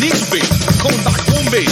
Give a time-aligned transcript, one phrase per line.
[0.00, 0.40] Anisbe
[0.82, 1.66] con Tacumbe.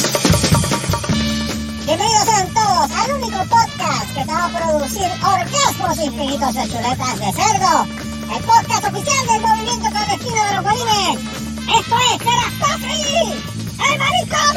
[1.86, 7.20] Bienvenidos sean todos al único podcast que te va a producir orgasmos infinitos de chuletas
[7.20, 7.86] de cerdo.
[8.36, 11.18] El podcast oficial del movimiento clandestino de los bolines.
[11.80, 13.32] Esto es Terastofri,
[13.92, 14.48] el marisco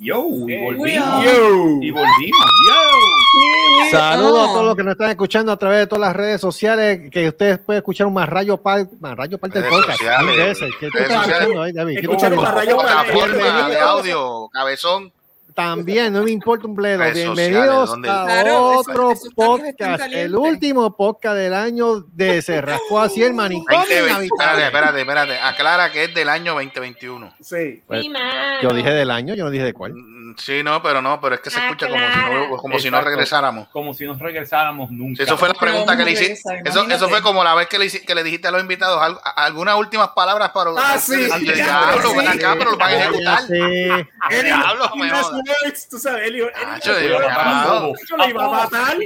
[0.00, 1.24] Yo, y volvimos.
[1.24, 1.78] Yo.
[1.80, 2.50] Y volvimos.
[2.68, 3.90] Yo.
[3.90, 7.10] Saludos a todos los que nos están escuchando a través de todas las redes sociales,
[7.10, 10.00] que ustedes pueden escuchar un más rayo par, más rayo parte del podcast.
[10.00, 11.96] ¿Qué estás haciendo ahí, David?
[11.96, 12.76] ¿Qué tú Escuchar estás un haciendo?
[12.76, 15.12] más rayo Plataforma de audio, cabezón.
[15.58, 17.02] También, no me importa un bledo.
[17.12, 23.34] Bienvenidos a Claro, otro podcast, el último podcast del año de Se Rascó Así el
[23.34, 24.64] Manicomio 2020, Inhabitable.
[24.66, 25.38] espérate, espérate, espérate.
[25.40, 27.34] Aclara que es del año 2021.
[27.40, 27.82] Sí.
[27.88, 28.06] Pues,
[28.62, 29.94] Yo dije del año, yo no dije de cuál.
[30.36, 32.90] Sí, no, pero no, pero es que se Ah, escucha como si no, como si
[32.90, 33.68] no regresáramos.
[33.68, 35.16] Como si nos regresáramos nunca.
[35.16, 36.62] Sí, eso fue la pregunta que le hiciste.
[36.64, 39.76] Eso, eso fue como la vez que le, que le dijiste a los invitados algunas
[39.76, 41.28] últimas palabras para Ah, sí.
[41.32, 42.26] Antes de Ya, diablo, sí.
[42.26, 43.38] acá, pero lo van a ejecutar.
[43.48, 44.08] Cállate.
[44.20, 45.10] Ah, diablo, me
[45.90, 46.50] tú sabes, él él.
[46.84, 48.96] Yo lo iba a matar.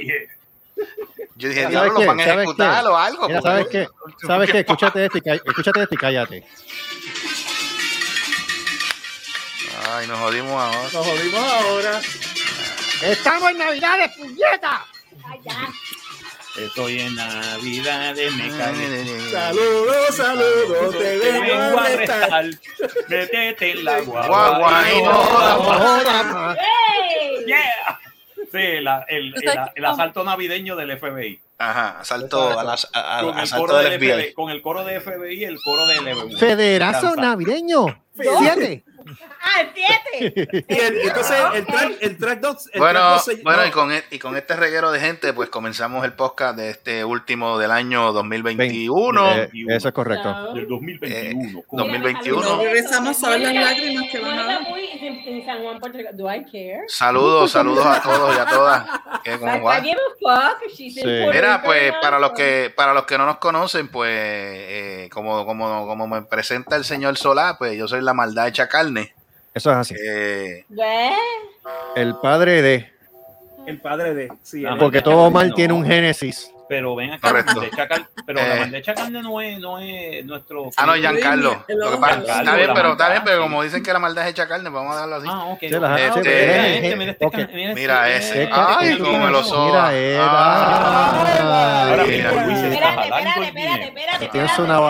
[1.37, 1.99] Yo dije, ¿Sabes diablo, qué?
[1.99, 2.89] los van a ¿Sabes ejecutar qué?
[2.89, 3.41] o algo.
[3.43, 3.89] ¿sabes qué?
[4.27, 4.59] ¿Sabes qué?
[4.61, 6.47] Escúchate esto y, ca- escúchate esto y cállate.
[9.91, 10.83] Ay, nos jodimos ahora.
[10.93, 12.01] Nos jodimos ahora.
[13.03, 14.85] ¡Estamos en Navidades, puñeta!
[16.57, 19.31] Estoy en Navidad de me cagué.
[19.31, 22.45] Saludos, saludos, te vengo a a arrestar.
[23.09, 24.93] Métete en la Guagua, guagua.
[24.93, 26.59] y no más.
[27.47, 27.99] Yeah.
[28.53, 31.41] Sí, la- el, el- el asalto navideño del FBI.
[31.59, 34.11] Ajá, asalto, al as- a- al Con el, asalto coro del FBI.
[34.13, 36.37] FBI, con el coro de FBI y el coro de.
[36.39, 38.03] Federazo navideño.
[38.15, 38.85] Siete.
[39.43, 40.65] ¡Ah, siete!
[40.69, 43.67] Y el- entonces el track, el track dos, el Bueno, track dos se- bueno no,
[43.67, 47.05] y, con, e- y con este reguero de gente, pues comenzamos el podcast de este
[47.05, 49.33] último del año 2021.
[49.33, 50.53] Eh, eso es correcto.
[50.55, 51.49] Del 2021.
[51.59, 52.43] Eh, con- 2021.
[52.43, 54.61] No regresamos a ver las lágrimas que van a.
[56.15, 56.85] Do I care?
[56.89, 58.87] Saludos, saludos a todos y a todas.
[61.33, 65.87] Mira, pues para los que para los que no nos conocen, pues eh, como, como,
[65.87, 68.92] como me presenta el señor Solá, pues yo soy la maldad hecha carne.
[69.55, 69.95] Eso es así.
[69.99, 70.65] Eh.
[71.95, 72.91] El padre de.
[73.67, 76.51] el padre de sí, Ah, Porque todo mal tiene un génesis.
[76.73, 77.53] Pero ven acá, Correcto.
[77.53, 78.49] la bandeja cal- pero Eh.
[78.49, 80.71] la bandeja carne no es, no es nuestro.
[80.75, 81.51] ah, no, Giancarlo.
[81.53, 82.01] Lo que ojo.
[82.01, 84.49] pasa- Giancarlo, está bien, pero está bien, pero como dicen que la maldad es hecha
[84.49, 85.29] carne, vamos a darlo así.
[85.31, 85.59] Ah, ok.
[85.61, 87.33] Sí, Ah, eh, mira eh, este, mira este ok.
[87.33, 88.43] can- mira Mira este, ese.
[88.45, 89.67] este, Ay, este, cómo me lo soba.
[89.91, 91.91] Mira, era.
[91.91, 92.31] Ahora Mira.
[92.33, 94.29] mismo Luis está Espérate, espérate, espérate.
[94.29, 94.81] Tienes una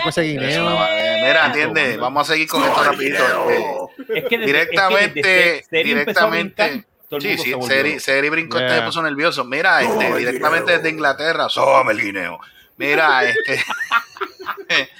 [0.00, 0.70] con ese guineo.
[0.90, 3.50] Eh, Mira, entiende, vamos a seguir con esto rapidito.
[3.50, 3.66] Eh,
[4.14, 6.84] Es que desde- directamente, directamente.
[7.08, 8.00] Todo el Sí, mundo sí, se Seri.
[8.00, 8.80] Seri brincó, este Yeah.
[8.80, 9.44] se puso nervioso.
[9.44, 12.38] Mira, este, directamente desde Inglaterra, sóbame el guineo.
[12.76, 13.62] Mira, este,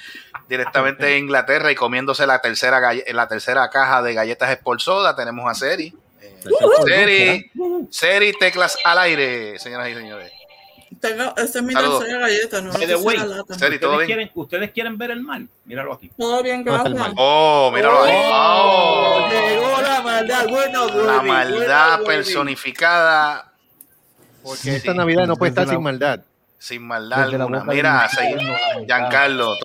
[0.49, 2.81] directamente de Inglaterra y comiéndose la tercera
[3.13, 5.93] la tercera caja de galletas Sport Soda, tenemos a Seri.
[6.21, 6.39] Eh,
[6.85, 7.51] Seri,
[7.91, 10.31] Seri, teclas al aire, señoras y señores.
[10.99, 11.99] Tengo, esa es mi Saludos.
[11.99, 13.53] tercera galleta, no By the esa es way, la lata.
[13.53, 14.17] Seri, ¿todo ¿Ustedes bien?
[14.17, 15.47] quieren, ¿Ustedes quieren ver el mal?
[15.65, 16.11] Míralo aquí.
[16.17, 16.93] Todo bien, gracias.
[16.95, 17.13] mal.
[17.17, 18.13] Oh, míralo ahí.
[18.15, 19.29] Oh.
[19.29, 23.51] llegó la maldad bueno La Woody, maldad bueno, personificada
[24.43, 26.21] Porque esta Navidad no puede estar sin maldad.
[26.57, 27.63] sin maldad alguna.
[27.65, 28.39] Mira, seguir-
[28.85, 29.55] Giancarlo,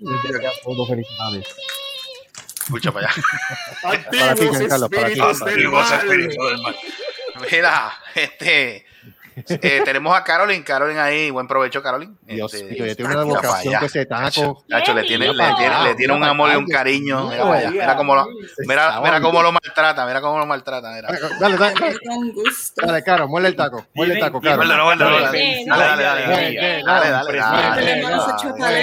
[2.65, 3.23] escucha para allá.
[3.83, 5.21] Para ti, Giancarlo, para ti.
[5.21, 6.77] espíritus del mal.
[7.51, 8.87] Mira, este
[9.37, 12.17] eh, tenemos a Carolyn, Carolyn ahí, buen provecho, Carolyn.
[12.23, 14.65] Dios Este, mío, ya tiene una vocación que se taco.
[14.69, 17.29] Nacho, le tiene, le tiene, le tiene un amor y un cariño.
[17.29, 17.71] Mira, allá.
[17.71, 18.27] mira cómo lo,
[18.67, 20.91] mira, mira cómo lo maltrata, mira cómo lo maltrata.
[20.93, 21.09] Mira.
[21.41, 21.75] Dale, dale,
[22.35, 22.87] gusto.
[22.87, 23.85] dale, Caro, muele el taco.
[23.95, 24.63] Muele el taco, Caro.
[24.67, 24.97] Dale.
[24.97, 26.83] Dale, dale, dale, dale.
[26.85, 27.39] Dale, dale, dale.
[28.59, 28.83] Dale.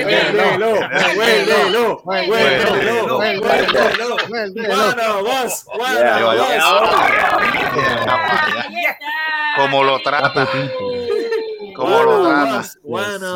[10.45, 10.71] Trata,
[11.77, 12.63] Bueno, lo trata.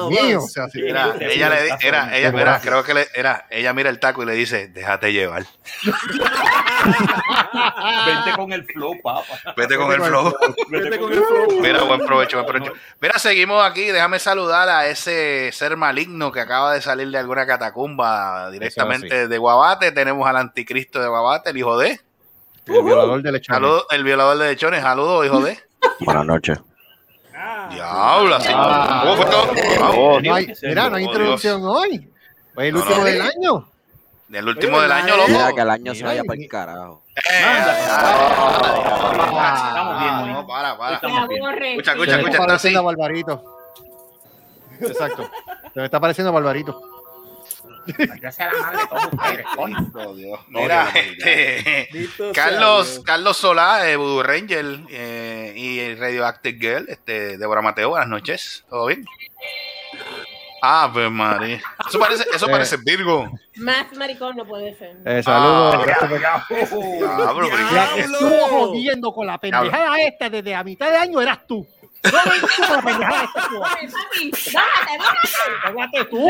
[0.09, 3.89] Mío, o sea, ella le di- era, ella, mira, creo que le, era, ella mira
[3.89, 5.45] el taco y le dice, déjate llevar.
[8.05, 9.23] Vente con el flow, papá.
[9.55, 10.33] Vete con el flow.
[10.69, 11.61] Vete con el flow.
[11.61, 12.73] Mira, buen provecho, buen provecho.
[12.99, 13.85] Mira, seguimos aquí.
[13.85, 19.37] Déjame saludar a ese ser maligno que acaba de salir de alguna catacumba directamente de
[19.37, 19.91] Guabate.
[19.91, 21.99] Tenemos al anticristo de Guabate, el hijo de.
[22.65, 23.57] El violador de lechones.
[23.61, 24.81] Saludos, el violador de lechones.
[24.81, 25.59] Saludos, hijo de.
[26.01, 26.59] Buenas noches.
[27.71, 28.49] Diablo, así.
[28.53, 29.01] Ah.
[29.03, 29.51] ¿Cómo fue todo?
[29.51, 30.23] Oh, Vamos.
[30.23, 32.09] no hay- mira, no hay introducción hoy.
[32.53, 33.03] Fue el último no.
[33.03, 33.67] del año.
[34.27, 35.29] Del último Oye, del ¿verdad, año, loco.
[35.29, 37.03] Mira que el año se vaya para el carajo.
[37.15, 37.19] Ah,
[39.69, 40.95] Estamos bien, ah, no, para, para.
[40.95, 42.83] Escucha, Se escucha, me escucha, está está pareciendo.
[42.83, 43.43] Barbarito.
[44.79, 45.29] Exacto.
[45.73, 46.81] Se me está pareciendo a Barbarito.
[48.21, 53.01] Ya sea la madre de todos ustedes, Mira, este, Carlos.
[53.05, 58.85] Carlos Solá, eh, Voodoo Ranger eh, y Radioactive Girl, este, Débora Mateo, buenas noches, ¿todo
[58.87, 59.05] bien?
[60.65, 61.61] Ah, pues María.
[61.89, 62.51] Eso parece, eso Eh.
[62.51, 63.29] parece Virgo.
[63.57, 64.95] Más maricón no puede ser.
[65.05, 65.75] Eh, saludos.
[65.77, 66.09] Ah, gracias
[67.09, 67.47] ¡Diablo!
[67.97, 71.67] estuvo jodiendo con la pendejada esta desde a mitad de año eras tú.
[72.11, 73.47] No me digas con la pendejada esta.
[73.49, 73.63] tú.
[73.63, 75.29] Ay, papi, bájate, bájate.
[75.63, 76.29] Háblate tú.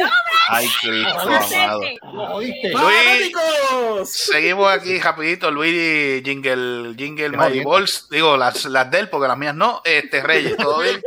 [0.49, 1.55] Ay, Cristo Bájate.
[1.63, 1.81] amado.
[2.13, 2.69] Lo jodiste.
[2.69, 3.33] Luis.
[3.33, 4.09] ¡Fanáticos!
[4.11, 7.63] Seguimos aquí rapidito, Luis Jingle, Jingle.
[7.63, 8.07] Balls.
[8.09, 9.81] Digo, las, las de él, porque las mías no.
[9.83, 11.01] Este, Reyes, ¿todo bien?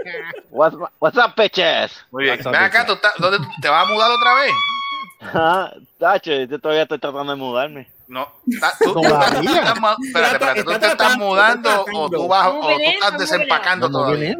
[0.50, 1.92] What's, what's up, bitches?
[2.10, 2.38] Muy bien.
[2.42, 2.86] Ven acá, bitches?
[2.86, 4.52] ¿tú estás- ¿dónde te vas a mudar otra vez?
[5.32, 7.88] Ah, Tacho, yo todavía estoy tratando de mudarme.
[8.08, 12.68] No, tú, estás, espérate, espérate, ¿tú Está te estás mudando o tú vas o tú
[12.70, 14.36] estás desempacando todavía?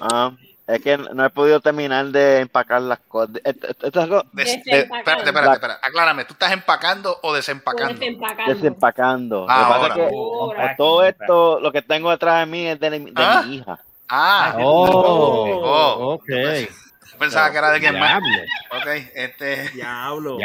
[0.00, 0.32] Ah,
[0.66, 3.36] es que no he podido terminar de empacar las cosas.
[3.44, 4.98] Esto- esto- esto es algo Des- de- Desempacando.
[4.98, 5.86] espérate, espérate, espérate.
[5.86, 7.94] Aclárame, ¿tú estás empacando o desempacando?
[7.94, 8.54] Desempacando.
[8.54, 9.40] desempacando.
[9.40, 9.68] Lo que Ahora.
[9.68, 10.76] pasa es que Ahora.
[10.76, 13.42] todo esto, lo que tengo detrás de mí es de, de ¿Ah?
[13.46, 13.78] mi hija.
[14.10, 16.14] Ah, Oh, Oh.
[16.14, 16.24] ok.
[17.18, 18.20] pensaba que era de alguien más.
[18.22, 18.38] Diablo.
[18.78, 20.38] Ok, este, Diablo.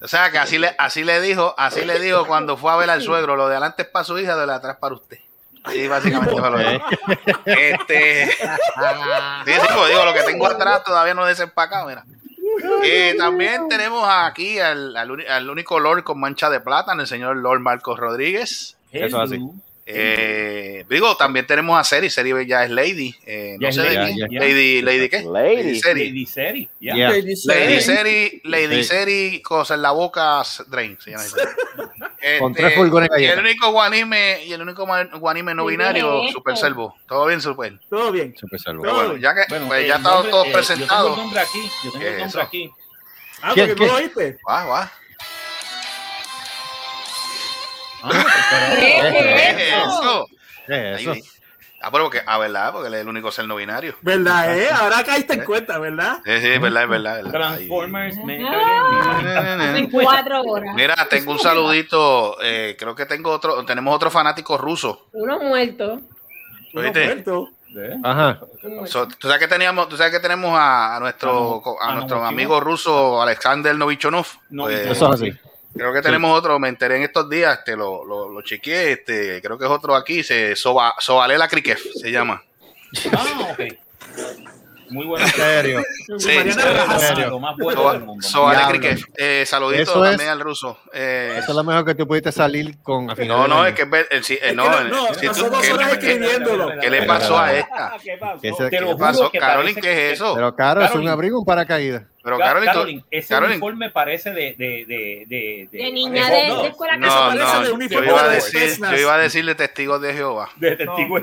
[0.00, 2.90] O sea que así le, así le dijo, así le dijo cuando fue a ver
[2.90, 5.18] al suegro, lo de adelante es para su hija, de lo de atrás para usted.
[5.70, 6.86] Sí, básicamente fue lo que dijo.
[7.44, 12.04] Este, sí, sí, pues digo, lo que tengo atrás todavía no he desempacado, mira.
[12.82, 17.60] Eh, también tenemos aquí al, al, único Lord con mancha de plátano, el señor Lord
[17.60, 18.76] Marcos Rodríguez.
[18.90, 19.40] Eso es así.
[19.84, 23.14] Eh, digo, también tenemos a Seri, Seri ya es Lady.
[23.26, 24.30] Eh, no Ya es sé de Lady, quién.
[24.30, 24.40] ya.
[24.40, 25.22] Lady, Lady qué?
[25.24, 25.80] Lady.
[25.80, 26.04] Seri.
[26.08, 26.68] Lady Seri.
[26.80, 26.94] ya.
[26.94, 27.08] Yeah.
[27.10, 27.80] Lady Lady Seri.
[27.82, 28.84] Seri, Lady.
[28.84, 30.96] Seri, cosa en la boca, Drain.
[31.00, 31.34] se llama así.
[32.38, 34.86] Con Este, tres furgones y el único guanime, y el único
[35.18, 36.22] guanime no binario.
[36.32, 36.94] Super Servo.
[37.08, 37.78] Todo bien, Super.
[37.90, 38.34] Todo bien.
[38.38, 38.60] Super.
[38.64, 41.10] Pero bueno, ya que Bueno, pues, el ya estamos todos eh, Yo tengo presentados.
[41.10, 41.62] el nombre aquí.
[41.84, 42.70] Yo tengo ¿Qué el es nombre aquí.
[43.42, 44.38] Ah, ¿Quién, porque no lo oíste.
[44.44, 44.88] Guau, guau.
[48.02, 50.26] Ah, ¿Qué ¿Qué es es eso?
[50.66, 51.28] ¿Qué es Ahí eso?
[51.84, 53.96] Ah, pero que, ah, verdad, porque él es el único ser no binario.
[54.02, 54.68] ¿Verdad, eh?
[54.72, 56.18] Ahora caíste en cuenta, ¿verdad?
[56.24, 57.22] Sí, sí, es verdad, es verdad.
[57.30, 58.16] Transformers.
[58.24, 58.40] me-.
[59.78, 60.74] En cuatro horas.
[60.76, 62.36] Mira, tengo un saludito.
[62.40, 63.64] eh, creo que tengo otro.
[63.64, 65.08] Tenemos otro fanático ruso.
[65.12, 66.00] Uno muerto.
[66.72, 67.04] Uno ¿Oíste?
[67.04, 67.48] muerto.
[67.76, 67.96] ¿Eh?
[68.04, 68.38] Ajá.
[68.62, 68.92] un muerto.
[68.92, 72.60] So, tú sabes que teníamos, tú sabes que tenemos a, a nuestro a nuestro amigo
[72.60, 74.26] ruso Alexander Novichonov.
[74.50, 75.32] No, Pues, Eso es así.
[75.74, 79.40] Creo que tenemos otro, me enteré en estos días, este, lo, lo, lo chequeé, este,
[79.42, 82.42] creo que es otro aquí, se Soba, Sobalela Krikev se llama.
[83.12, 83.60] Ah, ok.
[84.90, 85.24] Muy bueno.
[85.24, 85.82] En serio.
[86.18, 86.38] Sí.
[86.38, 87.00] Rajas.
[87.00, 87.30] serio.
[87.30, 88.28] Lo más bueno Soba- del mundo.
[88.28, 88.78] Soale Diablo.
[88.78, 89.04] Krikev.
[89.16, 90.78] Eh, saludito Eso es- también al ruso.
[90.92, 93.82] Eh, Eso es lo mejor que tú pudiste salir con a no, no, es que
[93.84, 96.12] es el, si- Es no, que el- no, si pasó tú- dos ¿qué- horas qué-
[96.12, 96.72] escribiéndolo.
[96.78, 97.94] ¿Qué le pasó a esta?
[98.02, 98.40] ¿Qué pasó?
[98.42, 99.30] ¿Qué se- Te lo ¿Qué juro pasó?
[99.30, 100.34] que Carolyn, ¿qué es eso?
[100.34, 102.02] Pero caro, es un abrigo, un paracaídas.
[102.22, 106.28] Pero Ca- Carolyn, Carolyn, ese Carolyn, uniforme parece de de de de de, De niña
[106.30, 108.96] de, de escuela no, Eso no, parece de yo uniforme iba a de decir, yo
[108.96, 110.48] iba a decirle testigos de Jehová.
[110.56, 111.18] de testigo.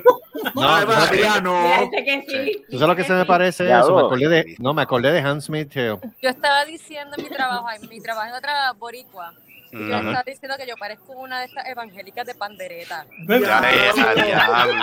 [0.55, 1.89] No, sabes- María, no.
[1.91, 2.65] Que sí.
[2.69, 3.95] ¿Tú sabes lo que se me parece Ya, eso?
[3.95, 5.97] Me acordé de, no, me acordé de Hans Smith Hill.
[6.21, 9.33] Yo estaba diciendo en mi trabajo, en mi trabajo en otra boricua,
[9.71, 9.95] yo Ujú.
[9.97, 13.05] estaba diciendo que yo parezco una de estas evangélicas de pandereta.
[13.27, 14.73] Ya, ya, diablo.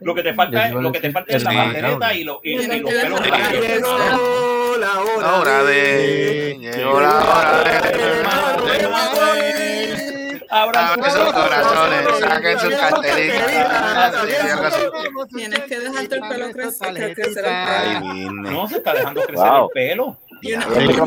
[0.00, 1.56] Lo que te falta es lo que te falta es la Sí.
[1.56, 3.20] bandereta y los y, y los pelos
[4.78, 6.56] la hora, La hora de.
[6.60, 7.88] Llegó la hora de.
[10.50, 13.30] Abran sus corazones, saquen sus así.
[15.36, 17.16] Tienes que dejarte el pelo crecer.
[18.32, 20.16] No se está dejando crecer el pelo.
[20.42, 20.98] Ella tienes.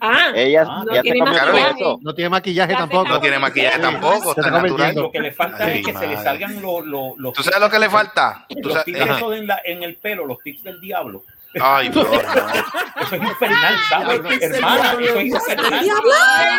[0.00, 1.70] Ah, Ella Ah, ya no tiene comió maquillaje.
[1.76, 1.98] eso.
[2.02, 3.08] No tiene maquillaje Ya se tampoco.
[3.08, 4.94] No tiene maquillaje tampoco, está natural.
[4.94, 7.60] Lo que le falta Ay, es que se le salgan los los los ¿Tú sabes
[7.60, 8.46] lo que le falta?
[8.48, 11.22] En, la, en el pelo, los tics del diablo.
[11.60, 12.02] Ay, no.
[12.02, 13.74] Eso es infernal,
[14.12, 14.98] eso es infernal.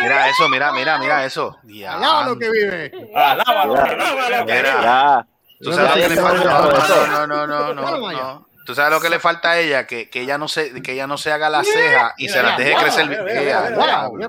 [0.02, 1.58] Mira eso, mira, mira, mira eso.
[1.64, 2.90] Allá lo que Diablo.
[2.90, 3.10] vive.
[3.14, 4.44] Alábalo, alábalo.
[4.44, 4.82] Mira.
[4.82, 5.26] Ya.
[5.62, 6.44] ¿Tú sabes lo que le falta?
[6.44, 8.66] no, No, no, no, no, no, no.
[8.66, 9.86] ¿Tú sabes lo que le falta a ella?
[9.86, 12.58] Que, que ella no se, que ella no se haga la ceja y se las
[12.58, 13.06] deje crecer.
[13.08, 14.08] mira, Ea, mira, mira.
[14.12, 14.28] Mira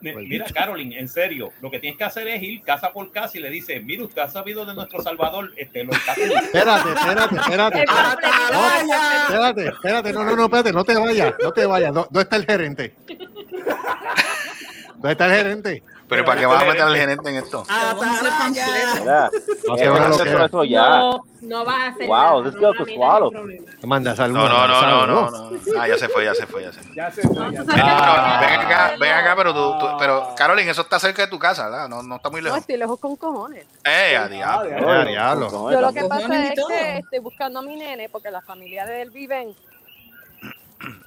[0.00, 0.18] Mira.
[0.20, 3.40] Mira, Carolyn, en serio, lo que tienes que hacer es ir casa por casa y
[3.40, 6.42] le dices, mire, usted ha sabido de nuestro Salvador, este, católicos.
[6.42, 7.84] Espérate, espérate, espérate.
[7.88, 9.22] Atalaya.
[9.22, 11.92] Espérate, espérate, no, no, no, espérate, no te vayas, no te vayas.
[11.94, 12.94] ¿Dó- ¿Dónde está el gerente?
[14.94, 15.82] ¿Dónde está el gerente?
[16.14, 17.64] Pero ¿para qué vas a meter al gerente en esto?
[17.68, 19.30] Mira,
[19.66, 20.88] No eh, se van a hacer eso ya.
[20.88, 23.32] No, no vas a hacer Wow, this girl could swallow.
[23.82, 24.48] Manda saludos.
[24.48, 25.60] No, no, no, no, no, no.
[25.78, 26.94] Ah, ya se fue, ya se fue, ya se fue.
[26.94, 27.80] Ya se fue, ya se Ven,
[28.60, 31.88] acá, ven acá, pero tú, pero Caroline, eso está cerca de tu casa, ¿verdad?
[31.88, 32.60] No, no está muy No, lejos.
[32.60, 33.66] estoy lejos con cojones.
[33.84, 34.90] Eh, a diablo.
[34.90, 35.70] Ah, diablo.
[35.70, 39.02] Yo lo que pasa es que estoy buscando a mi nene porque la familia de
[39.02, 39.54] él vive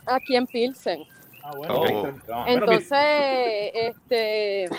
[0.05, 1.03] aquí en Pilsen.
[1.49, 2.01] Ah, bueno, Oh.
[2.01, 4.69] Bueno, Entonces, este,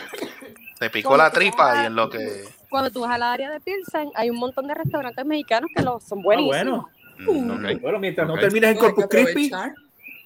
[0.79, 2.45] Te picó la tripa y en lo que.
[2.69, 6.05] cuando tú vas al área de Pilsen, hay un montón de restaurantes mexicanos que los
[6.05, 6.85] son Ah, buenísimos.
[7.27, 7.55] bueno.
[7.55, 7.81] Ok.
[7.81, 9.51] Bueno, mientras no termines en Corpus Christi.
[9.51, 9.73] aprovechar.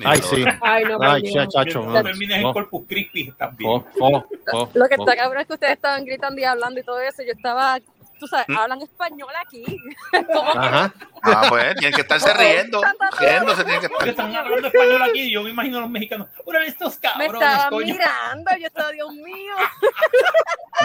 [0.04, 0.44] Ay, sí.
[0.62, 1.84] Ay, no, Ay, chacho.
[1.84, 2.52] No termines en.
[2.52, 3.70] Corpus Christi también.
[3.70, 5.02] Oh, oh, oh, Lo que oh.
[5.04, 7.22] está cabrón es que ustedes estaban gritando y hablando y todo eso.
[7.22, 7.78] Yo estaba,
[8.23, 8.57] tú sabes, ¿Mm?
[8.57, 9.64] hablan español aquí.
[10.55, 10.95] Ajá.
[11.25, 12.81] Ah, pues, tienen que estarse riendo.
[13.19, 14.09] Riéndose tienen que estar.
[14.09, 16.29] están hablando español aquí yo me imagino a los mexicanos.
[16.45, 17.87] Órale, estos me cabrones, estaban coño.
[17.95, 18.50] mirando.
[18.61, 19.55] Yo estaba, Dios mío.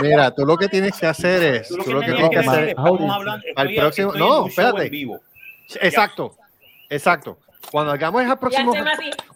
[0.02, 3.12] Mira, tú lo que tienes que hacer es, Tú lo que tienes que hacer estamos
[3.12, 4.90] hablando, al próximo, no, espérate.
[4.90, 5.22] vivo.
[5.82, 6.36] Exacto,
[6.90, 7.38] exacto.
[7.72, 8.74] Cuando hagamos el próximo,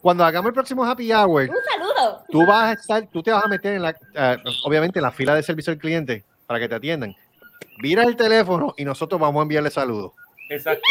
[0.02, 2.24] cuando hagamos el próximo happy hour, Un saludo.
[2.30, 5.12] tú vas a estar, tú te vas a meter en la, eh, obviamente en la
[5.12, 7.14] fila de servicio al cliente para que te atiendan.
[7.80, 10.14] Mira el teléfono y nosotros vamos a enviarle saludos.
[10.50, 10.82] Exacto.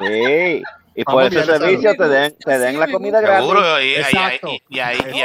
[0.00, 0.62] Sí.
[0.98, 3.46] Y por ese servicio te den, te den Así la comida gratis.
[3.46, 4.48] Seguro, y, y- y- Exacto.
[4.50, 5.20] y- y ahí, y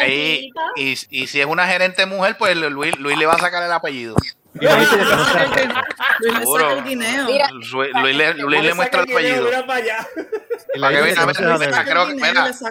[0.00, 3.62] ahí, y, y si es una gerente mujer, pues Luis, Luis le va a sacar
[3.62, 4.16] el apellido.
[4.54, 4.70] Luis
[6.20, 6.60] le Seguro.
[6.68, 7.26] saca el guineo.
[7.26, 9.48] Mira, Luis, Luis le, Luis le muestra el apellido.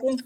[0.02, 0.24] Un-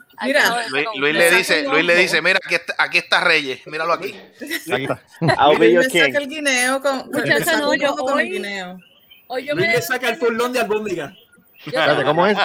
[0.99, 4.15] Luis, le dice, un Luis le dice, mira, aquí está, aquí está Reyes, míralo aquí.
[4.67, 8.25] Luis le saca el guineo con, le Muchacha, saca no, un yo ojo con el
[8.25, 8.79] hoy- guineo.
[9.29, 11.13] Luis me le saca el furlón de albóndiga.
[11.65, 12.37] Espérate, ¿cómo es?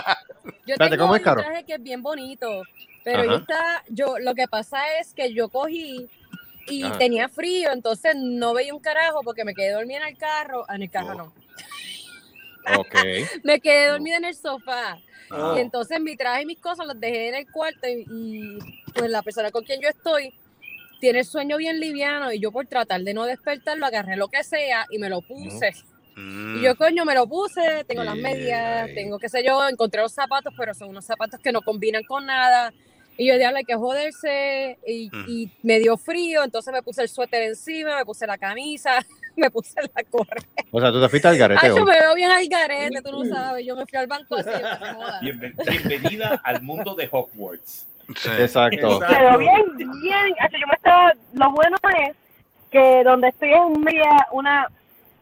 [0.67, 1.43] Yo tengo ¿cómo es, un Caro?
[1.43, 2.63] traje que es bien bonito,
[3.05, 6.09] pero está, yo lo que pasa es que yo cogí
[6.71, 6.99] y Ajá.
[6.99, 10.77] tenía frío, entonces no veía un carajo porque me quedé dormida en el carro, ah,
[10.77, 12.73] en el carro Oh.
[12.75, 12.95] no, Ok.
[13.45, 14.99] me quedé dormida en el sofá.
[15.31, 15.55] Ah.
[15.57, 18.59] Y entonces mi traje y mis cosas los dejé en el cuarto y, y,
[18.95, 20.33] pues la persona con quien yo estoy
[21.01, 24.45] tiene el sueño bien liviano y yo por tratar de no despertarlo agarré lo que
[24.45, 25.73] sea y me lo puse.
[26.17, 26.59] Mm.
[26.59, 30.13] Y yo, coño, me lo puse, tengo las medias, tengo qué sé yo, encontré los
[30.13, 32.73] zapatos, pero son unos zapatos que no combinan con nada.
[33.21, 34.79] Y yo, diablo, hay que joderse.
[34.87, 35.25] Y, Mm.
[35.29, 38.93] y me dio frío, entonces me puse el suéter encima, me puse la camisa,
[39.37, 40.43] me puse la correa.
[40.73, 43.13] O sea, tú te fuiste al garete Ay, yo me veo bien al garete, tú
[43.13, 43.67] no sabes.
[43.67, 44.49] Yo me fui al banco así.
[45.21, 45.55] Bienven-
[45.87, 47.87] bienvenida al mundo de Hogwarts.
[48.17, 48.31] Sí.
[48.39, 49.01] Exacto.
[49.07, 50.35] Pero bien, bien.
[50.53, 51.77] Yo me estaba, lo bueno
[52.09, 52.17] es
[52.71, 54.67] que donde estoy es un media- una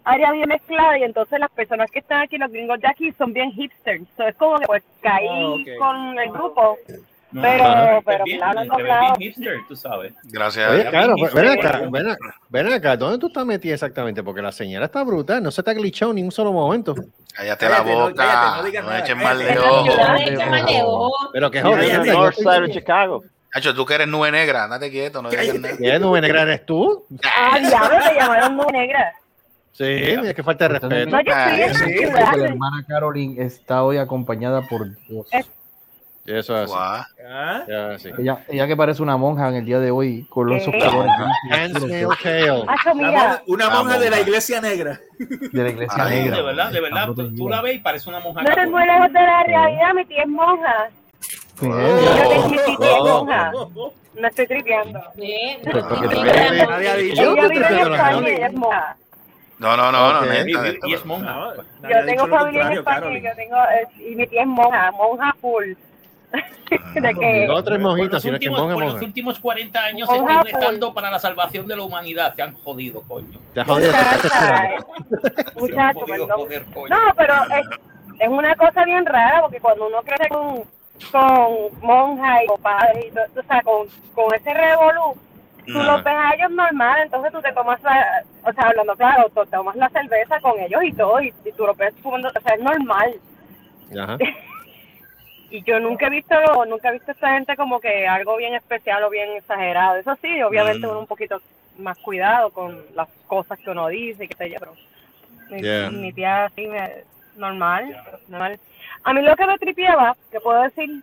[0.04, 3.32] área bien mezclada y entonces las personas que están aquí, los gringos de aquí, son
[3.32, 4.04] bien hipsters.
[4.16, 6.78] So, es como que pues caí Ah, con el grupo.
[7.30, 9.14] No, Pero- ves pero bien, claro, claro.
[9.18, 10.14] bien hipster, tú sabes.
[10.24, 10.70] Gracias.
[10.70, 14.22] Oye, claro, ven acá, ven acá, ven acá, ¿dónde tú estás metida exactamente?
[14.22, 16.94] Porque la señora está brutal, no se te ha glitchado ni un solo momento.
[17.34, 18.14] Cállate la Cállate, no, boca.
[18.16, 19.84] cállate, no No, echen mal de ojo.
[19.84, 21.28] de.
[21.34, 23.22] Pero que joder, ya yo te- North estoy- side of Chicago.
[23.52, 25.76] Hacho, tú que eres nube negra, date quieto, no digas nada.
[25.78, 27.04] ¿Qué nube negra eres tú?
[27.24, 29.12] Ah, diablo, te llamaron muy negra.
[29.72, 29.84] Sí,
[30.20, 31.10] mira que falta de respeto.
[31.10, 31.32] No, yo
[31.74, 32.36] sí, ciudad.
[32.36, 35.26] la hermana Caroline está hoy acompañada por Dios.
[36.28, 36.74] Eso es así.
[37.26, 38.10] Ah, Ya, sí.
[38.18, 40.78] Ella, ella que parece una monja en el día de hoy, con esos ¿Qué?
[40.80, 41.10] colores
[43.46, 45.00] una La monja de la iglesia negra.
[45.18, 46.36] de la iglesia Ay, negra.
[46.36, 47.08] De verdad, de verdad.
[47.36, 50.04] Tú, la ves y parece una monja no eres muy lejos de la realidad, mi
[50.04, 50.90] tía es monja.
[51.20, 53.24] Sí, Yo ella- tengo mi tía es Oh.
[53.24, 53.52] monja.
[54.14, 55.00] No estoy tripeando.
[55.16, 57.34] Nadie ha dicho.
[59.58, 60.44] No, no, no, no, neta,
[60.86, 61.32] Y, es monja.
[61.32, 61.54] No,
[61.88, 65.72] Yo tengo familia en España yo tengo, eh, y mi tía es monja, monja full.
[66.94, 69.06] de que No tres Por mojitas, los, que últimos, monja, por los monja.
[69.06, 70.60] últimos 40 años Monja estoy full.
[70.60, 72.34] rezando para la salvación de la humanidad.
[72.34, 73.38] Se han jodido, coño.
[73.54, 74.74] Te has jodido, te han
[75.56, 76.38] muchacho, jodido, perdón.
[76.40, 76.88] joder, coño.
[76.94, 77.66] No, pero es,
[78.20, 80.62] es una cosa bien rara porque cuando uno crece con,
[81.10, 85.14] con monjas y con padres y todo, o sea, con, con ese revolú,
[85.66, 89.30] tú los ves a ellos normal, entonces tú te tomas la, o sea, hablando claro,
[89.34, 92.40] tú tomas la cerveza con ellos y todo, y, y tú lo ves fumando, o
[92.40, 93.14] sea, es normal.
[93.98, 94.16] Ajá.
[95.50, 96.34] Y yo nunca he visto,
[96.66, 99.96] nunca he visto a esta gente como que algo bien especial o bien exagerado.
[99.96, 100.90] Eso sí, obviamente Mm.
[100.90, 101.40] uno un poquito
[101.78, 104.74] más cuidado con las cosas que uno dice y qué sé yo, pero
[105.48, 105.90] mi, Yeah.
[105.90, 107.04] mi tía así me,
[107.36, 107.96] normal,
[108.28, 108.58] normal.
[109.04, 111.02] A mí lo que me tripeaba, que puedo decir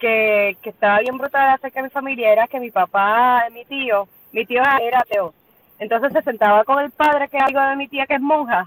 [0.00, 4.08] que, que estaba bien brutal acerca de mi familia, era que mi papá, mi tío,
[4.32, 5.32] mi tío era ateo.
[5.78, 8.66] Entonces se sentaba con el padre, que es algo de mi tía, que es monja,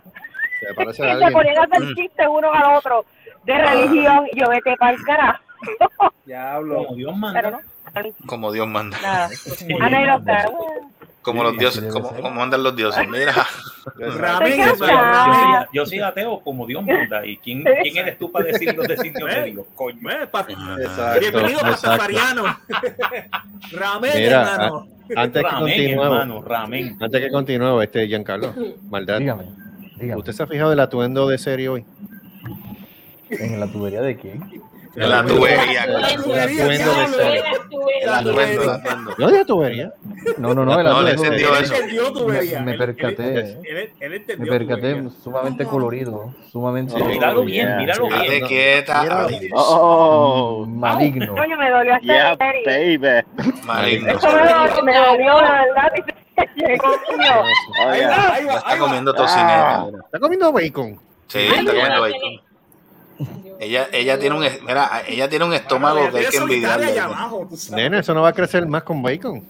[0.60, 1.96] Se y se ponían a hacer Mm.
[1.96, 3.04] chistes uno al otro
[3.48, 5.40] de religión, y yo vete para el carajo.
[6.26, 6.84] Diablo.
[6.86, 7.52] Como Dios Pero manda.
[7.52, 8.98] no, Como Dios manda.
[9.02, 9.30] nada.
[9.68, 9.98] Como Dios manda.
[9.98, 10.46] Anécdota.
[11.24, 13.06] Como los dioses, como, como andan los dioses.
[13.10, 13.34] Mira.
[13.98, 14.90] Ramen, Yo soy,
[15.74, 17.26] yo soy- ateo como Dios manda.
[17.26, 19.66] ¿Y quién, quién eres tú para decir los designios de Dios?
[19.76, 20.10] Coño.
[20.10, 20.30] Eh,
[21.20, 21.70] Bienvenido, exacto.
[21.70, 22.44] Pastafariano.
[23.74, 24.88] Ramen, Mira, hermano.
[25.18, 26.98] a- antes que Ramen, continúe, hermano, ramen.
[27.02, 28.54] antes que continúe, este Giancarlo,
[28.90, 29.20] maldad.
[29.20, 29.46] Dígame,
[29.98, 30.20] dígame.
[30.20, 31.86] ¿Usted se ha fijado el atuendo de serie hoy?
[33.30, 34.62] ¿En la tubería de quién?
[34.96, 35.84] En la tubería.
[35.84, 37.04] Atuendo,
[38.02, 39.16] el atuendo.
[39.18, 39.94] ¿No de tubería?
[40.38, 42.62] No, no, no, el No, entendió tubería.
[42.62, 43.40] Me, percaté,
[44.00, 45.10] él me percaté, tubería.
[45.24, 48.46] sumamente colorido, sumamente Míralo bien, míralo bien.
[48.48, 49.04] quieta.
[49.04, 49.26] Mira.
[49.28, 51.36] Ay, Oh, maligno.
[51.36, 53.24] Coño, me dolió hasta baby.
[53.66, 54.12] Maligno.
[54.14, 55.92] Eso me dolió, me dolió, de verdad.
[56.84, 59.84] Oh, Ahí va, ahí va, está comiendo tocineta.
[59.86, 60.00] mira.
[60.06, 61.00] ¿Está comiendo bacon?
[61.28, 62.47] Sí, está comiendo bacon.
[63.60, 67.00] Ella, ella tiene un, mira, ella tiene un estómago que hay que envidiarle.
[67.00, 69.44] abajo, eso no va a crecer más con bacon.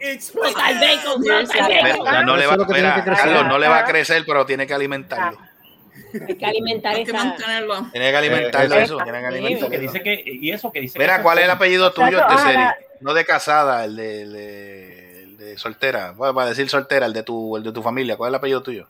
[0.00, 1.22] El bacon.
[2.24, 3.04] no le va, mira.
[3.04, 5.38] Carlos, no le va a crecer, pero tiene que alimentarlo.
[6.26, 7.24] Hay que alimentar Hay que esa.
[7.24, 7.90] mantenerlo.
[7.90, 9.78] Tiene que alimentarlo Eh, eso, tiene que Eso que alimentarlo.
[9.80, 12.54] dice que, y eso que dice Mira, ¿cuál es el apellido tuyo de serie?
[12.54, 12.76] ojalá.
[13.00, 16.12] No de casada, el de, el de, el de soltera.
[16.12, 18.16] Bueno, para decir soltera, el de tu, el de tu familia.
[18.16, 18.88] ¿Cuál es el apellido tuyo?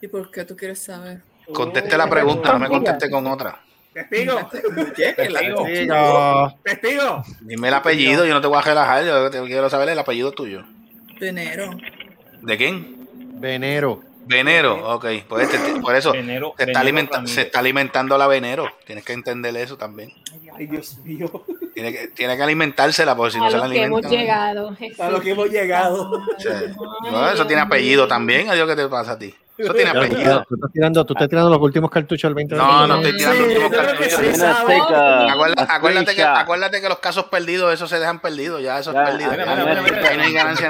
[0.00, 1.20] ¿Y por qué tú quieres saber?
[1.52, 3.60] Conteste la pregunta, no me conteste con otra.
[3.92, 5.64] Testigo, Testigo.
[5.66, 7.22] Digo, testigo.
[7.40, 10.64] Dime el apellido, yo no te voy a relajar, yo quiero saber el apellido tuyo.
[11.18, 11.70] De enero.
[12.42, 13.00] ¿De quién?
[13.40, 14.02] venero.
[14.26, 15.06] Venero, ok.
[15.28, 18.68] Pues este- por eso Venero- se, está Venero se está alimentando la venero.
[18.86, 20.12] Tienes que entender eso también.
[20.54, 21.44] Ay, Dios mío.
[21.80, 24.20] Tiene que, tiene que alimentársela, porque si no A se la los que hemos alimenta.
[24.22, 24.76] llegado.
[24.98, 26.22] A lo que hemos llegado.
[26.36, 26.48] Sí.
[27.10, 28.50] No, eso tiene apellido también.
[28.50, 29.34] Adiós, ¿qué te pasa a ti?
[29.56, 30.44] Eso tiene apellido.
[30.46, 33.36] tú estás tirando, tú estás tirando los últimos cartuchos al 20 No, no estoy tirando
[33.36, 34.12] Sí, últimos cartuchos.
[34.12, 34.78] sí, Gonna sabe.
[34.78, 38.62] take a- Acuerda- a acuérdate, que, acuérdate que los casos perdidos, eso se dejan perdidos,
[38.62, 39.30] ya eso es Ya, perdido.
[39.30, 40.68] Mira, Ya, mira, mira, mira, ahí no hay ganancia.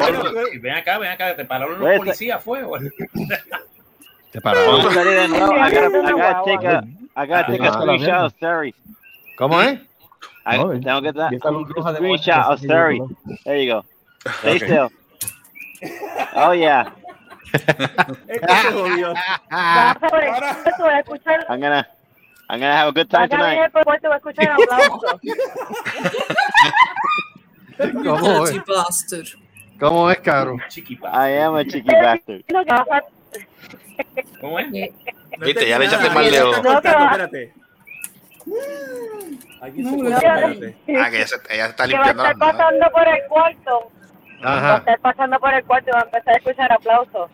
[0.61, 2.61] Ven acá, ven acá, te pararon los Pues, policías, fue.
[4.31, 4.83] Te pararon.
[4.83, 5.53] Don't study that now.
[5.57, 6.85] I gotta, I gotta take a,
[7.17, 8.75] I gotta take a Ah, screenshot of Siri.
[9.37, 9.81] ¿Cómo es?
[10.47, 11.31] I, No, tengo que dar
[11.97, 12.97] screenshot of Siri.
[12.99, 13.09] yo
[13.45, 13.85] There you go.
[14.41, 14.67] Stay Okay.
[14.67, 14.89] still.
[16.35, 16.85] Oh yeah.
[21.01, 21.87] Escuchar, I'm gonna,
[22.49, 23.73] I'm gonna have a good time tonight.
[28.05, 28.65] ¿Cómo es?
[28.67, 29.29] Bastard.
[29.79, 30.57] ¿Cómo es, Caro?
[31.13, 32.45] I am a cheeky bastard.
[34.41, 34.71] ¿Cómo es?
[35.39, 37.55] Viste, ya le echaste mal está cortando, espérate.
[39.63, 40.77] Aquí se espérate.
[40.99, 43.23] Ah, que ella se, ella se está que va a limpiando estar pasando por el
[43.29, 43.91] cuarto.
[44.45, 44.77] Va a Ajá.
[44.79, 47.31] estar pasando por el cuarto y va a empezar a escuchar aplausos.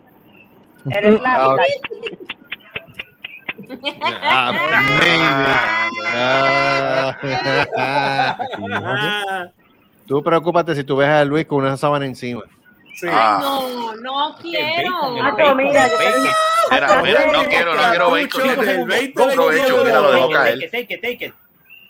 [0.91, 1.57] Eres la Ah,
[6.13, 7.17] Ah.
[8.71, 9.47] Ah,
[10.07, 12.43] Tú preocúpate si tú ves a Luis con una sábana encima.
[12.99, 13.07] Sí.
[13.09, 14.91] Ah, No, no quiero.
[14.91, 16.23] bacon, el Ah, bacon, mira, el yo- bacon.
[16.71, 18.41] mira, mira, no quiero, no quiero bacon.
[19.31, 20.63] aprovecho, mira, lo Take caer.
[20.63, 21.33] it, take it, take it.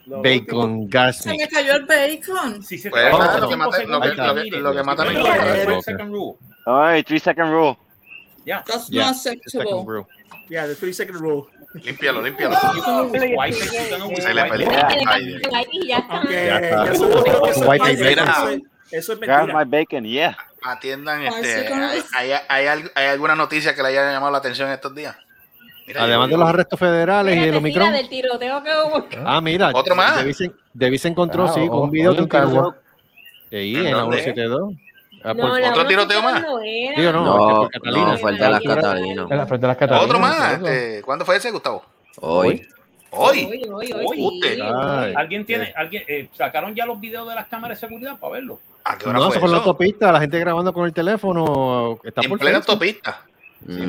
[0.06, 1.42] Lo Bacon Se gasmic.
[1.42, 2.64] me cayó el bacon.
[2.64, 6.38] Si se Pues, pasa lo que mata- lo que- lo que- lo que mata rule.
[6.66, 7.78] All right, three second rule.
[8.46, 8.64] Ya.
[8.66, 10.06] That's Yeah, not Second acceptable.
[10.50, 11.48] Yeah, the three second rule.
[11.74, 12.56] Límpialo, límpialo.
[13.12, 13.98] Se le Ay, está.
[13.98, 14.22] Aunque
[16.48, 17.10] Ya falso,
[18.00, 18.24] Mira.
[18.92, 19.46] Eso es- es mentira.
[19.58, 20.38] my bacon, yeah.
[20.64, 21.68] Atiendan, este,
[22.18, 25.16] hay, hay, hay, hay alguna noticia que le haya llamado la atención estos días.
[25.86, 27.94] Mira, Además yo- de los arrestos federales y el Omicron.
[27.94, 29.08] del tiroteo que hubo.
[29.26, 29.72] Ah, mira.
[29.74, 30.20] ¿Otro más?
[30.36, 32.76] Se encontró, Ah, sí, con o- un video de un carro.
[33.52, 34.18] Ahí, ¿En en la dónde?
[34.24, 34.74] 172.
[35.24, 36.42] Ah, No, por- la ¿Otro tiroteo más?
[36.42, 36.98] no era.
[37.00, 38.06] Digo, no, No, por Catalina.
[38.12, 38.82] no, fue el de las Catalina.
[38.82, 39.30] Catalinas.
[39.30, 40.06] La frente de las Catalinas.
[40.06, 40.54] Otro más.
[40.54, 41.86] Este, ¿Cuándo fue ese, Gustavo?
[42.20, 42.68] Hoy.
[43.12, 43.46] Hoy.
[43.46, 44.60] Hoy, hoy, hoy, Hoy, sí.
[44.62, 45.14] Ay.
[45.16, 48.60] ¿Alguien tiene, alguien, eh, sacaron ya los videos de las cámaras de seguridad para verlo?
[48.90, 52.00] ¿A qué hora No, fue eso la autopista, la gente grabando con el teléfono.
[52.04, 52.72] Está En por plena Facebook.
[52.74, 53.22] autopista.
[53.62, 53.74] Mm.
[53.74, 53.82] Sí,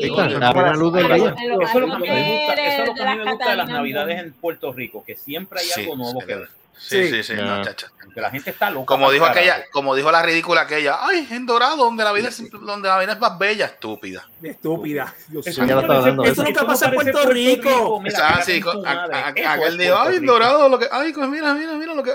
[0.00, 0.06] Sí.
[0.06, 1.16] está a plena luz del día.
[1.16, 3.56] Eso es lo que a mí me gusta, eso es lo que me gusta de
[3.56, 6.48] las navidades en Puerto Rico, que siempre hay algo nuevo que ver.
[6.78, 7.22] Sí, Sí.
[7.22, 7.34] sí.
[7.36, 7.42] Ya.
[7.44, 7.88] no, chacha.
[8.14, 8.86] Que la gente está loca.
[8.86, 9.40] Como dijo carajo.
[9.40, 12.98] aquella, como dijo la ridícula aquella, ay, en Dorado, donde la vida es, donde la
[12.98, 14.26] vida es más bella, estúpida.
[14.42, 15.14] Estúpida.
[15.28, 16.24] Dios Eso, nunca está parece- hablando.
[16.24, 18.00] Eso nunca pasa en Puerto Rico.
[18.00, 20.24] Mira, Ah, sí, a- a- aquel dijo, ay, en.
[20.26, 22.12] Dorado, lo que, ay, pues mira, mira, mira lo que,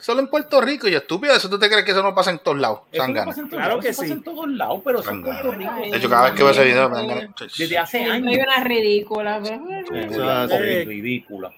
[0.00, 2.38] solo en Puerto Rico, y estúpida, eso tú te crees que eso no pasa en
[2.38, 3.26] todos lados, Eso no Sangana.
[3.26, 5.10] pasa en todos Claro lados, que eso pasa en todos lados, pero eso.
[5.22, 5.74] Puerto Rico.
[5.90, 7.30] De hecho, cada vez que veo ese video me dan ganas.
[7.58, 8.28] Desde hace años.
[8.32, 9.40] hay una ridícula.
[9.42, 11.52] pero- Ridícula,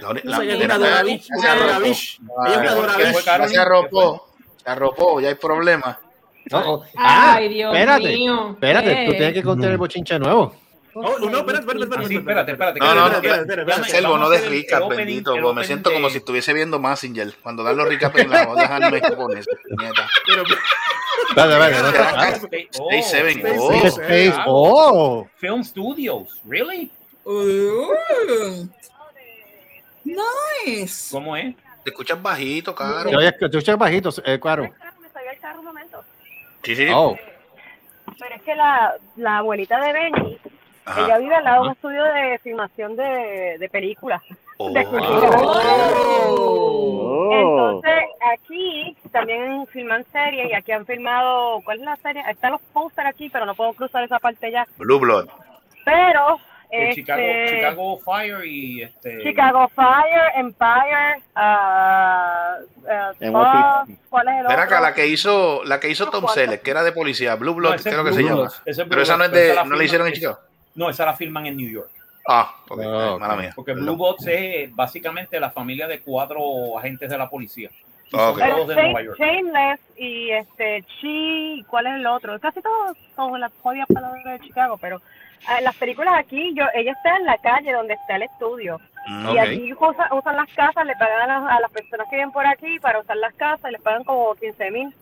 [0.00, 1.66] La uni- No la- es una Doravich, se una arropó.
[1.66, 2.20] Doravich.
[2.46, 3.06] Ella es una Doravich.
[3.12, 4.28] fue ya Carolina, se arropó,
[4.64, 5.96] se arropó, ya hay problemas.
[6.50, 8.50] No, oh, ah, Ay, Dios espérate, mío.
[8.52, 10.54] espérate, tú tienes que contar el bochinche nuevo.
[10.94, 12.14] Oh, no, espérate, espérate, espérate.
[12.16, 12.80] Espérate, espérate.
[12.80, 13.84] No, no, Espérate, no.
[13.84, 15.30] Selvo, no a de hacer el recap, opening- bendito.
[15.32, 17.34] pues me opening siento como de- si estuviese viendo Massinger.
[17.42, 19.50] Cuando dan los recap en la voy a dejarme con eso.
[19.78, 20.08] Nieta.
[20.26, 20.42] Pero,
[21.28, 22.28] Espérate, espérate, ¿dónde está?
[22.30, 23.46] Space- oh, Day Seven.
[23.86, 25.28] Space Oh.
[25.36, 26.90] Film Studios, really?
[27.24, 28.66] Uh,
[30.08, 31.08] nice.
[31.12, 31.54] ¿Cómo es?
[31.84, 33.10] Te escuchas bajito, caro.
[33.10, 34.64] Te escuchas bajito, eh, Caro.
[35.00, 36.04] Me salió el carro un momento.
[36.62, 36.86] Sí, sí.
[36.92, 37.16] Oh.
[38.18, 40.38] Pero es que la, la abuelita de Benny,
[40.84, 41.04] Ajá.
[41.04, 44.22] ella vive al lado de un estudio de filmación de, de películas.
[44.58, 44.72] Oh.
[44.72, 44.86] de.
[46.26, 47.30] Oh.
[47.30, 52.22] Entonces, aquí también filman series y aquí han filmado, ¿cuál es la serie?
[52.28, 54.66] Están los póster aquí, pero no puedo cruzar esa parte ya.
[54.78, 55.28] Blue Blood.
[55.84, 56.40] Pero,
[56.70, 59.22] este, Chicago, Chicago Fire y este.
[59.22, 62.56] Chicago Fire, Empire, ah,
[62.88, 64.58] ah, En Fox, ¿cuál es el otro?
[64.60, 66.26] acá, la que hizo, la que hizo Tom.
[66.28, 68.48] Selleck, que era de policía, Blue Blood, creo que Blue se llama.
[68.64, 70.38] Es Pero esa no es de, esa no la hicieron en Chicago.
[70.74, 71.90] No, esa la filman en New York.
[72.28, 73.20] Ah, ok, Ah, ok.
[73.20, 73.52] mala mía.
[73.56, 73.72] Porque.
[73.72, 77.70] Blue Bots es básicamente la familia de cuatro agentes de la policía.
[78.10, 78.38] Y Ah, son ok.
[78.38, 79.18] Pero todos de Nueva York.
[79.18, 82.38] Shameless y este Chi, ¿cuál es el otro?
[82.38, 85.00] Casi todos son las jodidas palabras de Chicago, pero
[85.46, 88.80] ah, las películas aquí, yo ella está en la calle donde está el estudio.
[89.06, 89.38] Mm, Y Ok.
[89.38, 92.46] aquí usa- usan las casas, le pagan a las, a las personas que viven por
[92.46, 94.92] aquí para usar las casas, les pagan como 15 mil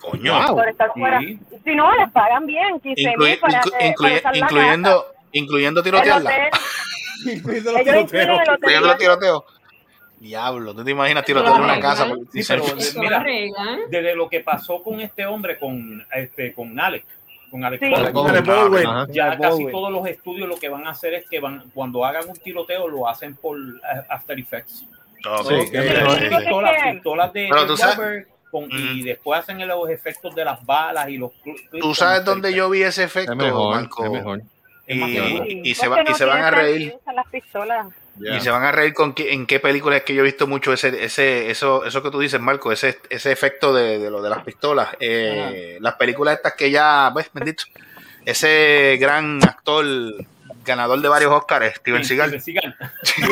[0.00, 0.46] Coño.
[0.46, 0.56] Wow.
[0.56, 1.00] por estar Sí.
[1.00, 1.20] fuera.
[1.20, 5.82] Si no, les pagan bien, 15 Incluy- mil para, inclu- eh, para usar incluyendo, incluyendo
[5.82, 5.90] casa.
[6.02, 6.30] Tirotearla.
[7.26, 8.12] Incluyendo los tiroteos.
[8.12, 8.54] el hotel.
[8.56, 9.44] Incluyendo los tiroteos.
[10.18, 12.06] Diablo, ¿tú te imaginas tirotear una casa?
[12.30, 12.64] Sí, pero
[12.96, 13.24] mira,
[13.88, 17.06] desde lo que pasó con este hombre, con este, con Alex,
[17.50, 17.90] con Alex Sí.
[17.90, 18.86] Baldwin, Con el Baldwin.
[18.86, 19.06] Ajá.
[19.10, 19.70] ya casi Baldwin.
[19.72, 22.88] todos los estudios lo que van a hacer es que van, cuando hagan un tiroteo
[22.88, 24.84] lo hacen por eh, After Effects.
[25.28, 25.54] Ok, Sí.
[25.70, 31.30] Pistolas, pistolas de, con- y después hacen los efectos de las balas y los
[31.80, 34.04] ¿Tú sabes dónde yo vi ese efecto, Es mejor, Marco?
[34.04, 34.42] es mejor.
[34.86, 35.44] Y, seguro.
[35.46, 36.94] y se, va- y no se van a reír.
[37.14, 37.86] las pistolas.
[38.18, 38.36] Yeah.
[38.36, 40.46] Y se van a reír con qué- en qué película es que yo he visto
[40.46, 44.20] mucho ese, ese, eso, eso que tú dices, Marco, ese, ese efecto de, de lo
[44.20, 44.88] de las pistolas.
[45.00, 47.64] Eh, las películas estas que ya, ves, bendito,
[48.26, 49.86] ese gran actor
[50.64, 52.38] ganador de varios Oscars, Steven Seagal.
[52.40, 52.74] Steven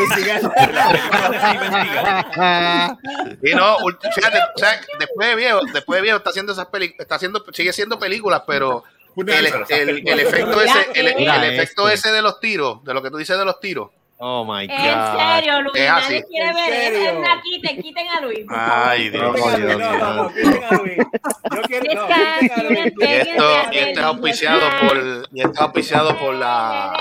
[0.08, 0.40] Seagal.
[1.38, 3.38] Steven.
[3.42, 3.76] Y no,
[4.14, 7.44] fíjate, o sea, después de viejo, después de viejo está haciendo esas películas, está haciendo,
[7.52, 8.84] sigue haciendo películas, pero
[9.16, 9.28] el,
[9.70, 12.08] el- el películas- efecto ese, el, el efecto este.
[12.08, 13.90] ese de los tiros, de lo que tú dices de los tiros.
[14.20, 14.76] Oh my God.
[14.76, 15.76] En serio, Luis.
[15.76, 16.22] Es así.
[16.24, 16.64] Quiere ¿En ver.
[16.74, 17.08] serio?
[17.10, 18.46] Es una quiten, quiten a Luis.
[18.50, 19.36] Ay, Dios.
[19.36, 20.32] Dios No, no, no, mío.
[20.34, 20.96] quiten a Luis.
[20.98, 22.06] Yo quiero, no,
[22.40, 22.80] quiten a Luis.
[22.98, 24.96] Y esto, y esto es auspiciado por,
[25.32, 26.92] y esto es auspiciado por la,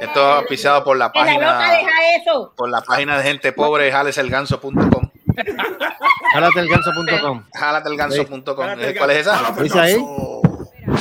[0.00, 2.52] esto es auspiciado por la Que la loca página, deja eso.
[2.54, 5.10] por la página de gente pobre, jaleselganso.com.
[6.34, 6.68] Jálate el
[8.98, 9.40] ¿Cuál es esa?
[9.42, 9.62] ganso.
[9.62, 9.96] Dice ahí,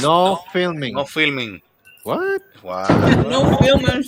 [0.01, 0.93] no filming.
[0.93, 1.61] No filming.
[2.03, 2.41] What?
[2.61, 2.83] Wow.
[3.27, 4.03] No filman,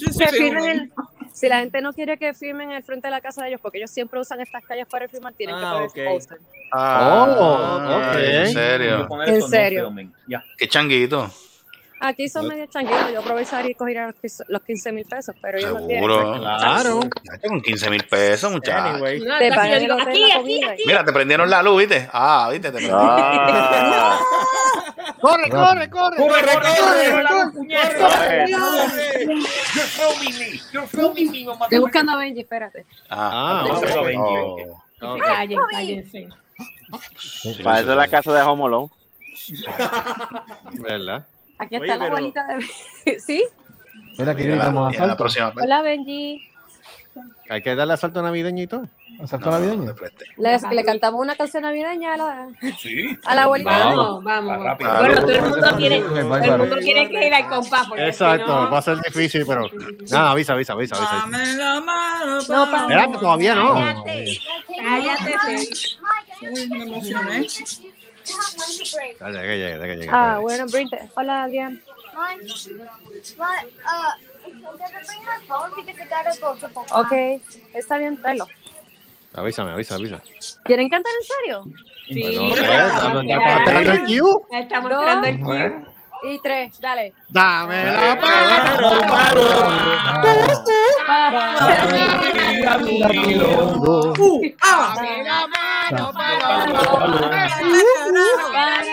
[1.37, 3.77] si la gente no quiere que firmen el frente de la casa de ellos, porque
[3.77, 5.95] ellos siempre usan estas calles para firmar, tienen que Ah, poner ok.
[5.95, 6.37] su póster.
[6.73, 8.15] Oh, ok.
[8.17, 9.07] En serio.
[9.25, 9.95] ¿En no serio?
[10.27, 10.43] Ya.
[10.57, 11.29] Qué changuito.
[11.99, 13.11] Aquí son medio changuitos.
[13.11, 15.97] Yo aprovecharía y cogería los quince- los 15 mil pesos, pero ellos no quieren.
[16.03, 16.33] Seguro.
[16.39, 16.99] Claro.
[17.47, 18.93] Con 15 mil pesos, muchachos.
[18.95, 19.19] Anyway.
[19.39, 20.71] Te pagan el hotel, aquí, la aquí, comida.
[20.71, 20.83] aquí.
[20.85, 22.07] Mira, te prendieron la luz, ¿viste?
[22.13, 22.67] Ah, ¿viste?
[22.67, 23.01] Te prendieron.
[23.03, 24.19] Ah.
[25.21, 26.17] Corre, corre, corre.
[26.17, 28.47] ¡Corre, corre!
[28.51, 30.59] You're filming me.
[30.71, 31.65] You're filming me, mamá.
[31.65, 32.85] Estoy buscando a Benji, espérate.
[33.09, 34.05] Ah, Ah, Eso ok.
[34.05, 34.21] Benji.
[34.21, 34.81] oh.
[35.01, 35.21] Ok.
[35.23, 36.27] Callen, cállense.
[37.63, 38.89] Para eso es la casa de Home Alone.
[40.73, 41.25] ¿Verdad?
[41.59, 42.47] Aquí Oye, está la pero- abuelita
[43.05, 43.19] de.
[43.19, 43.43] ¿Sí?
[44.17, 45.23] Mira que Mira, gritamos mira, la asalto.
[45.23, 45.63] próxima vez.
[45.65, 46.43] Hola, Benji.
[47.49, 48.85] Hay que darle asalto navideño y todo.
[49.23, 49.85] Asalto No, navideño.
[49.85, 49.95] no.
[50.37, 53.17] Le, le cantamos una canción navideña a la, Sí.
[53.25, 53.71] a la abuelita.
[53.71, 54.57] Vamos, vamos.
[54.79, 57.87] Bueno, todo el mundo quiere, todo el mundo quiere que ir al compás.
[57.97, 59.67] Exacto, no- va a ser difícil, pero.
[60.11, 61.13] Nada, avisa, avisa, avisa, avisa.
[61.31, 63.73] Dame la mano, No, pa- pa- Espérate, todavía no.
[63.73, 64.39] Cállate,
[64.77, 66.67] cállate.
[66.69, 67.47] me emocioné.
[69.19, 70.09] Dale, que llegue, que llegue.
[70.11, 71.09] Ah, bueno, Brinte.
[71.15, 71.81] Hola, Adrián.
[76.91, 77.11] Ok,
[77.73, 78.47] está bien, tráelo.
[79.33, 80.21] Avísame, avisa, avisa.
[80.63, 81.63] ¿Quieren cantar en serio?
[82.07, 82.77] Sí, No, pero ¿qué?
[82.77, 83.59] vamos ¿Estamos a esperar.
[83.59, 84.59] esperando el cue?
[84.59, 84.99] Estamos No.
[84.99, 85.85] esperando el cue.
[86.23, 87.13] Y tres, dale.
[87.29, 88.17] Dame la
[94.19, 94.95] Uh, ah,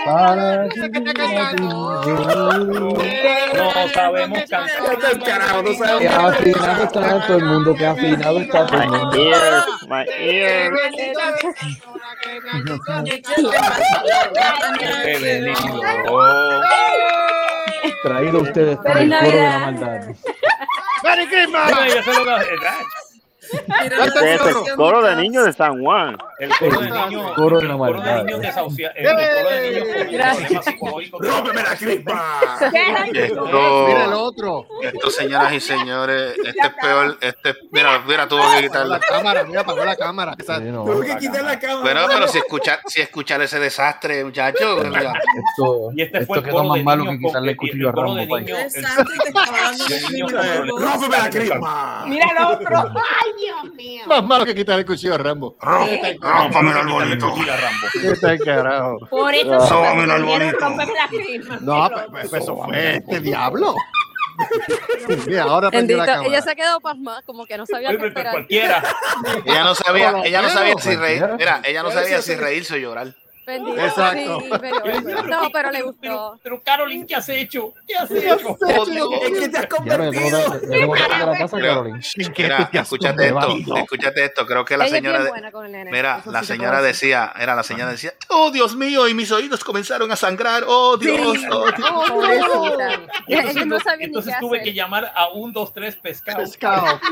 [0.04, 0.66] Para
[3.54, 5.62] No sabemos cantar.
[5.62, 6.12] No Que sabemos.
[6.12, 9.16] afinado está todo el mundo, que afinado está todo el My mundo.
[9.16, 10.72] ears, my ears.
[18.04, 20.08] Traído a ustedes por el coro de la maldad.
[21.02, 21.72] ¡Merry Christmas!
[23.52, 26.16] Este es el coro de niños de San Juan.
[26.38, 28.24] El coro de niños, Coro de el la coro de maldad.
[31.18, 32.58] ¡Rómpeme la crispa!
[32.72, 34.66] Mira el otro.
[34.82, 37.18] esto, señoras y señores, este es peor.
[37.20, 39.00] Este, es- mira, mira, tuvo que La quitarla.
[39.00, 40.34] cámara, mira, apagó la cámara.
[40.38, 40.84] Esa- Sí, no.
[40.84, 41.80] Tuve que quitar la cámara.
[41.82, 44.84] Bueno, pero si escuchar, si escuchar ese desastre, muchachos.
[44.84, 48.14] Esto, Y este fue esto quedó más de malo que quitarle el cuchillo a coro
[48.14, 48.38] de Rambo.
[48.38, 50.78] Exacto, y te estaba dando De niños un con nuevo.
[50.78, 52.04] ¡Rómpeme la crispa!
[52.06, 52.78] Mira el otro.
[52.78, 54.04] Ay, Dios mío.
[54.06, 55.56] Más malo que quitar el cuchillo a Rambo.
[55.60, 57.34] ¡Rómpame el arbolito!
[57.36, 57.86] Mira, Rambo.
[57.92, 58.98] ¿Qué está el carajo?
[59.10, 61.58] Por eso No, se mira el crisma.
[61.60, 63.74] No, pues, pues, eso fue este diablo.
[65.26, 68.32] Mira, ahora la ella se quedó pasmada, como que no sabía qué esperar.
[68.32, 68.82] Cualquiera.
[69.44, 71.24] Ella no sabía, ella no sabía si reír.
[71.38, 73.14] Mira, ella no sabía si reírse o llorar.
[73.46, 74.40] Bendito, Exacto.
[74.40, 76.38] sí, pero, no, pero le gustó.
[76.42, 77.74] Pero, Carolyn, ¿qué has hecho?
[77.86, 78.56] ¿Qué has hecho?
[79.22, 80.60] ¿En qué te has convertido?
[80.68, 81.32] Mira,
[82.72, 84.46] escúchate esto, escúchate esto.
[84.46, 85.30] Creo que la señora,
[85.90, 90.10] mira, la señora decía, era la señora decía, oh Dios mío, y mis oídos comenzaron
[90.10, 91.90] a sangrar, oh Dios, oh, Dios.
[91.92, 92.78] Oh,
[93.28, 94.64] entonces, tuve hacer.
[94.64, 96.38] que llamar a un, dos, tres pescado.
[96.44, 97.00] Pescado.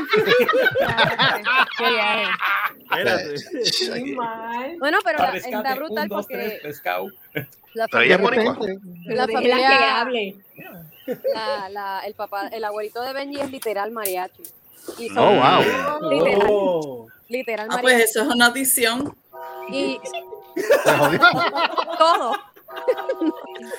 [4.79, 7.07] Bueno, pero está brutal dos, tres porque pescado.
[9.05, 10.35] la familia, la que hable.
[11.33, 14.43] la, la, el papá, el abuelito de Benji es literal mariachi.
[14.99, 16.09] Y Oh, wow.
[16.11, 17.07] literal, Oh.
[17.29, 18.03] literal Ah, pues mariachi.
[18.09, 19.15] eso es una adición.
[19.69, 19.99] Y
[21.97, 22.33] todo.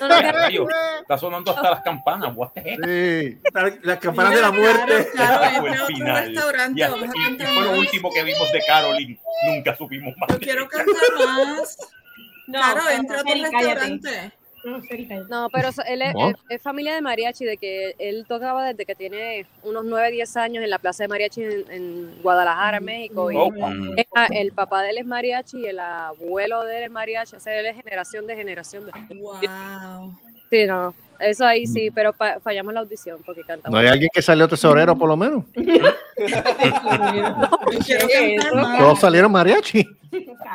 [0.01, 0.69] No, no,
[1.01, 2.33] Está sonando hasta las campanas.
[2.35, 2.51] What?
[2.55, 3.39] Sí.
[3.83, 5.09] Las campanas de la muerte.
[5.13, 6.33] Claro, el otro final.
[6.33, 6.83] Y,
[7.45, 9.19] fue lo último que vimos de Carolyn.
[9.47, 10.29] Nunca supimos más.
[10.31, 11.77] Yo quiero cantar más.
[12.47, 14.33] No, Claro, entra a restaurante.
[15.29, 16.31] No, pero él es, ¿Cómo?
[16.31, 20.37] es- es familia de mariachi, de que él tocaba desde que tiene unos 9, 10
[20.39, 23.31] años en la plaza de mariachi en, en Guadalajara, México.
[23.31, 23.97] Y Oh, Mm.
[24.33, 27.37] el papá de él es mariachi y el abuelo de él es mariachi.
[27.37, 28.87] O sea, él es generación de generación.
[28.87, 28.93] De...
[29.17, 30.17] Wow.
[30.51, 33.73] Sí, no, eso ahí sí, pero pa- fallamos la audición porque cantamos.
[33.75, 35.45] ¿No hay alguien que salió tesorero, por lo menos?
[38.79, 39.87] Todos salieron mariachi.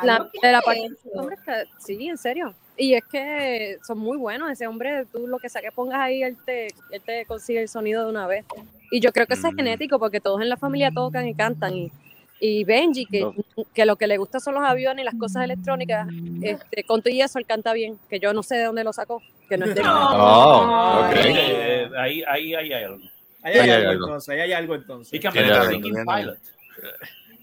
[0.04, 2.54] La, de la parte hombre, que- sí, en serio.
[2.78, 4.50] Y es que son muy buenos.
[4.52, 7.68] Ese hombre, tú lo que sea que pongas ahí, él te, él te consigue el
[7.70, 8.46] sonido de una vez.
[8.92, 9.58] Y yo creo que eso es Mm.
[9.58, 11.74] genético, porque todos en la familia tocan y cantan.
[11.76, 11.92] Y,
[12.40, 13.28] y Benji, que,
[13.74, 16.08] que lo que le gusta son los aviones y las cosas electrónicas,
[16.42, 18.94] este, con todo y eso, él canta bien, que yo no sé de dónde lo
[18.94, 21.16] sacó, que no es de Oh, ok.
[21.16, 23.04] Eh, ahí, ahí, ahí hay algo.
[23.42, 24.06] Ahí hay Ahí hay algo algo.
[24.06, 25.12] entonces, ahí hay algo entonces.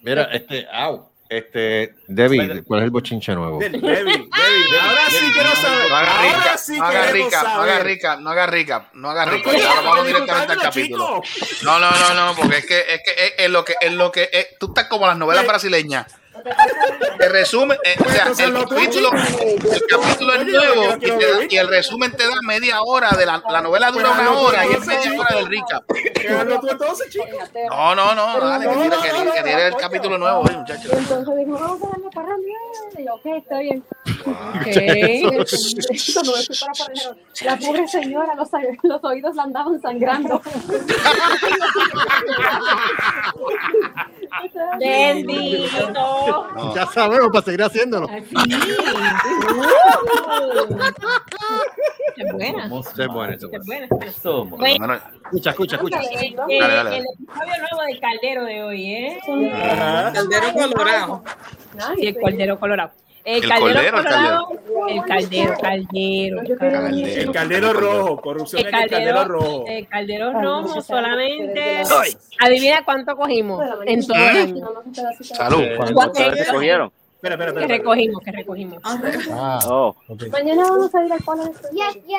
[0.02, 1.08] Mira, este, au.
[1.28, 3.58] Este, David, ¿cuál es el bochinche nuevo?
[3.58, 4.28] Debbie, Debbie,
[4.80, 5.88] Ahora sí quiero saber.
[5.90, 7.86] No haga rica, Ahora sí no haga rica, no haga saber.
[7.86, 9.52] rica, no haga rica, no haga rica.
[9.56, 11.22] Ya vamos directamente al capítulo.
[11.22, 11.46] chico.
[11.64, 14.12] No, no, no, no, porque es que es que es, es lo que es lo
[14.12, 16.06] que es, tú estás como las novelas brasileñas.
[17.18, 21.08] El resumen, eh, o sea, el capítulo, el capítulo es nuevo y, te
[21.56, 24.72] da- el resumen te da media hora de la, la novela dura una hora y
[24.72, 25.82] es media hora del recap.
[27.70, 30.92] No, no, no, dale, que tiene que, que tiene el capítulo nuevo hoy, muchachos.
[30.92, 32.28] Entonces dijo, vamos a darle para
[32.98, 33.84] Y yo, ok, está bien.
[35.90, 38.48] Esto no es para poner- La pobre señora, los,
[38.82, 40.40] los oídos le andaban sangrando.
[44.78, 45.90] Bendito.
[45.92, 46.74] No.
[46.74, 48.08] Ya sabemos para seguir haciéndolo.
[48.08, 48.34] Así.
[52.16, 52.64] Es buena.
[52.66, 54.16] Es buena, es.
[54.22, 54.60] Somos.
[54.64, 56.00] Escucha, escucha, escucha.
[56.02, 56.96] Eh, Dale, dale, dale.
[56.98, 59.18] El episodio nuevo del caldero de hoy, ¿eh?
[59.54, 60.12] Ajá.
[60.12, 61.22] Caldero colorado.
[61.96, 62.90] Sí, el caldero colorado.
[63.26, 64.48] El, ¿El caldero colorado.
[64.88, 66.42] El caldero, caldero.
[66.60, 67.20] Caldero.
[67.20, 69.64] El caldero rojo, corrupción El en el caldero caldero, rojo.
[69.66, 71.82] el caldero rojo solamente.
[72.38, 74.68] Adivina cuánto cogimos en todo el año.
[75.22, 75.64] Salud.
[75.92, 76.92] ¿Cuántos se cogieron?
[77.34, 78.78] Espera, espera, Que recogimos, que recogimos.
[78.84, 80.22] Ah, Oh, ok.
[80.32, 81.52] Mañana vamos a ir al palo de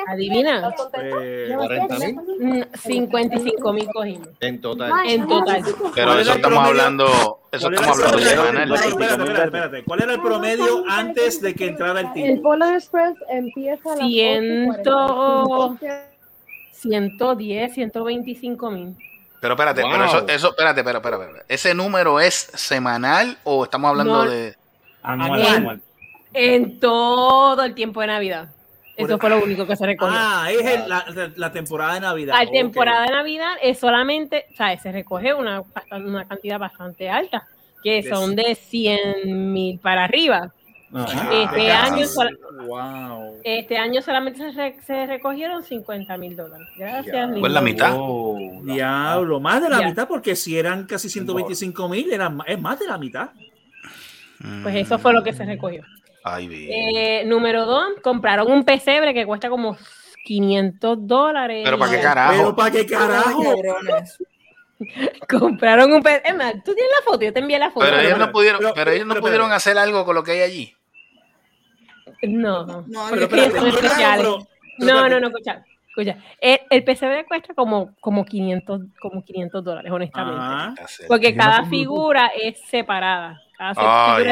[0.08, 0.74] Adivina.
[1.02, 4.28] Eh, 40 mil Mm, 55 mil cogimos.
[4.40, 4.92] en total.
[5.06, 5.62] En total.
[5.64, 8.72] Pero ¿Cuál era eso el estamos hablando, eso ¿Cuál era estamos el hablando semanal.
[8.74, 9.84] Espérate, espérate, espérate.
[9.84, 12.42] ¿Cuál era el promedio antes de que entrara el El tipo?
[12.42, 16.08] Polar Express empieza a las Ciento- 8:45.
[16.72, 18.96] 110, 125 mil.
[19.40, 19.90] Pero espérate, Wow.
[19.92, 21.54] pero eso, eso, espérate, espérate, espérate, espérate.
[21.54, 24.30] ¿Ese número es semanal o estamos hablando No.
[24.30, 24.56] de
[25.02, 25.56] Anual, Anual.
[25.56, 25.80] anual.
[26.34, 28.48] En todo el tiempo de Navidad.
[28.96, 30.12] Eso fue lo único que se recogió.
[30.18, 31.04] Ah, es el- la,
[31.36, 32.34] la temporada de Navidad.
[32.36, 37.46] La temporada de Navidad es solamente, o sea, se recoge una, una cantidad bastante alta,
[37.84, 40.52] que De son de 100 mil para arriba.
[41.30, 42.06] Este año,
[42.66, 43.40] Wow.
[43.44, 46.66] este año solamente se, re- se recogieron 50 mil dólares.
[46.76, 47.30] Gracias.
[47.38, 47.94] Pues la mitad.
[48.62, 49.88] Diablo, más de la Ya.
[49.88, 53.30] mitad, porque si eran casi 125 mil, eran, es más de la mitad.
[54.62, 55.84] Pues eso fue lo que se recogió.
[56.24, 56.70] Ay, bien.
[56.72, 59.76] Eh, número dos, compraron un pesebre que cuesta como
[60.24, 61.62] 500 dólares.
[61.64, 62.32] Pero ¿para qué carajo?
[62.36, 63.42] Pero ¿para qué carajo?
[65.28, 66.28] Compraron un pesebre.
[66.28, 67.84] Es más, tú tienes la foto, yo te envié la foto.
[67.86, 70.32] Pero ellos no pudieron, pero- pero ellos no pero- pudieron hacer algo con lo que
[70.32, 70.74] hay allí.
[72.22, 72.84] No, no.
[72.86, 74.18] No, Porque pero ellos son espérate, especiales.
[74.18, 74.46] pero-
[74.78, 75.64] No, no, no, escucha.
[75.88, 76.16] escucha.
[76.40, 80.40] El, el pesebre cuesta como, como 500 como 500 dólares, honestamente.
[80.40, 80.74] Ajá.
[81.08, 83.40] Porque no cada figura es separada.
[83.58, 84.24] Ay.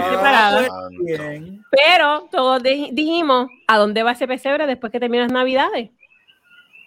[1.01, 1.65] Bien.
[1.71, 5.91] Pero todos di- dijimos, ¿a dónde va ese pesebre después que terminan las navidades?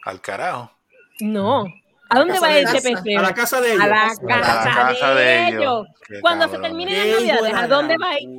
[0.06, 0.72] Al carajo.
[1.20, 1.66] No.
[2.10, 2.90] ¿A dónde va de ese casa.
[2.90, 3.18] pesebre?
[3.18, 3.84] A la casa de ellos.
[3.84, 5.88] A la A la casa, de, de ellos.
[6.22, 8.30] Cuando se terminen las de navidades, ¿a dónde va a ir?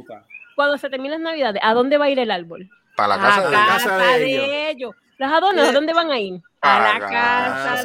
[0.57, 2.69] Cuando se terminen las navidades, ¿a dónde va a ir el árbol?
[2.97, 3.69] Para la a casa de la ellos.
[3.85, 4.95] casa, de de ellos.
[5.19, 6.41] Los adornos, ¿a dónde van a ir?
[6.63, 7.11] A la casa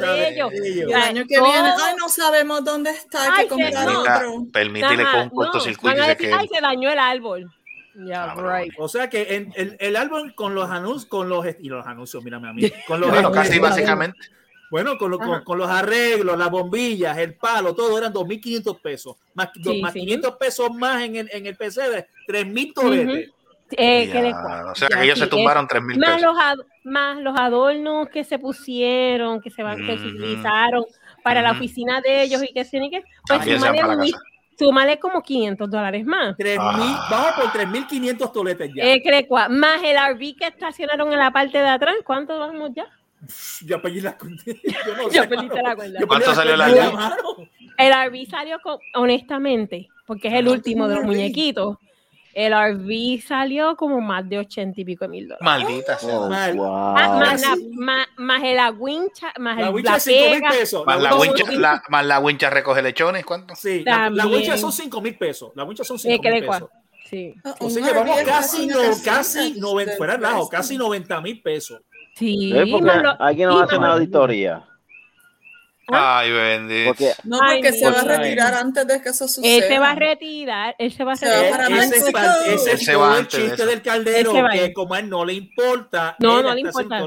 [0.12, 0.52] de de ellos.
[0.52, 0.66] ellos.
[0.76, 3.48] Y O el año que todo- viene, ay, no sabemos dónde está, hay Ay, que
[3.48, 4.00] comprar no.
[4.00, 4.46] otro.
[4.52, 6.34] Permítele con un no, cortocircuito decir, quede.
[6.34, 7.50] ay, se dañó el árbol.
[8.06, 8.54] Ya, Cabrón.
[8.62, 8.72] right.
[8.78, 12.22] O sea que en- el, el álbum con los anuncios, con los y los anuncios,
[12.22, 14.18] mírame a mí, con los Bueno, casi básicamente.
[14.70, 19.16] Bueno, con, lo- con, con los arreglos, las bombillas, el palo, todo eran 2.500 pesos.
[19.32, 20.00] Más, Sí, más sí.
[20.00, 23.30] 500 pesos más en el, en el PC de 3.000 toletes.
[23.70, 24.70] Eh, ¿qué Ya, les cuento?
[24.70, 26.34] o sea Ya, que ellos sí, se tumbaron es- 3 mil más pesos.
[26.56, 30.84] los, más los adornos que se pusieron, que se, van, que se utilizaron
[31.22, 34.10] para la oficina de ellos y que tienen que, pues súmale,
[34.58, 36.36] súmale como 500 dólares más.
[36.36, 37.06] 3.000, Ah.
[37.10, 38.84] vamos por 3.500 toletes ya.
[38.84, 42.38] Eh, ¿qué le cua- más el RV que estacionaron en la parte de atrás, ¿cuánto
[42.38, 42.86] vamos ya?
[43.64, 44.44] Ya perdí la cuenta.
[44.46, 46.00] Yo no sé, la cuenta.
[46.00, 46.94] Yo ¿Cuánto salió la cuenta, luz?
[46.94, 47.16] mano.
[47.78, 51.06] El RV salió con, honestamente, porque es el último de los RV?
[51.08, 51.76] muñequitos.
[52.38, 55.42] El RV salió como más de 80 y pico de mil dólares.
[55.42, 56.18] Maldita sea.
[56.20, 56.54] Oh, Mal.
[56.54, 56.66] wow.
[56.68, 57.70] Ah, más, la, sí.
[57.76, 60.48] más, más el wincha, más La el, wincha la es 5 mil pega.
[60.50, 60.84] pesos.
[60.84, 63.54] Más la wincha, la, más la wincha recoge lechones, ¿cuánto?
[63.56, 65.52] Sí, la, la wincha son 5 mil pesos.
[65.54, 66.68] La wincha son 5 ¿qué mil pesos.
[67.08, 67.34] Sí.
[67.60, 70.58] O Un sea, llevamos casi, no, casi, casita noven- del fuera de relajo, precio.
[70.58, 71.80] casi 90 mil pesos.
[72.16, 72.68] Sí, ¿Ves?
[72.70, 74.64] Porque más lo- aquí y nos hacen más- una auditoría.
[75.88, 76.88] Ay, bendito.
[76.90, 79.54] Porque No, Ay, porque se va a retirar antes de que eso suceda.
[79.56, 81.52] Él se va a retirar, él se va a Se va retirar.
[81.52, 85.24] para ese ese Él es todo el chiste del caldero, que como a él no
[85.24, 86.98] le importa, No, no le importa.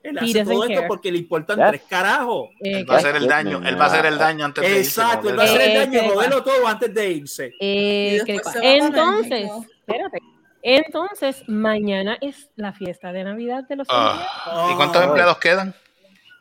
[0.00, 0.86] Él hace todo esto care.
[0.86, 1.66] porque le importan Yes.
[1.68, 2.50] tres carajos.
[2.60, 4.70] Eh, Él va a hacer el daño, él va a hacer el daño antes de
[4.78, 5.00] irse.
[5.00, 7.46] Exacto, él va a hacer el Eh, daño, joderlo todo antes de irse.
[7.60, 9.50] eh, Y ¿qué le después cua- se va para Entonces,
[9.86, 10.18] espérate.
[10.62, 14.70] Entonces, mañana es la fiesta de Navidad de los Ah.
[14.72, 15.74] ¿Y cuántos Oh, empleados quedan?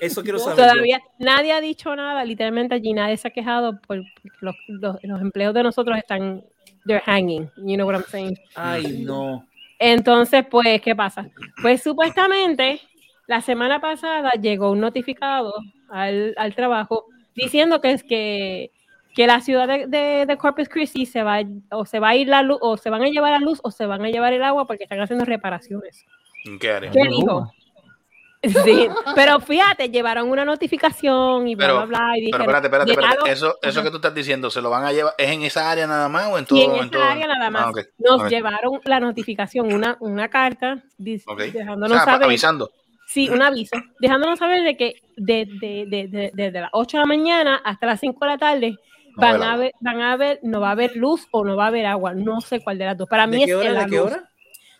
[0.00, 0.56] Eso quiero saber.
[0.58, 0.62] yo.
[0.70, 3.98] Todavía nadie ha dicho nada, literalmente allí nadie se ha quejado por
[4.40, 6.44] los, los, los empleos de nosotros están,
[6.86, 8.38] they're hanging, you know what I'm saying.
[8.54, 9.46] Ay, no.
[9.78, 11.28] Entonces, pues, ¿qué pasa?
[11.62, 12.80] Pues supuestamente
[13.26, 15.52] la semana pasada llegó un notificado
[15.88, 18.72] al, al trabajo diciendo que es que,
[19.14, 21.38] que la ciudad de, de- de Corpus Christi se va
[21.70, 23.70] o se va a ir la luz o se van a llevar la luz o
[23.70, 26.04] se van a llevar el agua porque están haciendo reparaciones.
[26.44, 26.88] ¿En qué?
[26.92, 27.52] ¿Qué dijo?
[28.64, 32.18] Sí, pero fíjate, llevaron una notificación y bla, Pero, bla, bla.
[32.18, 33.16] Y pero espérate, espérate, espérate.
[33.16, 35.14] "Llenaron- Eso, eso que tú estás diciendo, ¿se lo van a llevar?
[35.18, 36.58] ¿Es en esa área nada más o en todo?
[36.58, 37.02] Y en todo?
[37.02, 37.62] esa área nada más.
[37.66, 41.38] Ah, ok, Nos llevaron la notificación, una, una carta dic- ok.
[41.52, 42.26] dejándonos O sea, saber.
[42.26, 42.70] avisando.
[43.08, 47.00] Sí, un aviso, dejándonos saber de que de- de- de- de- desde las 8 de
[47.02, 48.76] la mañana hasta las 5 de la tarde
[49.16, 51.56] No van haber a ver, van a ver, no va a haber luz o no
[51.56, 53.08] va a haber agua, no sé cuál de las dos.
[53.08, 53.66] Para mí ¿De es hora?
[53.68, 54.06] en la ¿De qué luz.
[54.12, 54.28] hora?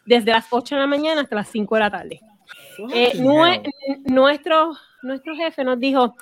[0.07, 2.21] Desde las 8 de la mañana hasta las 5 de la tarde.
[2.93, 3.63] Eh, nue-
[4.05, 6.15] nuestro, nuestro jefe nos dijo,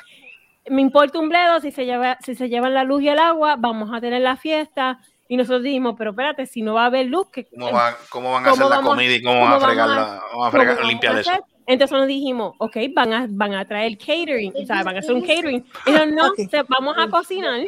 [0.68, 3.56] me importa un bledo si se, lleva, si se llevan la luz y el agua,
[3.58, 4.98] vamos a tener la fiesta.
[5.28, 8.32] Y nosotros dijimos, pero espérate, si no va a haber luz, ¿qué, ¿Cómo van, cómo
[8.32, 10.06] van a ¿Cómo hacer la comida y cómo, cómo van a fregar, vamos a- la,
[10.06, 11.30] vamos a ¿Cómo fregar, vamos limpiar a eso?
[11.68, 15.14] Entonces nos dijimos, ok, van a, van a traer catering, o sea, van a hacer
[15.16, 15.66] un catering.
[15.84, 17.60] Y dijeron, no, se- vamos a cocinar.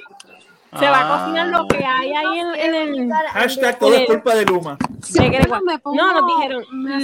[0.79, 3.13] Se va a cocinar lo que hay ahí en, en el...
[3.33, 4.77] Hashtag todo es culpa de Luma.
[5.95, 6.99] No, nos dijeron, me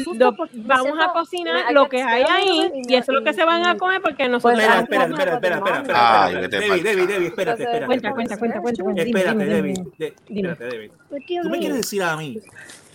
[0.67, 3.77] vamos a cocinar lo que hay ahí y eso es lo que se van a
[3.77, 4.59] comer porque nosotros...
[4.59, 7.87] Espera, vamos espera, espera, espera, espera, espera, Debbie, Debbie, Debbie, espérate, espérate.
[7.87, 9.03] Cuenta, cuenta, cuenta, cuenta.
[9.03, 9.75] Espérate, Debbie.
[9.99, 10.91] Espérate, Debbie.
[11.43, 12.41] Tú me quieres decir a mí,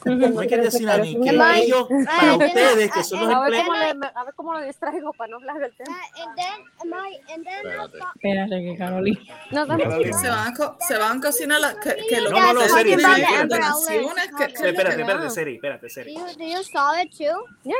[0.06, 0.40] Ujú.
[0.40, 4.34] me quieres decir a mí que ellos, para ustedes, que son los empleados, a ver
[4.36, 5.98] cómo lo distraigo para no hablar del tema.
[8.16, 9.20] Espérate que Carolina.
[9.52, 12.60] No, Que se van a, se van a cocinar la, que, que No, no, no,
[12.62, 13.50] que Seri, se Seri, espérate.
[14.38, 16.14] que, que- espérate, espérate, Seri, espérate, Seri.
[16.14, 17.46] Do you, do you saw it too?
[17.64, 17.76] Yeah.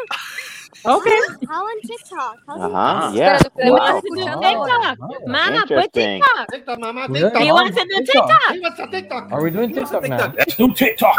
[0.86, 1.20] Okay.
[1.50, 2.36] How on TikTok?
[2.48, 3.40] How's it Ajá, yeah.
[3.66, 4.02] You want Wow.
[4.02, 4.98] to do TikTok?
[5.28, 6.22] Mama, put Interesting.
[6.22, 6.48] TikTok.
[6.52, 7.44] TikTok, mamá, Yeah.
[7.44, 8.90] You want to do TikTok?
[8.92, 9.32] TikTok.
[9.34, 10.32] Are we doing TikTok now?
[10.38, 11.16] Let's do TikTok.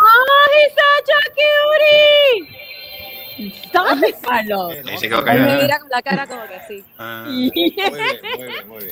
[0.80, 2.48] such a cutie.
[3.68, 4.74] Stop it, Carlos.
[4.84, 6.84] Sí, sí, creo que- Él me mira con la cara como que sí.
[6.98, 7.24] Ah.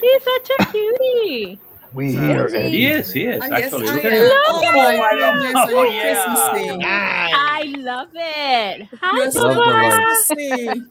[0.03, 1.59] He's such a cutie.
[1.93, 2.49] We Sí, here.
[2.49, 2.71] sí.
[2.71, 3.89] Yes, yes, yes, actually.
[3.89, 5.41] I Look at am.
[5.45, 5.55] it.
[5.75, 7.29] Oh, yeah.
[7.61, 8.89] I love it.
[9.01, 10.87] Hi, so Love.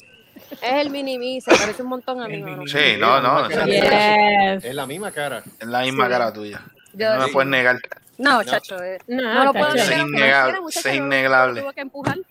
[0.62, 2.44] Es el mini se parece un montón a mí.
[2.68, 3.48] Sí, no, no.
[3.66, 4.66] Yes.
[4.66, 5.44] Es la misma cara.
[5.60, 6.62] Es la misma cara tuya.
[6.94, 7.80] Yo- No me puedes negar.
[8.18, 8.82] No, chacho.
[8.82, 8.98] eh.
[9.08, 9.76] No, No lo puedo.
[9.76, 10.08] Es negar.
[10.08, 10.60] quiera, innegable.
[10.76, 11.62] Es innegable.
[11.62, 12.18] Tuve que empujar.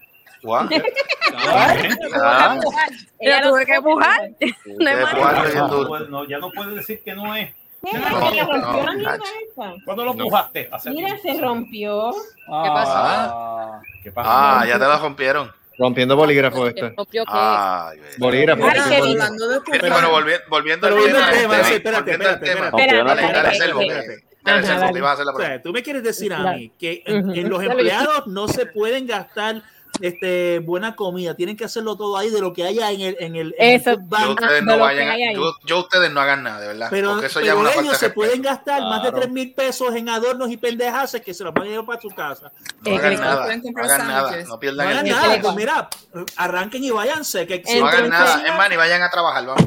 [1.39, 2.89] Ah, empujar.
[3.19, 4.31] Ella lo tuve que empujar.
[4.67, 5.11] No manera.
[5.11, 7.51] empujaron bien No, puede- ya no puedes decir que no es.
[7.93, 9.24] Mira, No, se rompió no, la mierda Nacho.
[9.51, 9.74] esa.
[9.84, 10.70] ¿Cuándo lo empujaste?
[10.87, 12.12] Mira, se rompió.
[12.12, 13.80] ¿Qué pasó?
[14.03, 14.30] ¿Qué pasó?
[14.30, 15.53] Ah, ya te la rompieron.
[15.78, 16.91] Rompiendo bolígrafo esto.
[16.97, 17.32] ¿Rompió qué?
[17.32, 18.07] Ay, ve.
[18.18, 18.62] Bolígrafo.
[18.62, 18.82] Pero
[20.49, 21.26] volviendo tema.
[21.26, 25.12] al tema, espérate, volviendo al espérate, tema.
[25.12, 25.59] espérate.
[25.62, 29.62] Tú me quieres decir a mí que en, los empleados no se pueden gastar
[30.01, 33.37] este buena comida, tienen que hacerlo todo ahí de lo que haya en el en
[33.37, 33.93] el, en Eso.
[33.93, 36.89] Yo ustedes de no vayan, yo, yo ustedes no hagan nada, de verdad.
[36.91, 38.15] Pero, eso pero ellos de se respeto.
[38.15, 39.23] pueden gastar más de Claro.
[39.23, 42.09] 3 mil pesos en adornos y pendejas que se los van a llevar para su
[42.11, 42.53] casa.
[42.83, 45.89] No Eh, hagan nada, no hagan nada, no No pierdan hagan nada, pues mira,
[46.37, 47.47] arranquen y váyanse.
[47.47, 49.67] Que si No hagan nada, es más, ni vayan a trabajar, vamos.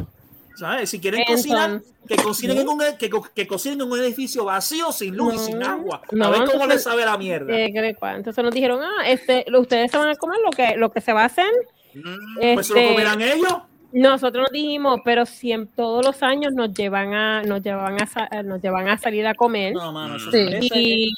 [0.59, 0.89] ¿Sabes?
[0.89, 4.45] Si quieren Entonces- cocinar, que cocinen, en un, que, co- que cocinen en un edificio
[4.45, 6.01] vacío, sin luz y sin agua.
[6.11, 7.53] no, a ver cómo entonces- les sabe la mierda.
[7.57, 7.71] Eh.
[8.15, 11.13] Entonces nos dijeron, ah, este, ustedes se van a comer lo que, lo que se
[11.13, 11.51] va a hacer.
[11.93, 13.53] Mm, pues se lo Este, comerán ellos.
[13.91, 18.29] Nosotros nos dijimos, pero siempre, todos los años nos llevan a, nos llevan a, sa-
[18.43, 19.73] nos llevan a salir a comer.
[19.73, 20.59] No, mano, Sí.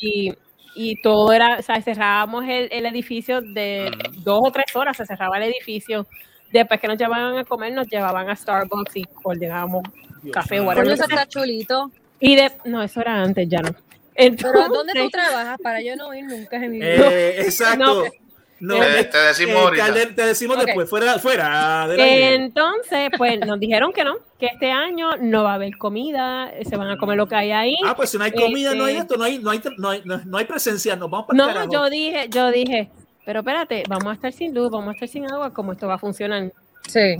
[0.01, 0.33] y,
[0.73, 3.91] y todo era, o sea, cerrábamos el, el edificio de
[4.23, 6.07] dos o tres horas, se cerraba el edificio.
[6.51, 9.83] Después que nos llevaban a comer, nos llevaban a Starbucks y ordenábamos
[10.31, 10.65] café o.
[10.65, 11.91] Coño, eso está chulito.
[12.19, 13.69] Y de, no, eso era antes, ya no.
[14.15, 15.57] Pero ¿dónde tú Entonces, trabajas?
[15.61, 16.87] Para yo no ir nunca en mi vida.
[17.11, 18.03] Eh, exacto.
[18.05, 18.11] No.
[18.59, 20.65] No, Te- eh, te decimos eh, te decimos Ok.
[20.65, 22.35] después, fuera, fuera del aire.
[22.35, 26.77] Entonces, pues nos dijeron que no, que este año no va a haber comida, se
[26.77, 27.75] van a comer lo que hay ahí.
[27.83, 29.89] Ah, pues si no hay comida, no hay Este, esto, no hay, no hay, no
[29.89, 31.71] hay, no hay presencia, nos vamos para No, carajo.
[31.73, 32.91] yo dije, yo dije,
[33.25, 35.95] pero espérate, vamos a estar sin luz, vamos a estar sin agua, ¿cómo esto va
[35.95, 36.51] a funcionar?
[36.87, 37.17] Sí.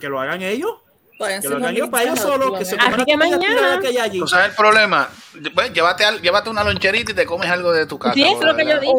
[0.00, 0.70] Que lo hagan ellos,
[1.18, 3.78] Vayan que lo hagan ellos para ellos hamburguesas, solos, lo que se coman que mañana-
[3.80, 4.18] que hay allí.
[4.20, 5.08] ¿Tú sabes el problema?
[5.54, 8.14] Pues, llévate, al- llévate una loncherita y te comes algo de tu casa.
[8.14, 8.92] Sí, es lo que yo dije.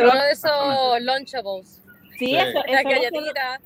[0.00, 1.80] Uno de esos Lunchables.
[2.18, 2.36] Sí, Sí.
[2.36, 3.60] eso, La eso es lo que- galletita.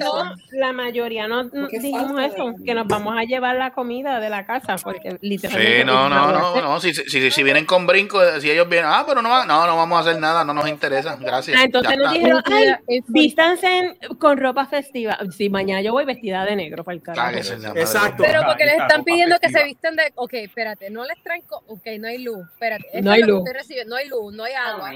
[0.00, 4.44] No, la mayoría no dijimos eso, que nos vamos a llevar la comida de la
[4.44, 5.78] casa, porque literalmente.
[5.78, 6.80] Sí, no, no, no, no.
[6.80, 9.96] Si, si, si vienen con brinco, si ellos vienen, ah, pero no, no, no vamos
[9.96, 11.16] a hacer nada, no nos interesa.
[11.18, 11.58] Gracias.
[11.58, 15.18] Ah, entonces nos dijeron, ay, vístanse con ropa festiva.
[15.30, 17.28] Sí, mañana yo voy vestida de negro para el carajo.
[17.32, 17.80] Madre.
[17.80, 18.22] Exacto.
[18.26, 20.12] Pero porque les están pidiendo que se visten de.
[20.16, 21.42] Ok, espérate, no les traen.
[21.68, 22.46] Ok, no hay luz.
[22.52, 23.00] Espérate.
[23.00, 23.86] No hay es lo que luz.
[23.86, 24.92] No hay luz, no hay agua,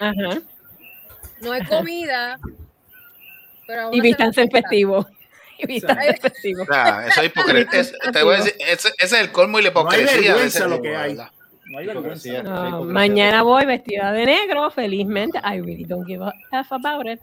[0.00, 0.40] Ajá.
[1.40, 2.38] No hay comida.
[3.66, 4.00] Pero Y
[4.42, 5.06] en festivo.
[5.58, 6.64] Y vístanse en festivo.
[6.70, 7.80] Ya, eso es hipocresía.
[7.80, 10.66] Es- te voy a decir, ese, ese es el colmo y la No hay hipocresía.
[11.68, 12.42] No hay vergüenza.
[12.42, 15.38] No, mañana voy vestida de negro, felizmente.
[15.38, 17.20] I really don't give a F about it.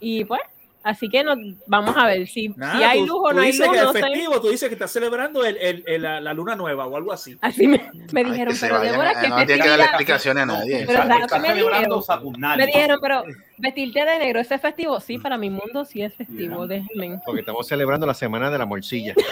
[0.00, 0.42] Y pues,
[0.86, 3.46] así que nos, vamos a ver si, Nada, si hay tú- luz o no hay
[3.52, 3.76] dices luz.
[3.76, 3.92] que No es
[4.34, 4.40] sé.
[4.40, 7.36] tú dices que estás celebrando el, el- el- la, la luna nueva o algo así.
[7.40, 7.78] Así me,
[8.12, 10.46] me Ay, dijeron, que pero vayan Débora, a- ¿qué no tiene que darle explicaciones a
[10.46, 10.84] nadie.
[10.86, 12.56] Pero Está- ¿sabes está qué me celebrando dijeron?
[12.56, 13.24] Me dijeron, pero
[13.58, 15.00] vestirte de negro, ¿eso es festivo?
[15.00, 17.20] Sí, para mi mundo sí es festivo, déjenme.
[17.24, 19.14] Porque estamos celebrando la semana de la morcilla.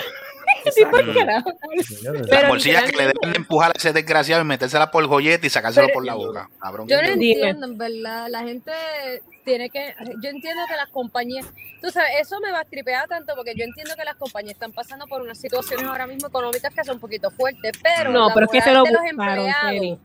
[0.72, 0.82] Sí.
[2.30, 5.46] Las bolsillas que le deben de empujar a ese desgraciado y metérsela por el joyete
[5.46, 6.48] y sacárselo Pero- por la boca.
[6.60, 6.88] Cabrón.
[6.88, 8.28] Yo no entiendo, en verdad.
[8.30, 8.72] La gente
[9.44, 9.94] tiene que.
[10.22, 11.46] Yo entiendo que las compañías.
[11.80, 14.72] Tú sabes, eso me va a tripear tanto porque yo entiendo que las compañías están
[14.72, 18.10] pasando por unas situaciones ahora mismo económicas que son un poquito fuertes, pero.
[18.10, 20.00] No, la pero es que se lo buscaron.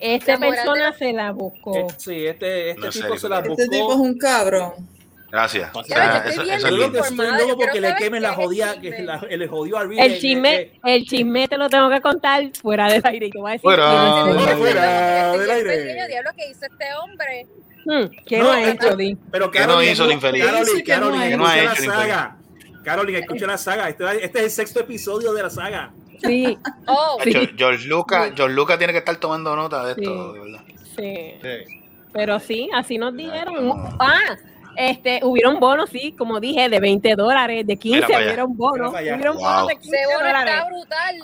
[0.00, 1.76] Esta persona de se la buscó.
[1.76, 3.62] Eh, Sí, este, este No, tipo serio, se la buscó.
[3.62, 4.93] Este tipo es un cabrón.
[5.34, 5.70] Gracias.
[5.74, 8.28] O sea, yo estoy eso- bien eso es Yo creo que porque le quemen la
[8.28, 8.90] el jodida, chisme.
[8.96, 9.98] que la- le jodió a Reed.
[9.98, 13.30] El eh, chisme, eh, el chisme te lo tengo que contar fuera del aire.
[13.30, 14.22] te voy a decir Fuera.
[14.24, 15.76] quién es Fuera, el- del es el aire.
[15.84, 17.46] pequeño diablo que hizo este hombre.
[17.84, 19.18] Hmm, ¿Qué no, No, ha eh, hecho, Di?
[19.32, 20.44] Pero ¿Qué no hizo el infeliz?
[20.84, 21.36] Que no ha hecho.
[21.36, 22.36] No el la saga.
[22.84, 23.88] Carolyn, escucha la saga.
[23.88, 25.90] Este, este es el sexto episodio de la saga.
[26.22, 26.56] Sí,
[26.86, 27.32] Oh, Sí.
[27.32, 30.38] George, George Lucas, George Lucas tiene que estar tomando nota de esto, Sí.
[30.38, 30.64] de verdad.
[30.96, 31.34] sí.
[31.42, 31.80] Sí.
[32.12, 33.96] Pero sí, así nos dijeron.
[33.98, 34.36] Ah,
[34.76, 38.26] este, hubieron bonos, sí, como dije, de 20 dólares, de 15 Mira para allá.
[38.28, 38.92] hubieron bonos.
[38.92, 39.44] Hubieron Wow.
[39.44, 40.54] bonos de 15 ese bono dólares.
[40.54, 41.16] está brutal.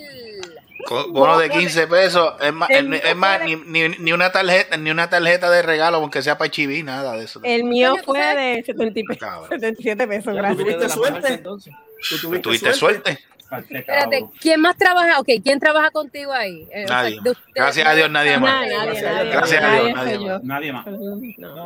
[0.86, 4.76] Con bono de 15 pesos, es más, El es más ni, ni, ni una tarjeta,
[4.78, 7.38] ni una tarjeta de regalo, aunque sea para Chiví, nada de eso.
[7.42, 9.48] El mío Coño, ¿tú fue de 70 y pe- Cabrón.
[9.50, 10.58] 77 pesos, ¿Tú gracias.
[10.58, 11.38] tuviste suerte?
[11.38, 13.18] ¿Tú ¿Tuviste suerte?
[13.68, 15.18] Espérate, ¿quién más trabaja?
[15.20, 16.68] Ok, ¿quién trabaja contigo ahí?
[16.72, 17.20] Eh, o sea, Nadie.
[17.54, 18.52] Gracias a Dios, nadie más.
[18.66, 19.30] Nadie, nadie, nadie.
[19.30, 20.42] Gracias a Dios, nadie más.
[20.44, 20.84] Nadie más.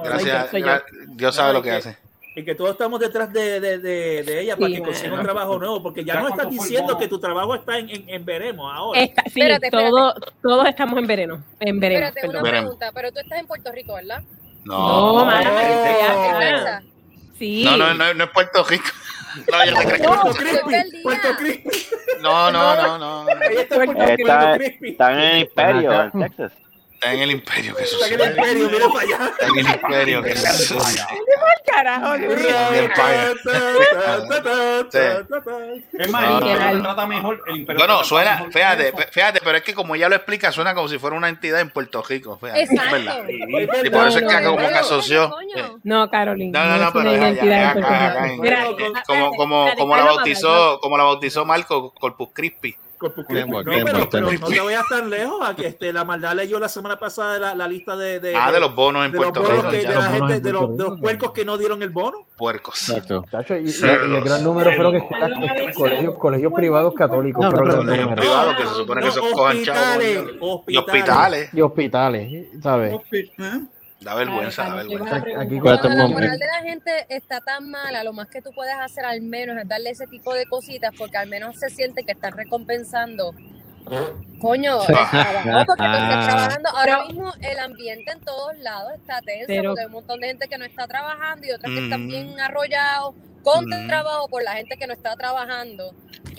[0.04, 0.52] Gracias.
[0.52, 1.96] gra- Dios sabe No, lo que y hace.
[2.36, 5.56] Y que todos estamos detrás de, de, de, de ella para que consiga un trabajo
[5.56, 8.74] nuevo, porque ya ¿Ya no estás diciendo que tu trabajo está en, en, en veremos
[8.74, 9.00] ahora.
[9.00, 9.90] Está- sí, Espérate, espérate.
[9.90, 11.44] todo- todos estamos en verano.
[11.60, 12.42] En verano, Espérate, una perdón.
[12.42, 12.76] Veremos.
[12.76, 14.22] pregunta, pero tú estás en Puerto Rico, ¿verdad?
[14.64, 15.24] No,
[17.76, 18.84] no, no, no es Puerto Rico.
[19.50, 20.10] No, yo te creo.
[20.22, 21.02] Puerto Crispy.
[21.02, 21.70] Puerto Crispy.
[22.20, 23.28] No, no, no, no.
[23.28, 24.90] Ella está en Puerto, Está, Puerto Crispy.
[24.90, 26.52] está en el imperio, en Texas.
[27.04, 28.36] Está en el imperio, que Está en el sucede.
[28.36, 29.18] imperio, mira para allá.
[29.32, 31.06] Está en el imperio, que sucede.
[31.66, 32.28] Carajo, Es
[36.10, 36.72] más, el imperio no.
[36.74, 37.42] lo trata mejor.
[37.48, 40.88] El imperio Bueno, suena, fíjate, fíjate, pero es que como ella lo explica, suena como
[40.88, 42.38] si fuera una entidad en Puerto Rico.
[42.40, 42.92] Fíjate, es Exacto.
[42.96, 43.18] verdad.
[43.28, 45.34] Es Y por eso es que como que asoció.
[45.82, 46.64] No, Carolina.
[46.64, 47.10] No, no, no, es una pero
[48.36, 49.02] Puerto acá,
[49.76, 52.76] Como- la bautizó, como la bautizó Marco Corpus Christi.
[53.04, 53.50] Corpus Christi.
[53.50, 56.98] No, pero, no te vayas tan lejos a que este, la maldad leyó la semana
[56.98, 59.70] pasada la, la lista de, de, Ah, de los bonos en de los Puerto Rico.
[59.70, 62.26] que- de puercos que no dieron el bono.
[62.36, 62.88] Puercos.
[62.88, 63.24] Exacto.
[63.50, 65.08] Y, el gran número fueron celos.
[65.10, 67.44] escuelas- colegios, colegios privados católicos.
[67.44, 68.14] No, pero no, número.
[68.16, 69.84] Privados que se supone que no, esos cojan chavos.
[70.40, 71.50] hospitales, Y hospitales.
[71.54, 72.94] y hospitales, ¿sabes?
[73.12, 73.60] ¿Eh?
[74.00, 75.16] Da vergüenza, da vergüenza.
[75.16, 78.74] Aquí Cuando la moral de la gente está tan mala, lo más que tú puedes
[78.74, 82.12] hacer al menos es darle ese tipo de cositas porque al menos se siente que
[82.12, 83.32] están recompensando.
[84.40, 86.68] Coño, trabajo, porque estás trabajando.
[86.70, 90.26] Ahora mismo el ambiente en todos lados está tenso Pero- porque hay un montón de
[90.28, 92.08] gente que no está trabajando y otras que están Mm.
[92.08, 93.86] bien arrollados con Mm.
[93.88, 95.92] trabajo por la gente que no está trabajando.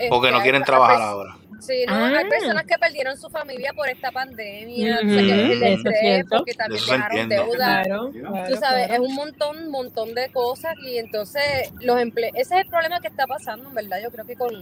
[0.09, 1.37] Porque Este, no quieren hay trabajar pers- ahora.
[1.59, 2.17] Sí, no, Ah.
[2.19, 7.29] hay personas que perdieron su familia por esta pandemia, o sea, que porque también dejaron
[7.29, 7.83] deuda.
[7.83, 8.93] Claro, Tú sabes, claro.
[8.93, 13.07] es un montón, montón de cosas y entonces los emple ese es el problema que
[13.07, 13.97] está pasando, en verdad.
[14.03, 14.53] Yo creo que con,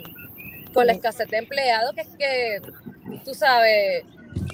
[0.74, 2.62] con la escasez de empleados, que es que,
[3.26, 4.04] tú sabes,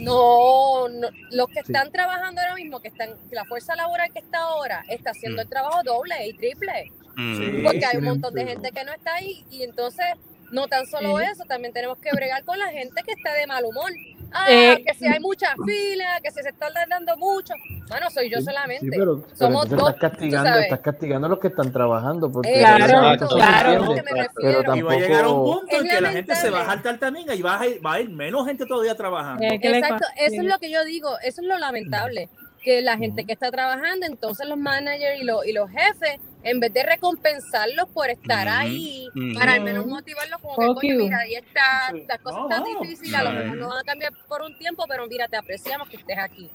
[0.01, 4.39] no, no- los que están trabajando ahora mismo, que están, la fuerza laboral que está
[4.39, 5.41] ahora, está haciendo Mm.
[5.41, 7.63] el trabajo doble y triple, Mm.
[7.63, 10.05] porque hay un montón de gente que no está ahí y entonces
[10.51, 13.63] no tan solo eso, también tenemos que bregar con la gente que está de mal
[13.65, 13.91] humor.
[14.31, 17.53] Ah, Eh, que si hay muchas filas, que si se están dando mucho.
[17.87, 18.85] Bueno, soy yo solamente.
[18.85, 22.31] Sí, pero, pero Somos dos, estás tú castigando, estás castigando a los que están trabajando.
[22.31, 23.93] Porque Eh, Claro, claro.
[23.95, 24.75] que me pero refiero.
[24.75, 25.59] Y va a llegar a un tampoco...
[25.61, 27.93] punto en que la gente se va a saltar también y va a, ir, va
[27.93, 29.43] a ir menos gente todavía trabajando.
[29.43, 32.29] Eh, ¿qué le Exacto, eso es lo que yo digo, eso es lo lamentable,
[32.63, 36.59] que la gente que está trabajando, entonces los managers y los, y los jefes, en
[36.59, 41.03] vez de recompensarlos por estar ahí, para al menos motivarlos como que, coño, you.
[41.03, 42.79] mira, ahí está, las cosas No, están no.
[42.81, 45.89] difíciles, a lo mejor no van a cambiar por un tiempo, pero mira, te apreciamos
[45.89, 46.49] que estés aquí.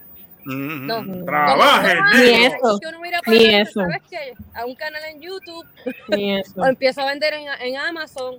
[0.47, 0.87] Mm.
[0.87, 1.25] No.
[1.25, 2.81] Trabajen, Cuando Ni eso,
[3.27, 3.81] ni eso.
[3.81, 4.35] ¿sabes qué?
[4.55, 5.67] A un canal en YouTube,
[6.09, 6.53] Ni eso.
[6.61, 8.37] o empiezo a vender en, en Amazon.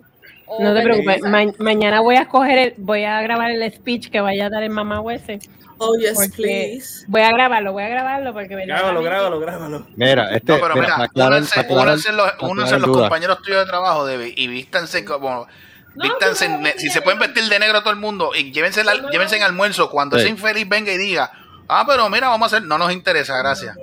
[0.47, 1.21] O No te preocupes.
[1.23, 4.63] Ma- mañana voy a escoger, el- voy a grabar el speech que vaya a dar
[4.63, 5.39] el mamá Huese.
[5.77, 7.03] Oh, yes, please.
[7.07, 9.85] voy a grabarlo, voy a grabarlo porque Grábalo, grábalo, grábalo.
[9.97, 14.05] Mira, este, No, pero mira, únanse, para aclarar- únanse los, los compañeros tuyos de trabajo,
[14.05, 15.47] Debbie, y vístanse como.
[15.95, 19.35] vístanse, ne- si se pueden vestir de negro todo el mundo, y llévense, la- llévense
[19.37, 20.21] en almuerzo cuando Sí.
[20.23, 21.31] ese infeliz venga y diga,
[21.67, 23.75] ah, pero mira, vamos a hacer, no nos interesa, gracias.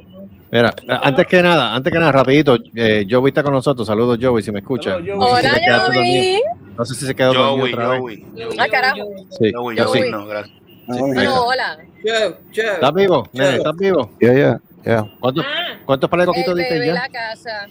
[0.53, 3.87] Mira, antes que nada, antes que nada, rapidito, eh, Joey está con nosotros.
[3.87, 4.97] Saludos, Joey, si me escucha.
[4.97, 5.95] Hola, No sé si.
[5.95, 6.43] Joey.
[6.77, 8.01] No sé si se quedó dormido Joey, otra vez.
[8.01, 8.97] Joey, Ah, carajo.
[9.31, 9.99] Sí, Joey, yo sí.
[10.01, 10.59] Joey, no, gracias.
[10.89, 11.79] Ah, no, hola.
[12.05, 13.29] ¿Estás vivo?
[13.33, 14.11] Nene, ¿estás vivo?
[14.21, 15.07] Ya, ya, ya.
[15.21, 16.93] ¿Cuántos, Ah, cuántos pares de el coquitos diste ya?
[16.95, 17.67] la casa.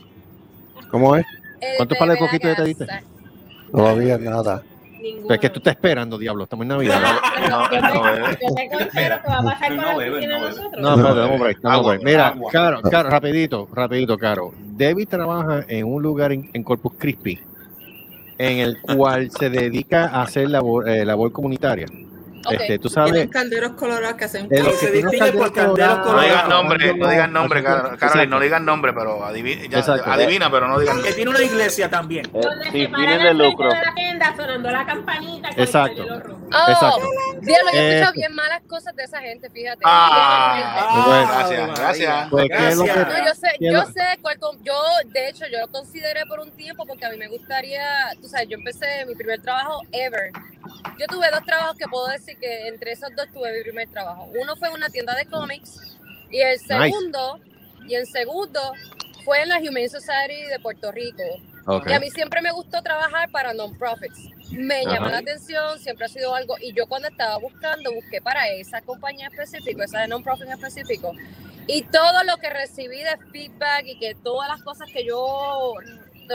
[0.89, 1.25] ¿Cómo es?
[1.61, 2.87] El ¿Cuántos pares de coquitos ya te diste?
[3.71, 4.63] Todavía nada.
[5.29, 6.43] Es que tú estás esperando, diablo.
[6.43, 7.01] Estamos en Navidad.
[7.49, 8.37] No, no, bebé.
[8.41, 10.81] Yo te considero que va a pasar con No la oficina no de nosotros.
[10.81, 12.05] No, espérate.
[12.05, 12.51] Mira, agua.
[12.51, 14.53] Caro, Caro, rapidito, rapidito, Caro.
[14.57, 17.39] Debbie trabaja en un lugar en, en Corpus Christi
[18.41, 21.85] en el cual se dedica a hacer labor, eh, labor comunitaria.
[22.45, 22.53] Ok.
[22.53, 24.61] Este, tú Tienen sabes, calderos colorados que hacen se que
[24.91, 28.65] tienen distingue por calderos calderos No colorados, digan nombre, no digan nombre, Carolyn, no digan
[28.65, 31.13] nombre, pero adivina, ya, adivina, pero no digan Que nombre.
[31.13, 32.25] tiene una iglesia también.
[32.33, 33.69] Eh, fines al de lucro.
[33.69, 36.03] de la tienda sonando la campanita Exacto.
[36.03, 37.09] Oh, Exacto.
[37.41, 38.13] Diablo, yo he escuchado Eso.
[38.13, 39.81] bien malas cosas de esa gente, fíjate.
[39.85, 41.27] Ah, Bueno.
[41.31, 41.83] gracias, María.
[41.83, 42.29] gracias.
[42.29, 43.07] Pues, ¿qué es lo que- Gracias.
[43.19, 44.73] No, yo sé, ¿Quién yo lo- sé cuál con- yo
[45.05, 47.81] de hecho yo lo consideré por un tiempo porque a mí me gustaría,
[48.21, 50.31] tú sabes, yo empecé mi primer trabajo ever.
[50.99, 54.29] Yo tuve dos trabajos que puedo decir que entre esos dos tuve mi primer trabajo.
[54.39, 55.97] Uno fue en una tienda de cómics
[56.29, 57.39] y el segundo
[57.87, 58.59] y el segundo
[59.23, 61.23] fue en la Humane Society de Puerto Rico.
[61.85, 64.29] Y a mí siempre me gustó trabajar para non-profits.
[64.51, 66.55] Me llamó la atención, siempre ha sido algo.
[66.59, 71.13] Y yo cuando estaba buscando, busqué para esa compañía específica, esa de non-profit en específico.
[71.67, 75.73] Y todo lo que recibí de feedback y que todas las cosas que yo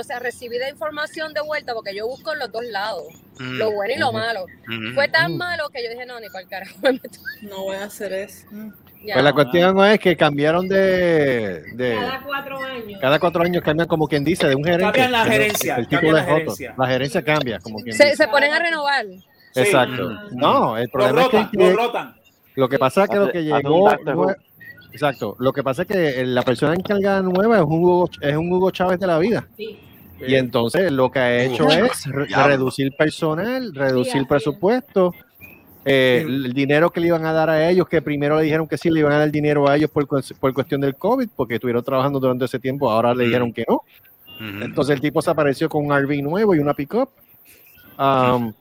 [0.00, 3.04] o sea, recibida información de vuelta porque yo busco en los dos lados,
[3.38, 3.58] Mm.
[3.58, 4.46] lo bueno y lo malo.
[4.94, 6.74] Fue tan malo que yo dije, no, ni para el carajo.
[7.42, 8.46] No voy a hacer eso.
[9.04, 9.12] Ya.
[9.14, 12.98] Pues la cuestión es que cambiaron de, de Cada cuatro años.
[13.00, 14.84] cada cuatro años cambian como quien dice de un gerente.
[14.84, 16.36] Cambian la gerencia, El cambian título la es otro.
[16.38, 16.74] gerencia.
[16.78, 18.16] La gerencia cambia como quien Se, dice.
[18.16, 19.04] se ponen a renovar.
[19.54, 20.10] Exacto.
[20.32, 22.16] No, el problema es que lo rotan.
[22.56, 24.36] lo que pasa es que lo que llegó nue-.
[24.92, 25.36] Exacto.
[25.38, 28.70] Lo que pasa es que la persona encargada nueva es un Hugo, es un Hugo
[28.70, 29.46] Chávez de la vida.
[29.56, 29.78] Sí.
[30.20, 35.14] Y entonces lo que ha hecho es re- reducir personal, reducir presupuesto.
[35.84, 38.76] eh, el dinero que le iban a dar a ellos, que primero le dijeron que
[38.76, 41.84] sí, le iban a dar dinero a ellos por, por cuestión del COVID, porque estuvieron
[41.84, 43.82] trabajando durante ese tiempo, ahora le dijeron que no.
[44.64, 47.08] Entonces el tipo se apareció con un RV nuevo y una pickup.
[47.98, 48.52] Um,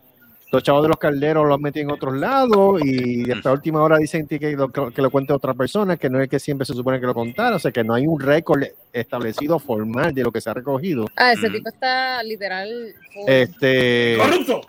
[0.56, 4.26] los chavos de los calderos los metí en otros lados y hasta última hora dicen
[4.28, 7.06] que lo, que lo cuente otra persona, que no es que siempre se supone que
[7.06, 10.50] lo contara, o sea que no hay un récord establecido formal de lo que se
[10.50, 11.08] ha recogido.
[11.18, 11.54] Ah, ese Mm.
[11.54, 12.94] tipo está literal.
[13.28, 14.62] Este, ¡Corrupto!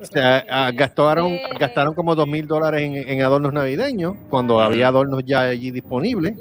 [0.00, 1.42] o sea, ah, gastaron, Eh.
[1.60, 6.34] gastaron como dos mil dólares en, en adornos navideños cuando había adornos ya allí disponibles.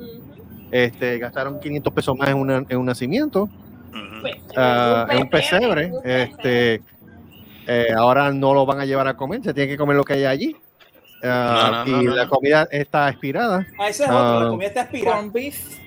[0.72, 3.50] Este, gastaron 500 pesos más en, una- en un nacimiento.
[4.22, 5.92] Pues, Ah, un es un pesebre.
[5.92, 6.82] un Este,
[7.68, 10.14] eh, ahora no lo van a llevar a comer, se tiene que comer lo que
[10.14, 10.56] hay allí.
[11.24, 12.30] Ah, No, no, no, y no, la no.
[12.30, 13.66] comida está expirada.
[13.80, 14.50] Ah, ese es otro, la Ah.
[14.50, 15.18] comida está expirada.
[15.18, 15.78] Con beef.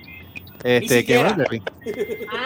[0.63, 1.33] Este, ¿qué más?
[1.33, 1.45] Ah,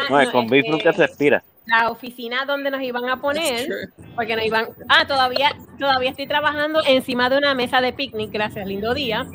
[0.09, 1.43] No, no, con beef que nunca se expira.
[1.65, 3.67] La oficina donde nos iban a poner,
[4.15, 4.67] porque nos iban.
[4.89, 9.25] Ah, todavía, todavía estoy trabajando encima de una mesa de picnic, gracias, lindo día.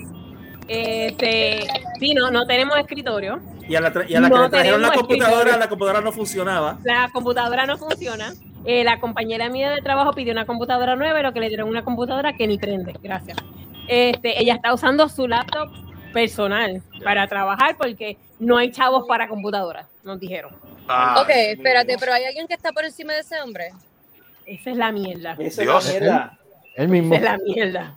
[0.68, 1.66] Este,
[1.98, 3.40] sí, no, no tenemos escritorio.
[3.68, 5.58] Y a la, y a la que No le trajeron la computadora, escritorio.
[5.58, 6.78] la computadora no funcionaba.
[6.84, 8.32] La computadora no funciona.
[8.64, 11.68] Eh, la compañera mía de trabajo pidió una computadora nueva y lo que le dieron
[11.68, 12.94] una computadora que ni prende.
[13.02, 13.38] Gracias.
[13.88, 15.70] Este, ella está usando su laptop
[16.12, 20.54] personal para trabajar porque no hay chavos para computadora, nos dijeron.
[20.88, 23.70] Ah, ok, espérate, pero hay alguien que está por encima de ese hombre.
[24.46, 25.36] Esa es la mierda.
[25.38, 25.88] Esa Dios.
[25.88, 26.38] es la mierda.
[26.76, 27.14] Él mismo.
[27.14, 27.96] Esa es la mierda.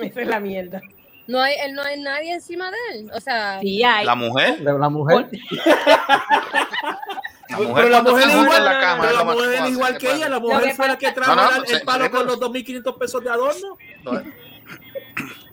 [0.00, 0.80] Esa es la mierda.
[1.26, 3.10] No hay, él no hay nadie encima de él.
[3.14, 4.04] O sea, Sí hay.
[4.04, 5.28] La mujer, La, la mujer.
[7.50, 10.28] la Pero la mujer se es igual, la cama, pero mujer es igual que ella.
[10.28, 12.40] La mujer que fue la que trajo No, no, el- el sí, palo con los
[12.40, 13.76] 2.500 pesos de adorno.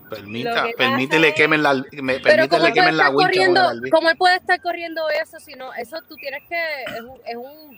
[0.10, 3.62] Permita, Lo que permítele quemen la, me, permítele ¿cómo él puede quemen la corriendo?
[3.91, 5.74] ¿Cómo él puede estar corriendo eso si no?
[5.74, 6.56] Eso tú tienes que.
[6.95, 7.20] Es un.
[7.26, 7.78] Es un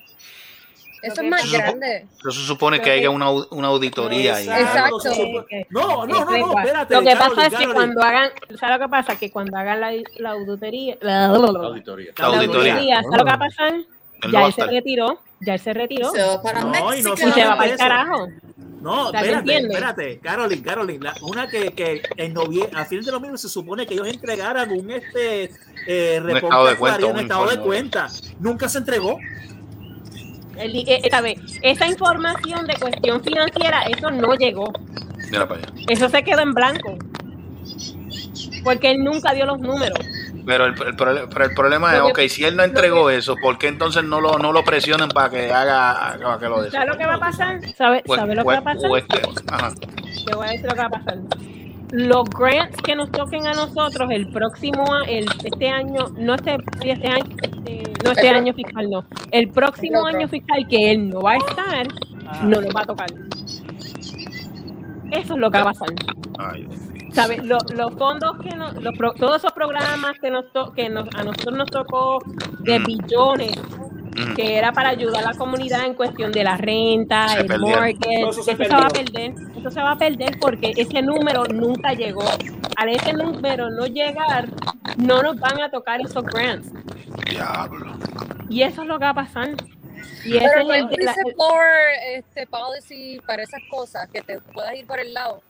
[1.02, 2.06] eso es más grande.
[2.20, 4.48] Eso se supone que haya una, una auditoría ahí.
[4.50, 5.00] Exacto.
[5.00, 6.94] Se No, no, no, no, espérate.
[6.94, 9.16] Lo que pasa es que cuando hagan, ¿sabes lo que pasa?
[9.16, 12.12] Que cuando hagan la, la auditoría, la, Auditoría.
[12.18, 12.74] La la auditoría.
[12.74, 13.74] auditoría, ¿sabes lo que va a pasar?
[14.22, 17.14] Él Ya él se retiró, ya él se retiró Se va para No, y no
[17.14, 18.28] y se va para el carajo.
[18.82, 19.72] No, O sea, ¿me espérate, entiendes?
[19.78, 23.86] espérate, Carolyn, Carolyn, la- una que, que en noviembre, a fin de noviembre se supone
[23.86, 25.52] que ellos entregaran un este
[25.86, 28.08] eh, reporte estado de cuenta, un un estado de cuenta.
[28.40, 29.18] Nunca se entregó.
[30.58, 34.72] El di- eh, esta vez, esa información de cuestión financiera, eso no llegó.
[35.30, 35.74] Mira para allá.
[35.90, 36.98] Eso se quedó en blanco.
[38.64, 40.00] Porque él nunca dio los números.
[40.46, 43.68] Pero el, el pero el problema es, ok, si él no entregó eso, ¿por qué
[43.68, 46.98] entonces no lo, no lo presionan para que haga, haga que lo de ¿Sabes lo
[46.98, 47.60] que va a pasar?
[47.76, 48.92] ¿Sabes O es- sabe lo que va a pasar?
[49.48, 49.72] ajá.
[50.26, 51.18] Te voy a decir lo que va a pasar.
[51.92, 57.08] Los grants que nos toquen a nosotros el próximo el, este año, no este, este
[57.08, 59.06] año, este, no este año fiscal, no.
[59.32, 61.88] El próximo año fiscal que él no va a estar,
[62.44, 63.08] no nos va a tocar.
[65.12, 65.88] Eso es lo que va a pasar.
[66.38, 66.68] Ay.
[67.14, 67.44] ¿Sabes?
[67.44, 71.08] Lo- los fondos que nos, los pro- todos esos programas que nos to- que nos,
[71.16, 72.20] a nosotros nos tocó
[72.60, 72.84] de Mm.
[72.86, 74.34] billones, Ujú.
[74.36, 77.82] que era para ayudar a la comunidad en cuestión de la renta, Se el perdieron.
[77.84, 79.14] mortgage, Todo eso se eso se va a perdió.
[79.14, 82.24] perder, eso se va a perder porque ese número nunca llegó.
[82.76, 84.48] Al ese número no llegar,
[84.98, 86.72] no nos van a tocar esos grants.
[87.30, 87.94] Diablo.
[88.50, 89.50] Y eso es lo que va a pasar.
[90.26, 91.62] Y ese Pero es no el- la- dice por
[92.14, 95.42] este policy para esas cosas, que te puedas ir por el lado.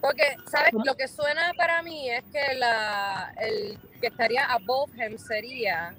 [0.00, 0.72] Porque, ¿sabes?
[0.84, 5.94] Lo que suena para mí es que la, el que estaría above him sería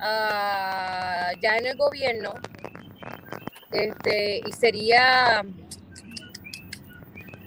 [0.00, 2.34] ah, ya en el gobierno
[3.72, 5.44] este y sería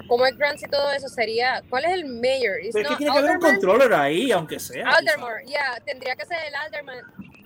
[0.08, 2.58] como el grants y todo eso sería ¿cuál es el mayor?
[2.74, 3.52] Pero es que tiene que haber un Alderman.
[3.56, 4.90] controller ahí, aunque sea.
[4.90, 7.00] Alderman, ya, tendría que ser el Alderman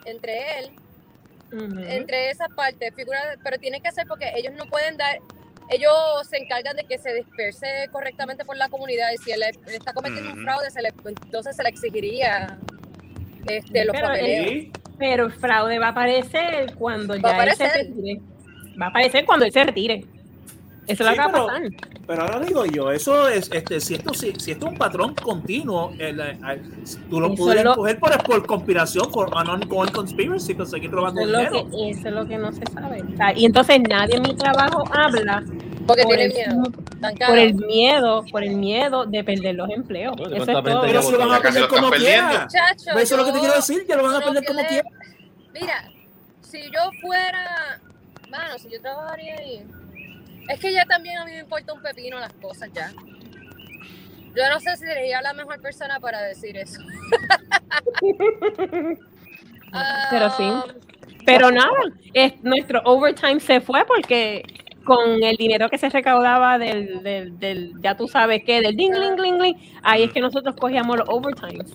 [0.05, 0.71] entre él,
[1.87, 5.19] entre esas partes, figura, pero tiene que ser porque ellos no pueden dar,
[5.69, 5.93] ellos
[6.29, 10.31] se encargan de que se disperse correctamente por la comunidad y si él, está cometiendo
[10.33, 12.57] un fraude, se le, entonces se le exigiría
[13.47, 14.65] este, los Pero papeleos.
[14.97, 18.21] Pero el fraude va a aparecer cuando Va ya él se retire.
[18.81, 20.05] Va a aparecer cuando él se retire.
[20.85, 21.61] Eso lo Sí, que va a pero- pasar.
[22.05, 25.15] Pero ahora digo yo, eso es, este, si esto, si, si esto es un patrón
[25.15, 26.37] continuo, el, eh,
[27.09, 31.21] tú lo pudieras lo- coger por, por conspiración, por an ongoing conspiracy, para seguir robando
[31.21, 31.69] Eso es, lo dinero.
[31.71, 33.01] que, eso es lo que no se sabe.
[33.01, 35.43] O sea, y entonces nadie en mi trabajo habla
[35.87, 36.63] Porque por tiene el, miedo.
[37.27, 40.15] Por el miedo, por el miedo de perder los empleos.
[40.17, 40.81] Bueno, Eso ¿cuánta es todo.
[40.85, 42.29] Pero si lo van a perder como perdiendo.
[42.29, 42.43] quiera.
[42.45, 44.63] Muchacho, Eso es lo que te quiero decir, que lo van a perder como que
[44.63, 44.89] le- quiera.
[45.53, 45.91] Mira,
[46.41, 47.79] si yo fuera,
[48.29, 49.63] mano, si yo trabajaría ahí,
[50.49, 52.91] es que ya también a mí me importa un pepino las cosas ya.
[54.35, 56.81] Yo no sé si sería la mejor persona para decir eso.
[60.11, 60.43] Pero sí.
[60.43, 60.65] Ah,
[61.25, 61.71] Pero nada,
[62.13, 64.43] es, nuestro overtime se fue porque
[64.83, 68.91] con el dinero que se recaudaba del, del, del ya tú sabes qué, del ding,
[68.93, 71.71] ling, ling, ling, ahí es que nosotros cogíamos los overtimes.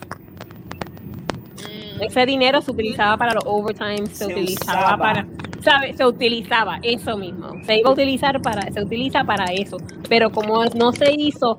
[1.57, 4.99] mm, Ese dinero se utilizaba para los overtimes, se, Se utilizaba usaba.
[4.99, 5.27] para,
[5.63, 5.97] ¿sabes?
[5.97, 7.53] Se utilizaba eso mismo.
[7.65, 9.77] Se iba a utilizar para, se utiliza para eso.
[10.09, 11.59] Pero como no se hizo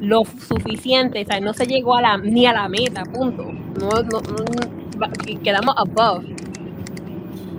[0.00, 3.44] lo suficiente, o sea, no se llegó a la, ni a la meta, punto.
[3.44, 4.20] No, no,
[5.42, 6.24] quedamos above.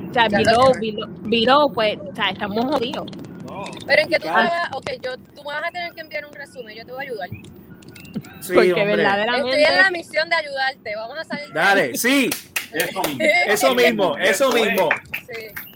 [0.10, 3.08] O sea, below, below, below, pues, o sea, estamos jodidos.
[3.86, 6.34] Pero en que tú trabajas, ok, yo, tú me vas a tener que enviar un
[6.34, 7.30] resumen, yo te voy a ayudar.
[8.40, 8.96] Sí, porque hombre.
[8.96, 9.62] verdaderamente.
[9.62, 11.54] Estoy en la misión de ayudarte, vamos a salir.
[11.54, 12.30] Dale, sí,
[12.74, 13.24] Eso mismo.
[13.48, 14.90] eso mismo, eso mismo.
[15.28, 15.69] Sí.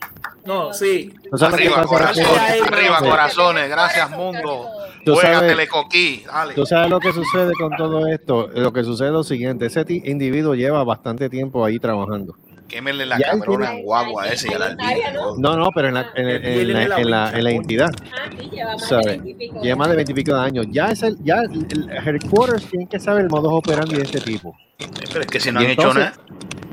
[0.46, 1.14] No, sí.
[1.32, 4.70] ¿Tú sabes qué Arriba, corazones, arriba, corazones, gracias, mundo.
[5.06, 6.54] Tú sabes- coquí, dale.
[6.54, 8.50] Tú sabes lo que sucede con todo esto.
[8.56, 12.36] Lo que sucede es lo siguiente: ese individuo lleva bastante tiempo ahí trabajando.
[12.70, 15.36] Quémele la cabrona tiene- en guagua ese y al albino.
[15.38, 17.90] No, no, pero en la, en, en- en la, en la- en la entidad.
[18.12, 19.06] Ah, sí, lleva más de ¿sabes?
[19.06, 20.66] 20 y pico Lleva más de veintipico de años.
[20.72, 24.22] Ya es el, ya el, el headquarters tienen que saber el modus operandi de este
[24.22, 24.56] tipo.
[24.78, 26.14] Pero es que si no han hecho nada.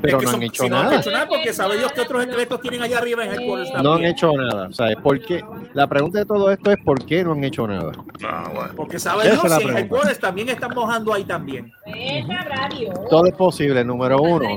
[0.01, 0.99] Pero Es que no han son- hecho si no han nada.
[0.99, 4.03] hecho nada, porque sabe Dios que otros secretos tienen allá arriba en Headquarters No han
[4.05, 4.67] hecho nada.
[4.69, 5.43] O sea, ¿por qué?
[5.75, 7.91] La pregunta de todo esto es ¿por qué no han hecho nada?
[8.27, 8.73] Ah, bueno.
[8.75, 9.77] Porque sabe Dios si en.
[9.77, 11.71] Headquarters también están mojando ahí también.
[11.85, 12.95] Dios.
[13.11, 14.49] Todo es posible, número uno.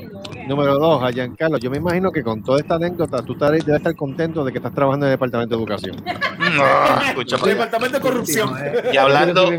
[0.48, 3.94] Número dos, a Giancarlo, yo me imagino que con toda esta anécdota tú debes estar
[3.94, 5.96] contento de que estás trabajando en el Departamento de Educación.
[6.04, 7.52] No, escucha El allá.
[7.52, 8.54] Departamento de Corrupción.
[8.92, 9.58] Y hablando, y-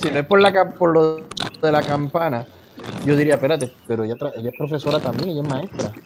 [0.00, 1.16] si no es por, la, por lo
[1.62, 2.44] de la campana,
[3.04, 5.92] yo diría, espérate, pero ella, ella es profesora también, ella es maestra.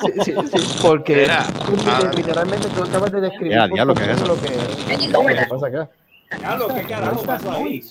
[0.00, 2.10] Sí, sí, sí, porque Mira, tú, ah.
[2.14, 5.66] literalmente tú acabas de describir Ya, por diablo, ¿qué es lo que, lo que pasa
[5.66, 5.88] acá.
[6.40, 7.82] Carlos, ¿qué carajo pasó ahí?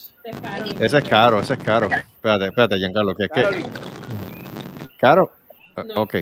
[0.80, 1.88] Ese es caro, ese es caro.
[1.92, 3.66] Espérate, espérate, Giancarlo, que es que.
[5.00, 5.32] Caro.
[5.76, 6.16] Ah, Ok.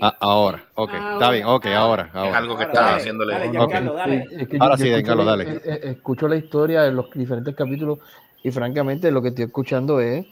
[0.00, 0.90] Ah, ahora, ok.
[1.12, 2.04] Está bien, ok, ahora.
[2.08, 2.38] es ahora.
[2.38, 3.32] algo que Ahora, está dale, haciéndole.
[3.34, 3.52] dale, Ok.
[3.52, 4.26] Giancarlo, dale.
[4.28, 5.44] Sí, es que Ahora yo- sí, Giancarlo, dale.
[5.52, 7.98] eh, eh, escucho la historia de los diferentes capítulos
[8.42, 10.24] y francamente lo que estoy escuchando es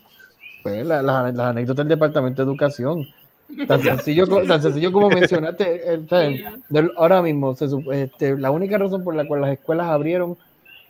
[0.62, 3.08] pues, la- la- las anécdotas del Departamento de Educación.
[3.66, 6.40] Tan sencillo, co- tan sencillo como mencionaste, eh, ¿sabes?
[6.68, 10.36] Del- ahora mismo, se este, la única razón por la cual las escuelas abrieron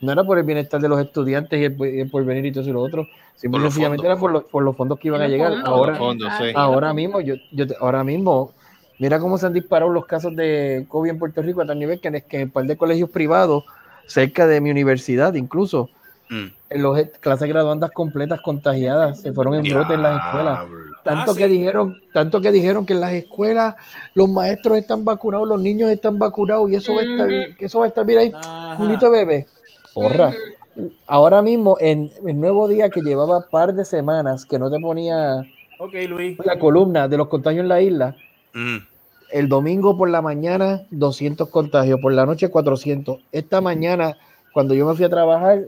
[0.00, 2.62] no era por el bienestar de los estudiantes y el, y el porvenir y todo
[2.62, 3.06] eso y lo otro,
[3.36, 4.12] simple y los sencillamente fondos.
[4.16, 5.52] era por los, por los fondos que iban a llegar.
[5.64, 6.44] Ahora, los fondos, sí.
[6.54, 8.52] ahora mismo, yo, yo te- ahora mismo,
[8.98, 12.00] mira cómo se han disparado los casos de COVID en Puerto Rico a tal nivel
[12.00, 13.64] que en, que en un par de colegios privados,
[14.06, 15.90] cerca de mi universidad incluso,
[16.31, 16.47] Mm.
[16.70, 20.61] en los clases graduandas completas contagiadas, se fueron en brote en las escuelas.
[21.03, 21.51] Tanto Ah, que sí.
[21.53, 23.74] dijeron, tanto que dijeron que en las escuelas
[24.14, 27.85] los maestros están vacunados, los niños están vacunados y eso va a estar, eso va
[27.87, 28.76] a estar bien ahí, Ajá.
[28.76, 29.47] Julito bebé.
[29.93, 30.33] Porra.
[31.09, 35.45] Ahora mismo, en el nuevo día que llevaba par de semanas que no te ponía
[36.09, 36.39] Luis.
[36.45, 38.14] la columna de los contagios en la isla,
[38.55, 38.76] Mm.
[39.33, 43.18] el domingo por la mañana 200 contagios, por la noche 400.
[43.33, 44.16] Esta mañana,
[44.53, 45.64] cuando yo me fui a trabajar,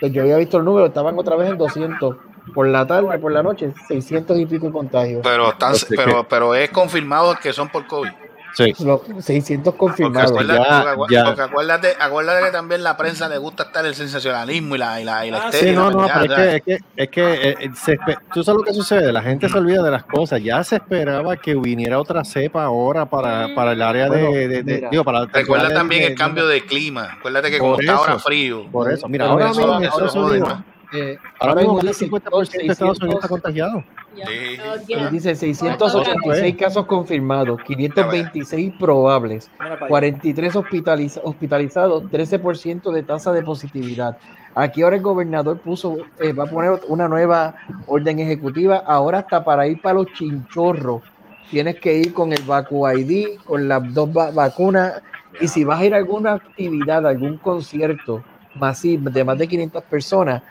[0.00, 2.16] pues yo había visto el número, estaban otra vez en 200.
[2.54, 5.20] Por la tarde, por la noche, 600 y pico contagios.
[5.22, 8.08] Pero, están- que- pero, pero es confirmado que son por COVID.
[8.58, 8.74] Sí.
[8.84, 10.32] Los 600 Porque confirmados.
[11.38, 15.26] acuérdate, acuérdate, que también la prensa le gusta estar el sensacionalismo y la, y la,
[15.26, 17.56] y la Ah, Sí, no, no, pendejada, pero es que, es que, es que eh,
[17.60, 17.98] eh, se
[18.34, 21.36] tú sabes lo que sucede, la gente se olvida de las cosas, ya se esperaba
[21.36, 25.26] que viniera otra cepa ahora para, para el área Bueno, de, de- de- digo, para
[25.26, 27.12] Recuerda también de- el cambio de clima.
[27.18, 28.66] Acuérdate que como está ahora frío.
[28.72, 29.78] Por eso, mira, ahora mismo
[30.92, 33.84] Eh, ahora mismo más del dicen 50% de Estados Unidos está 600, contagiado.
[34.86, 34.94] Sí.
[35.12, 39.88] dice 686 casos confirmados, 526 probables, Mira para allá.
[39.88, 44.16] 43 hospitaliza- hospitalizados, 13% de tasa de positividad.
[44.54, 47.54] Aquí ahora el gobernador puso, eh, va a poner una nueva
[47.86, 51.02] orden ejecutiva, ahora hasta para ir para los chinchorros,
[51.50, 55.00] tienes que ir con el Vacu ID, con las dos va- vacunas,
[55.40, 58.24] y si vas a ir a alguna actividad, algún concierto
[58.56, 60.42] masivo de más de 500 personas,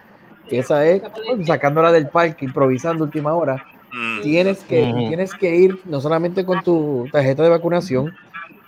[0.49, 1.01] que esa es
[1.45, 4.21] sacándola del parque, improvisando última hora, Mm.
[4.21, 8.13] tienes que, tienes que ir no solamente con tu tarjeta de vacunación,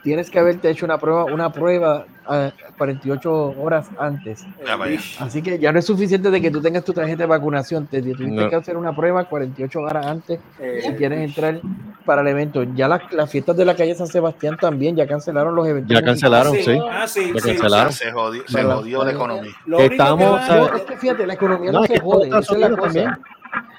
[0.03, 4.45] tienes que haberte hecho una prueba, una prueba a 48 horas antes.
[4.77, 4.99] Vaya.
[5.19, 8.01] Así que ya no es suficiente de que tú tengas tu tarjeta de vacunación, te
[8.01, 8.49] tuviste No.
[8.49, 11.59] que hacer una prueba 48 horas antes Eh, si quieres entrar
[12.05, 12.63] para el evento.
[12.75, 15.95] Ya las, las fiestas de la calle San Sebastián también ya cancelaron los eventos.
[15.95, 16.63] Ya cancelaron, sí.
[16.63, 16.79] sí.
[16.89, 17.47] Ah, sí, Ya sí.
[17.49, 17.93] cancelaron.
[17.93, 19.51] Se jodió, se jodió la economía.
[19.65, 22.69] Lo Estamos, que es que fíjate, la economía No, no, se jode, esa es la
[22.69, 22.81] cosa.
[22.83, 23.09] también.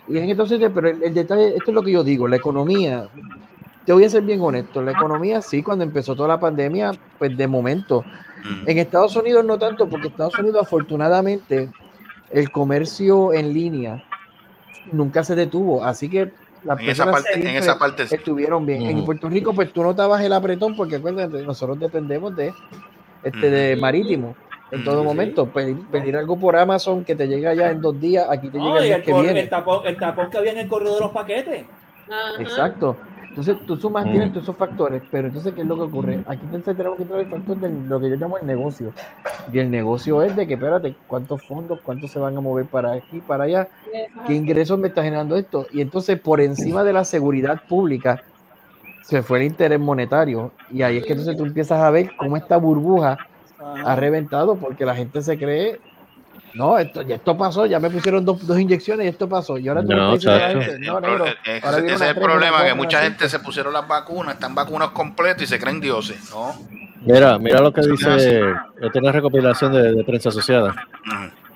[0.09, 3.07] Y en entonces, pero el, el detalle, esto es lo que yo digo, la economía,
[3.85, 7.37] te voy a ser bien honesto, la economía sí, cuando empezó toda la pandemia, pues
[7.37, 8.05] de momento.
[8.45, 8.69] Mm.
[8.69, 11.71] En Estados Unidos no tanto, porque Estados Unidos afortunadamente
[12.31, 14.05] el comercio en línea
[14.93, 16.31] nunca se detuvo, así que
[16.63, 18.15] las En esa personas parte, en esa parte sí.
[18.15, 18.83] estuvieron bien.
[18.83, 19.05] En.
[19.05, 22.53] Puerto Rico, pues tú notabas el apretón, porque acuérdate, nosotros dependemos de,
[23.25, 24.37] este, de marítimo
[24.71, 25.47] en todo momento.
[25.47, 28.79] Pedir, pedir algo por Amazon que te llega ya en dos días, aquí te No,
[28.79, 29.41] llega el el, que viene.
[29.41, 31.65] el tapón, el tapón que había en el correo de los paquetes.
[32.09, 32.43] Ajá.
[32.43, 32.97] Exacto.
[33.31, 34.11] Entonces tú sumas, Mm.
[34.11, 36.21] tienes todos esos factores, pero entonces, ¿qué es lo que ocurre?
[36.27, 38.93] Aquí entonces tenemos que entrar el factor de lo que yo llamo el negocio.
[39.53, 42.93] Y el negocio es de que, espérate, ¿cuántos fondos, cuántos se van a mover para
[42.93, 43.69] aquí, para allá?
[44.27, 45.67] ¿Qué ingresos me está generando esto?
[45.73, 48.23] Y entonces, por encima de la seguridad pública,
[49.03, 50.53] se fue el interés monetario.
[50.71, 53.17] Y ahí es que entonces tú empiezas a ver cómo esta burbuja
[53.85, 55.81] ha reventado porque la gente se cree,
[56.55, 59.57] no, esto, ya esto pasó, ya me pusieron dos, dos inyecciones y esto pasó.
[59.59, 60.33] Y ahora tú No, dices
[60.81, 63.87] no, negro, ese- ahora ese viene es el problema, que mucha gente se pusieron las
[63.87, 66.55] vacunas, están vacunados completos y se creen dioses, ¿no?
[67.03, 68.15] Mira, mira lo que dice,
[68.81, 70.75] esta es una recopilación de, de prensa asociada.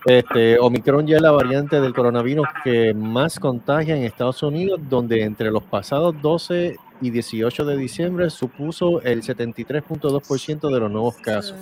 [0.07, 5.23] Este, Omicron ya es la variante del coronavirus que más contagia en Estados Unidos, donde
[5.23, 11.57] entre los pasados 12 y 18 de diciembre supuso el 73.2% de los nuevos casos.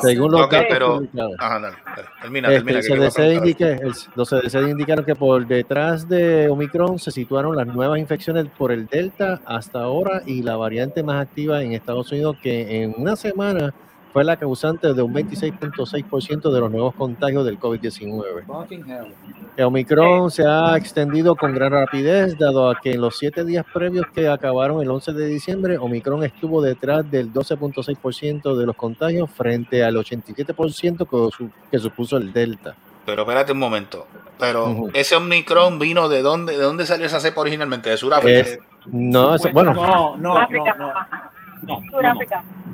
[0.00, 1.02] Según los Ok, datos pero-.
[1.38, 2.08] Ajá, dale, dale.
[2.22, 2.80] Termina, Este, termina.
[2.80, 7.66] que CDC indica- el- los CDC indicaron que por detrás de Omicron se situaron las
[7.66, 12.36] nuevas infecciones por el Delta hasta ahora y la variante más activa en Estados Unidos
[12.42, 13.72] que en una semana
[14.12, 18.46] fue la causante de un 26.6% de los nuevos contagios del COVID-19.
[18.46, 19.14] Fucking hell.
[19.56, 23.66] El Omicron se ha extendido con gran rapidez, dado a que en los siete días
[23.72, 29.30] previos que acabaron el 11 de diciembre, Omicron estuvo detrás del 12.6% de los contagios
[29.30, 32.74] frente al 87% que, su- que supuso el Delta.
[33.04, 34.06] Pero espérate un momento.
[34.38, 38.38] Pero ese Omicron vino de dónde, de dónde salió esa cepa originalmente, de Sudáfrica.
[38.40, 40.74] Es- no, eso- bueno, No, no, no, no.
[40.76, 42.42] No, no, Sudáfrica.
[42.42, 42.67] no.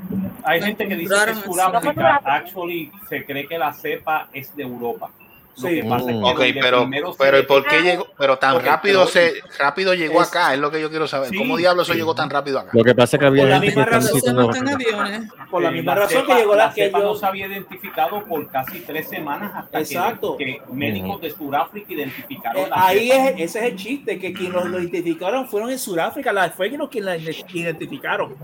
[0.45, 1.39] Hay gente que dice que es.
[1.39, 2.21] Sudáfrica.
[2.25, 5.11] Actually, se cree que la cepa es de Europa.
[5.57, 5.75] Lo Sí.
[5.77, 6.25] que pasa es que Mm.
[6.25, 8.07] Ok, donde pero, pero ¿y por qué llegó?
[8.19, 11.31] Pero tan rápido pero- se rápido llegó es- acá, es lo que yo quiero saber.
[11.31, 11.99] Sí, ¿Cómo diablo eso sí.
[11.99, 12.71] llegó tan rápido acá?
[12.73, 15.31] lo que pasa es que había gente que razón, no aviones.
[15.51, 17.15] Por la Eh, misma la razón cepa- que llegó la que cepa no yo...
[17.21, 20.37] se había identificado por casi tres semanas hasta que- Exacto.
[20.37, 23.29] que, médicos de Sudáfrica identificaron Eh, la ahí cepa.
[23.29, 26.69] es, ese es el chiste, que quien los, lo identificaron fueron en Sudáfrica, la, fue
[26.91, 28.35] quien la identificaron.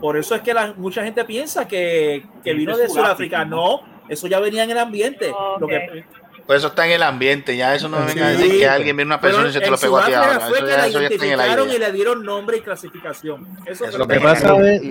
[0.00, 3.44] Por eso es que la- mucha gente piensa que, que vino de Sudáfrica.
[3.44, 5.32] No, eso ya venía en el ambiente.
[5.58, 6.04] Lo que,
[6.50, 8.96] Pues eso está en el ambiente, ya eso no me venga a decir que alguien
[8.96, 10.40] viene una persona y se te lo pegó a ti ahora.
[10.40, 11.62] fue Eso que ya, eso ya está en el aire.
[11.76, 13.46] y le dieron nombre y clasificación.
[13.64, 14.82] Eso Eso lo que pasa es-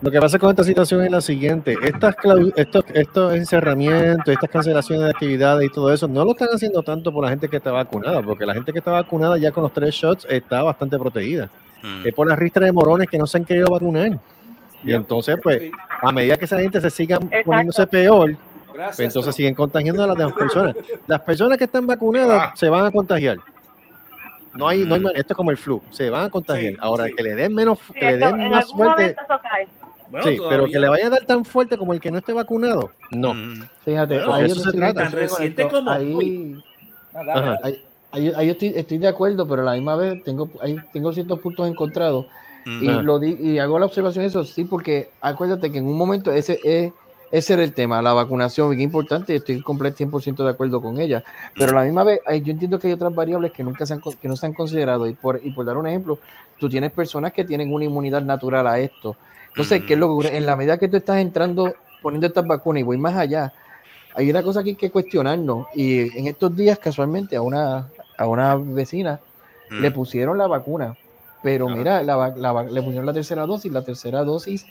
[0.00, 2.16] Lo que pasa con esta situación es la siguiente, estas
[2.56, 7.12] estos, estos encerramientos, estas cancelaciones de actividades y todo eso, no lo están haciendo tanto
[7.12, 9.72] por la gente que está vacunada, porque la gente que está vacunada ya con los
[9.74, 11.50] tres shots está bastante protegida.
[11.82, 12.06] Mm.
[12.06, 14.18] Es por la ristra de morones que no se han querido vacunar.
[14.82, 15.70] Y entonces, pues,
[16.00, 17.42] a medida que esa gente se siga Exacto.
[17.44, 18.34] poniéndose peor,
[18.74, 19.06] pues Gracias.
[19.06, 20.74] entonces siguen contagiando a las demás personas.
[21.06, 23.38] Las personas que están vacunadas se van a contagiar.
[24.54, 26.72] No hay, no hay, man- esto es como el flu, se van a contagiar.
[26.74, 27.12] Sí, Ahora, sí.
[27.16, 29.16] que le den menos, Sí, que le den en más fuerte.
[30.10, 32.18] Bueno, sí, pero todavía- que le vaya a dar tan fuerte como el que no
[32.18, 33.34] esté vacunado, no.
[33.34, 33.62] Mm.
[33.84, 35.02] fíjate, Bueno, ahí eso se estoy trata.
[35.04, 36.62] Tan reciente como- Ahí-
[37.12, 37.58] nada.
[37.64, 41.12] ahí- ahí- ahí estoy, estoy de acuerdo, pero a la misma vez tengo, ahí tengo
[41.12, 42.26] ciertos puntos encontrados.
[42.80, 43.02] Y, Ajá.
[43.02, 46.58] lo di- y hago la observación eso, sí, porque acuérdate que en un momento ese
[46.64, 46.92] es,
[47.38, 51.24] ese era el tema, la vacunación, qué importante, estoy completo 100% de acuerdo con ella.
[51.56, 54.00] Pero a la misma vez, yo entiendo que hay otras variables que nunca se han,
[54.00, 55.06] que no se han considerado.
[55.06, 56.18] Y por, y por dar un ejemplo,
[56.58, 59.16] tú tienes personas que tienen una inmunidad natural a esto.
[59.48, 60.36] Entonces, ¿qué es lo que ocurre?
[60.36, 63.52] En la medida que tú estás entrando, poniendo estas vacunas, y voy más allá,
[64.14, 65.66] hay una cosa que hay que cuestionarnos.
[65.74, 69.20] Y en estos días, casualmente, a una, a una vecina
[69.70, 69.80] Mm.
[69.80, 70.96] le pusieron la vacuna.
[71.42, 73.70] Pero mira, la, la le pusieron la tercera dosis.
[73.70, 74.66] La tercera dosis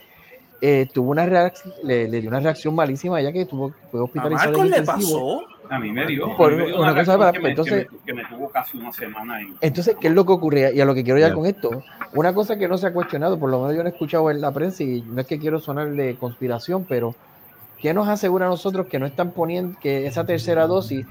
[0.65, 4.03] eh, tuvo una reacción, le, le dio una reacción malísima ya que tuvo, fue ¿A
[4.03, 4.51] hospitalizada.
[4.57, 5.41] Marcos le pasó?
[5.69, 6.37] A mí me dio.
[6.37, 8.13] Por a mí me dio una cosa reacción para- que me, entonces- que me- que
[8.13, 9.55] me tuvo casi una semana en.
[9.59, 10.71] Entonces, ¿qué es lo que ocurría?
[10.71, 11.35] Y a lo que quiero llegar Ya.
[11.35, 11.83] con esto,
[12.13, 14.39] una cosa que no se ha cuestionado, por lo menos yo no he escuchado en
[14.39, 17.13] la prensa, y no es que quiero sonar de conspiración, pero
[17.79, 21.05] ¿qué nos asegura a nosotros que no están poniendo que esa tercera dosis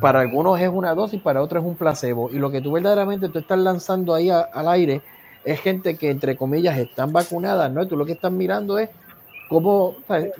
[0.00, 2.28] para algunos es una dosis, para otros es un placebo?
[2.32, 5.00] Y lo que tú verdaderamente tú estás lanzando ahí a- al aire
[5.44, 7.86] es gente que, entre comillas, están vacunadas, ¿no?
[7.86, 8.90] Tú lo que estás mirando es
[9.48, 10.32] cómo, ¿sabes?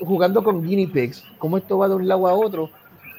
[0.00, 2.70] jugando con guinea pigs, cómo esto va de un lado a otro,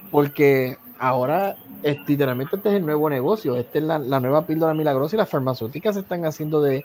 [0.09, 4.74] porque ahora, es, literalmente, este es el nuevo negocio, esta es la, la nueva píldora
[4.74, 6.84] milagrosa y las farmacéuticas se están haciendo de,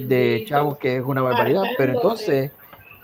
[0.00, 2.52] de chavos, que es una barbaridad, pero entonces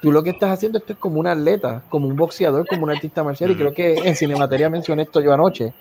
[0.01, 2.91] tú lo que estás haciendo esto es como un atleta, como un boxeador, como un
[2.91, 5.73] artista marcial, y creo que en Cinemateria mencioné esto yo anoche,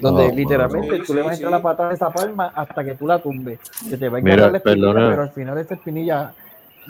[0.00, 2.94] donde Oh, literalmente tú le vas a entrar la patada a esa palma hasta que
[2.94, 3.58] tú la tumbes,
[3.88, 5.10] que te va a Mira, encontrar la espinilla, perdona.
[5.10, 6.32] pero al final esta espinilla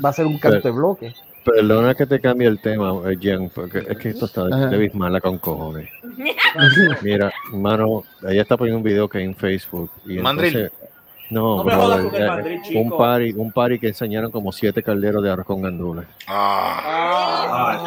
[0.04, 1.14] va a ser un canto de bloque.
[1.44, 5.20] Perdona que te cambie el tema, eh, Jen, porque es que esto está de bismala
[5.20, 5.88] con cojones.
[7.02, 9.90] Mira, mano, ella está poniendo un video que hay en Facebook.
[10.04, 10.56] Y Mandril.
[10.56, 10.88] entonces-
[11.30, 12.98] no, No me jodas con el eh, mandril, un chico.
[12.98, 16.06] party, un party que enseñaron como siete calderos de arroz con gandules.
[16.26, 17.78] Ah,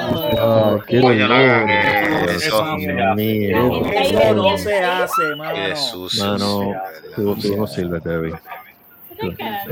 [0.88, 2.30] qué no hagas dolor.
[2.30, 2.76] eso.
[2.78, 3.82] Dios mío.
[3.94, 5.54] Eso no se hace, mano.
[5.56, 6.26] Qué sucio.
[6.26, 6.74] Mano,
[7.16, 8.34] tú, tú no sirves, Debbie.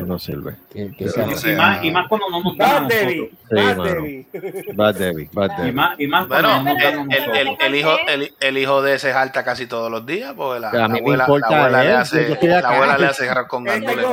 [0.06, 0.56] No sirves.
[0.72, 2.84] Que- que Tú- sea- tú- Y más, y más cuando no Bad.
[2.88, 3.32] Debbie.
[3.50, 3.78] Sí, Bad.
[3.84, 4.28] Debbie.
[4.74, 5.30] Bad Debbie,
[5.70, 7.38] Y más, y más cuando Bueno, el, el- nosotros.
[7.38, 10.70] el- el hijo, el, el hijo de ese jalta casi todos los días, porque la,
[10.70, 12.70] abuela, la abuela él, le hace, la acá.
[12.70, 14.06] abuela le hace con gandules.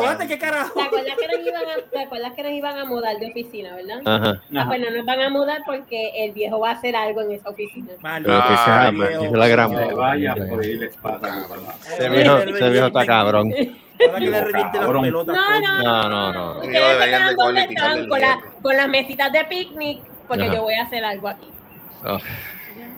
[1.92, 4.00] ¿Te acuerdas que nos iban a, mudar de oficina, verdad?
[4.04, 4.42] Ajá.
[4.56, 7.32] Ah, pues no nos van a mudar porque el viejo va a hacer algo en
[7.32, 7.92] esa oficina.
[8.00, 11.46] Pero que se la gran vaya por ahí le pasa.
[11.92, 13.52] Ese viejo, ese viejo está cabrón.
[13.98, 15.36] Ahora que le reviente las pelotas.
[15.36, 16.54] No, no, No, no, no.
[16.54, 16.60] no.
[16.60, 20.54] Ustedes se quedan de donde están con, la- con las mesitas de picnic porque Ajá.
[20.54, 21.48] yo voy a hacer algo aquí.
[22.04, 22.18] Oh,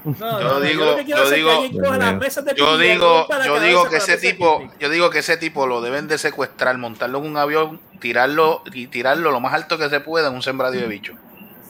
[0.05, 3.26] No, Yo no, digo- yo es digo- alguien coja las mesas de Yo picnic digo,
[3.44, 7.18] yo digo que ese tipo, yo digo que ese tipo lo deben de secuestrar, montarlo
[7.18, 10.80] en un avión, tirarlo y tirarlo lo más alto que se pueda en un sembradío
[10.82, 11.14] de bicho.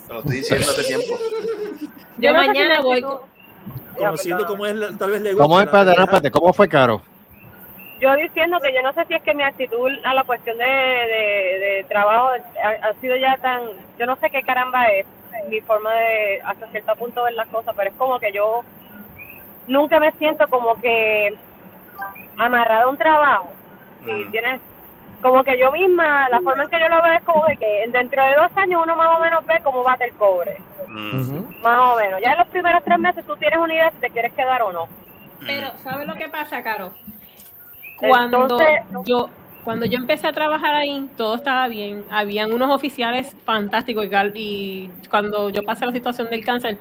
[0.06, 1.18] Te lo estoy diciendo hace tiempo.
[2.18, 3.04] Yo mañana voy.
[3.96, 7.02] Conociendo cómo es, tal vez le ¿Cómo gusta es, la- espérate, espérate, ¿cómo fue, Caro?
[8.00, 10.64] Yo diciendo que yo no sé si es que mi actitud a la cuestión de,
[10.64, 12.28] de, de trabajo
[12.62, 13.62] ha, ha sido ya tan...
[13.98, 15.04] Yo no sé qué caramba es
[15.48, 18.62] mi forma de hasta cierto punto ver las cosas, pero es como que yo
[19.66, 21.34] nunca me siento como que
[22.36, 23.52] amarrada a un trabajo.
[24.04, 24.30] Si Mm.
[24.30, 24.60] tienes
[25.20, 27.84] como que yo misma, la forma en que yo lo veo es como de que
[27.88, 31.62] dentro de dos años uno más o menos ve cómo bate el cobre, Mm.
[31.62, 32.20] más o menos.
[32.20, 34.72] Ya en los primeros tres meses tú tienes una idea si te quieres quedar o
[34.72, 34.88] no.
[35.46, 36.92] Pero, ¿sabes lo que pasa, Caro?
[37.98, 39.30] Cuando Entonces- yo
[39.68, 42.02] cuando yo empecé a trabajar ahí, todo estaba bien.
[42.10, 46.78] Habían unos oficiales fantásticos y, cuando yo pasé la situación del cáncer,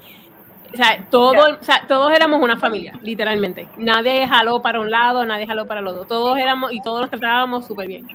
[0.73, 3.67] o sea, todo, o sea, todos éramos una familia, literalmente.
[3.75, 6.05] Nadie jaló para un lado, nadie jaló para el otro.
[6.05, 8.07] Todos éramos y todos nos tratábamos súper bien.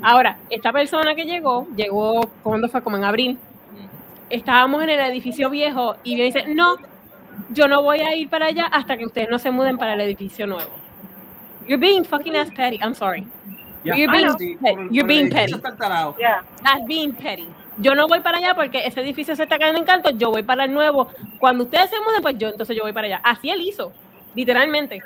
[0.00, 2.82] Ahora, esta persona que llegó, llegó, ¿cuándo fue?
[2.82, 3.38] Como en abril.
[4.30, 6.76] Estábamos en el edificio viejo y me dice, no,
[7.50, 10.00] yo no voy a ir para allá hasta que ustedes no se muden para el
[10.00, 10.83] edificio nuevo.
[11.66, 12.78] You're being fucking ass petty.
[12.82, 13.26] I'm sorry.
[13.84, 13.94] Ya.
[13.96, 14.74] You're Ah, being, sí, petty.
[14.76, 15.52] por- You're por being petty.
[15.78, 16.16] tarado.
[16.62, 17.48] That's being petty.
[17.78, 20.10] Yo no voy para allá porque ese edificio se está cayendo en canto.
[20.10, 21.08] Yo voy para el nuevo.
[21.40, 23.20] Cuando ustedes se muden, pues yo entonces yo voy para allá.
[23.24, 23.92] Así él hizo,
[24.34, 25.02] literalmente.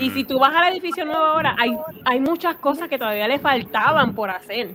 [0.00, 3.38] Y si tú vas al edificio nuevo ahora, hay, hay muchas cosas que todavía le
[3.38, 4.70] faltaban por hacer.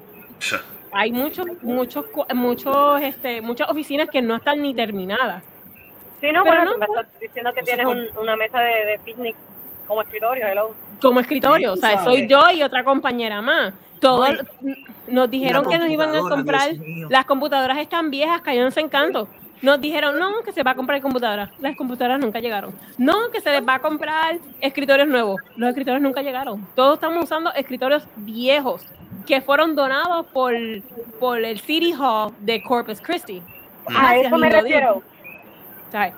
[0.93, 5.43] Hay muchos, muchos, muchos, este, muchas oficinas que no están ni terminadas.
[6.21, 8.85] Sí, no, Pero bueno, no, tú me estás diciendo que tienes un- una mesa de,
[8.85, 9.35] de picnic
[9.91, 10.73] como escritorio, hello.
[11.01, 12.05] como escritorio, o sea, sabes.
[12.05, 13.73] soy yo y otra compañera más.
[13.99, 14.37] Todo, Ay.
[15.07, 16.71] nos dijeron que nos iban a comprar,
[17.09, 19.27] las computadoras están viejas, cayéndose en canto.
[19.61, 21.51] Nos dijeron, no, que se va a comprar computadoras.
[21.59, 22.73] Las computadoras nunca llegaron.
[22.97, 25.41] No, que se les va a comprar escritorios nuevos.
[25.57, 26.65] Los escritorios nunca llegaron.
[26.73, 28.85] Todos estamos usando escritorios viejos
[29.27, 30.53] que fueron donados por,
[31.19, 33.43] por el City Hall de Corpus Christi.
[33.93, 35.03] A eso me refiero.
[35.89, 36.13] O sea,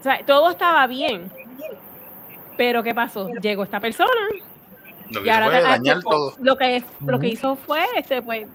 [0.00, 1.30] o sea, todo estaba bien.
[2.56, 3.28] Pero ¿qué pasó?
[3.40, 4.10] Llegó esta persona
[5.10, 6.34] Lo y que ahora fue te- dañar todo.
[6.40, 8.46] lo que lo que hizo fue este pues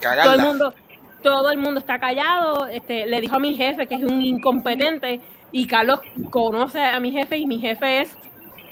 [0.00, 0.24] Cagarla.
[0.24, 0.74] todo el mundo
[1.22, 5.20] todo el mundo está callado este le dijo a mi jefe que es un incompetente
[5.50, 8.16] y Carlos conoce a mi jefe y mi jefe es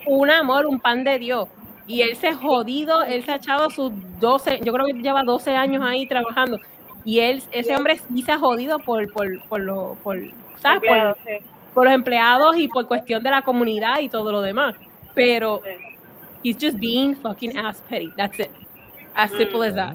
[0.06, 1.48] un amor un pan de Dios
[1.88, 5.22] y él se ha jodido él se ha echado sus 12 yo creo que lleva
[5.24, 6.58] 12 años ahí trabajando
[7.04, 10.18] y él ese hombre sí se ha jodido por por por lo por
[10.60, 10.80] ¿sabes?
[10.88, 11.16] Por-.
[11.76, 14.74] Por los empleados y por cuestión de la comunidad y todo lo demás.
[15.14, 15.60] Pero
[16.42, 18.10] he's just being fucking ass petty.
[18.16, 18.50] That's it.
[19.14, 19.94] As simple as that.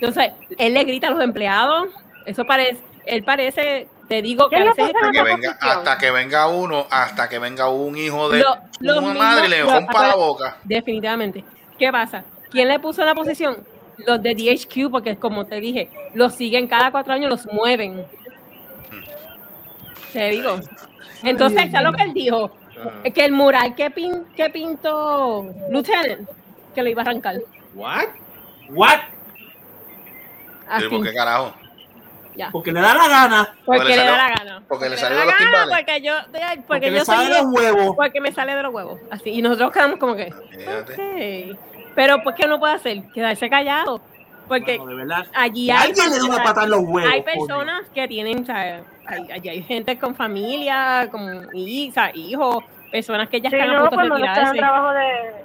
[0.00, 1.88] Entonces, él le grita a los empleados.
[2.24, 7.28] Eso parece, él parece, te digo que Hasta que, venga, hasta que venga uno, hasta
[7.28, 10.56] que venga un hijo de Lo- una mismos- madre y le rompa la boca.
[10.64, 11.44] Definitivamente.
[11.78, 12.24] ¿Qué pasa?
[12.50, 13.58] ¿Quién le puso la posición?
[13.98, 18.04] Los de DHQ, porque como te dije, los siguen cada cuatro años, los mueven.
[20.16, 20.58] Te digo.
[21.22, 22.50] Entonces, ¿sabes lo que él dijo?
[23.14, 26.26] Que el mural que, pin, que pintó Lieutenant,
[26.74, 27.36] que lo iba a arrancar.
[27.74, 28.06] What?
[28.70, 29.00] ¿What?
[30.80, 31.54] ¿Y por qué carajo?
[32.34, 32.50] Ya.
[32.50, 33.54] Porque le da la gana.
[33.66, 34.62] Porque Porque le le da la gana.
[34.66, 35.76] Porque le da de los timbales.
[35.76, 37.96] Porque yo, porque, Porque yo sale soy de los huevos.
[37.96, 39.00] Porque me sale de los huevos.
[39.10, 39.30] Así.
[39.30, 40.32] Y nosotros quedamos como que.
[40.32, 41.58] ok.
[41.94, 43.02] Pero pues, ¿qué no puede hacer?
[43.12, 44.00] Quedarse callado.
[44.48, 45.26] Porque de verdad.
[45.34, 45.88] allí hay.
[45.88, 48.42] Alguien le da una patada en los huevos, Hay personas que tienen.
[48.42, 53.50] o sea, hay, allí hay gente con familia, con o sea, hijos, personas que ya
[53.50, 54.58] Sí, están a no, punto de no en retirarse.
[54.58, 55.04] trabajo de,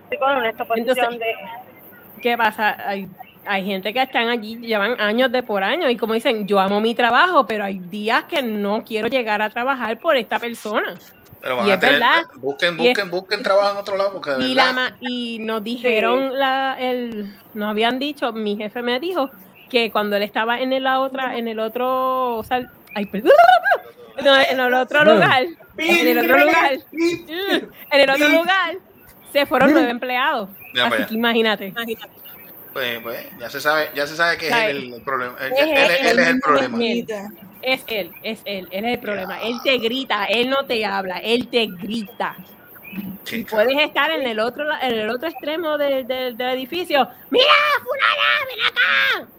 [0.10, 2.22] sí, con esta posición Entonces, de...
[2.22, 2.78] ¿Qué pasa?
[2.88, 3.08] Hay,
[3.46, 6.80] hay gente que están allí, llevan años de por años, y como dicen, yo amo
[6.80, 10.96] mi trabajo, pero hay días que no quiero llegar a trabajar por esta persona.
[11.42, 12.24] Pero van Y a es tener, verdad.
[12.36, 16.76] busquen, es- busquen, busquen trabajo en otro lado porque Y, la, y nos dijeron, la,
[16.80, 19.30] el, nos habían dicho, mi jefe me dijo
[19.70, 23.32] que cuando él estaba en el, la otra, en el otro, o sea, ay, perdón,
[24.24, 25.44] no, en el otro lugar,
[25.78, 28.76] en el otro lugar, en el otro lugar,
[29.34, 30.50] se fueron nueve empleados.
[30.84, 31.74] Así que imagínate.
[32.74, 35.36] Pues, pues, ya se sabe, ya se sabe que es él el, problema.
[35.42, 36.78] Él, Es él- él- él es el problema.
[36.84, 37.06] Él.
[37.62, 39.42] Es él, es él, él es el problema.
[39.42, 42.36] Él te grita, él no te habla, él te grita.
[43.32, 47.08] Y puedes estar en el otro, en el otro extremo de- de- del edificio.
[47.30, 47.46] ¡Mira,
[47.84, 49.32] fulana, ven acá!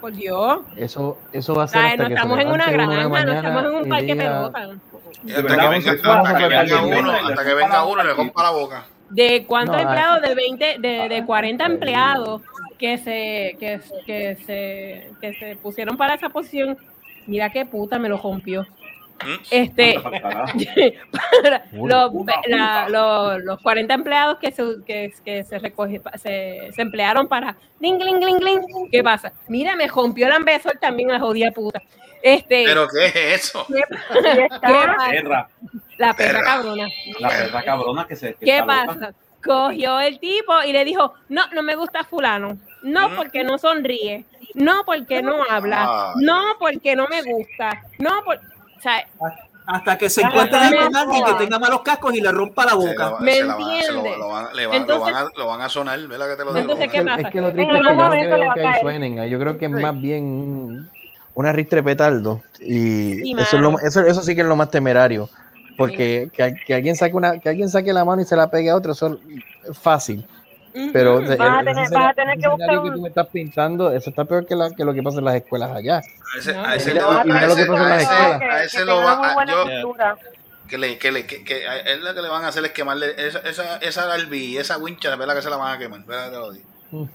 [0.00, 0.60] Por Dios.
[0.76, 3.64] Eso, eso va a ser hasta no que estamos se en una granja, no estamos
[3.64, 4.58] en un parque pelota.
[4.58, 8.50] Hasta que venga, hasta que venga uno, hasta que venga uno y le rompa la
[8.50, 8.86] boca.
[9.12, 10.22] ¿De cuántos No, empleados?
[10.22, 12.42] De 20, de, de 40 empleados
[12.78, 16.78] que se, que, que se, que se pusieron para esa posición.
[17.26, 18.66] Mira qué puta me lo rompió.
[19.50, 19.98] Este,
[21.12, 22.12] para los,
[22.46, 27.56] la- los, los 40 empleados que se, que, que se, recoge- se, se emplearon para
[27.80, 28.60] ding, gling, gling, gling.
[28.90, 29.32] ¿Qué pasa?
[29.48, 31.80] Mira, me rompió el ambesor también la jodida puta.
[32.22, 33.16] Este, ¿Pero qué es
[33.46, 33.66] eso?
[33.66, 33.82] ¿qué,
[34.22, 34.96] qué pasa?
[35.10, 35.48] Perra.
[35.98, 36.86] La perra cabrona.
[37.18, 38.34] La perra cabrona que se.
[38.34, 38.84] que ¿Qué loca.
[38.86, 39.14] pasa?
[39.44, 42.58] Cogió el tipo y le dijo, no, no me gusta fulano.
[42.84, 44.24] No porque no sonríe.
[44.54, 46.12] No porque no habla.
[46.14, 46.24] Ay.
[46.24, 47.82] No porque no me gusta.
[47.98, 48.38] No por...
[49.18, 52.64] O sea, Hasta que se encuentre con alguien que tenga malos cascos y le rompa
[52.66, 53.14] la boca.
[53.20, 53.88] ¿Me entiendes?
[54.88, 56.72] lo van- a- lo van a sonar, ¿verdad que te lo digo?
[56.72, 57.30] Entonces, ¿qué Es pasa?
[57.30, 59.28] que lo triste es que yo no creo que suenen.
[59.30, 60.90] Yo creo que es más bien
[61.34, 62.42] una ristre petardo.
[62.60, 65.28] Y Sí, eso, es lo- eso, eso sí que es lo más temerario.
[65.78, 68.68] Porque que, que alguien saque una, que alguien saque la mano y se la pegue
[68.70, 69.18] a otro, eso
[69.68, 70.26] es fácil.
[70.92, 73.26] Pero Vas a tener- vas a tener que buscar escenario que un- tú me estás
[73.28, 75.96] pintando, eso está peor que, la, que lo que pasa en las escuelas allá.
[75.98, 78.12] A ese, a ese, mira- va- a lo que ese- pasa en a las ese-
[78.12, 78.34] escuelas.
[78.34, 80.16] a que ese tenga lo va
[80.68, 82.70] que le, que le, que, que a él lo que le van a hacer es
[82.72, 86.02] quemarle esa, esa, esa Albi, esa wincha, ¿verdad que se la van a quemar?
[86.06, 87.08] ¿Verdad que te lo digo?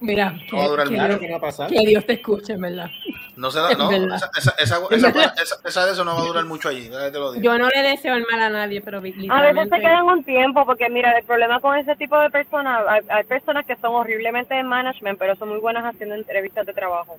[0.00, 1.06] Mira, No va a durar que, mucho.
[1.08, 1.68] Dios- ¿Qué va a pasar?
[1.70, 2.90] que Dios te escuche, en verdad.
[3.36, 5.34] No se da, Es no, esa, esa, esa, Es esa, verdad.
[5.42, 7.42] esa- esa de eso no va a durar mucho allí, ¿verdad que te lo digo?
[7.44, 9.00] Yo no le deseo el mal a nadie, pero A
[9.42, 13.00] veces se quedan un tiempo, porque mira, el problema con ese tipo de personas, hay,
[13.08, 17.16] hay personas que son horriblemente en management, pero son muy buenas haciendo entrevistas de trabajo.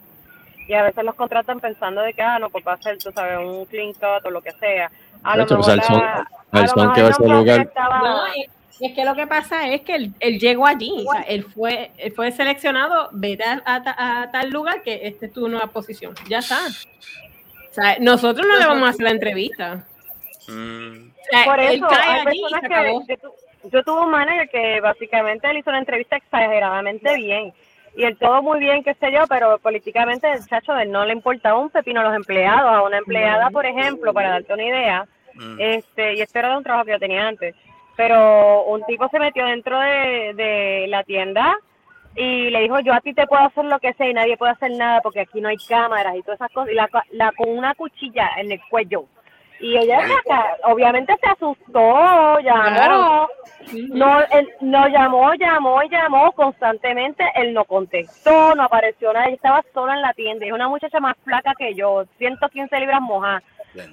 [0.68, 3.12] Y a veces los contratan pensando de que, ah, no, pues va a ser, tú
[3.12, 4.90] sabes, un clean cut o lo que sea.
[5.24, 7.60] A lo pues, mejor que va a lugar.
[7.62, 8.48] estaba- No, es,
[8.80, 11.92] es que lo que pasa es que él, él llegó allí, o sea, él fue,
[11.98, 15.68] él fue seleccionado, vete a, a ta- a tal lugar que esta es tu nueva
[15.68, 16.14] posición.
[16.28, 16.58] Ya está.
[17.70, 19.86] O sea, nosotros no le vamos a hacer la entrevista.
[20.48, 21.10] Mm.
[21.10, 23.04] O sea, Por él eso, cae hay allí y personas se que acabó.
[23.08, 27.54] yo, tu- yo tuve un manager que básicamente él hizo una entrevista exageradamente bien.
[27.96, 31.06] Y él todo muy bien, qué sé yo, pero políticamente el chacho de él no
[31.06, 32.70] le importaba un pepino a los empleados.
[32.72, 35.06] A una empleada, por ejemplo, para darte una idea,
[35.60, 37.56] este y esto era de un trabajo que yo tenía antes,
[37.96, 41.56] pero un tipo se metió dentro de, de la tienda
[42.16, 44.52] y le dijo, yo a ti te puedo hacer lo que sea y nadie puede
[44.54, 46.72] hacer nada porque aquí no hay cámaras y todas esas cosas.
[46.72, 49.06] Y la, la con una cuchilla en el cuello.
[49.60, 50.00] Y ella
[50.66, 53.30] obviamente se asustó, llamó, Claro.
[53.94, 59.36] no, él, no llamó, llamó y llamó constantemente, él no contestó, no apareció nada, ella
[59.36, 63.44] estaba sola en la tienda, es una muchacha más flaca que yo, 115 libras mojadas,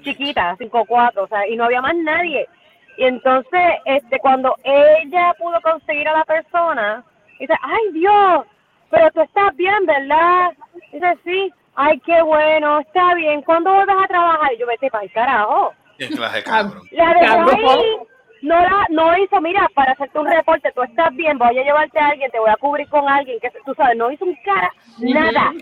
[0.02, 2.48] chiquita, 5'4", o sea, y no había más nadie.
[2.96, 7.04] Y entonces, este, cuando ella pudo conseguir a la persona,
[7.38, 8.44] dice, ay Dios,
[8.90, 10.50] pero tú estás bien, ¿verdad?
[10.92, 14.52] Dice, sí, ay, qué bueno, está bien, ¿cuándo vuelves a trabajar?
[14.52, 15.72] Y yo, vete para el carajo.
[15.98, 16.82] Clase de cabrón.
[16.92, 17.96] La dejó ahí,
[18.42, 21.98] no la, no hizo, mira, para hacerte un reporte, tú estás bien, voy a llevarte
[21.98, 24.72] a alguien, te voy a cubrir con alguien, que tú sabes, no hizo un cara,
[24.98, 25.52] nada.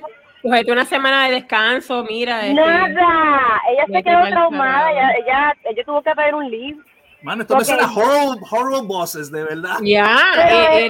[0.43, 2.47] Cogete una semana de descanso, mira.
[2.47, 6.79] este, Nada, ella se quedó traumada, ella, ella tuvo que pedir un leave.
[7.23, 9.77] Mano, esto me Porque- suena horrible, horrible bosses, de verdad.
[9.83, 10.87] Ya, Pero eh,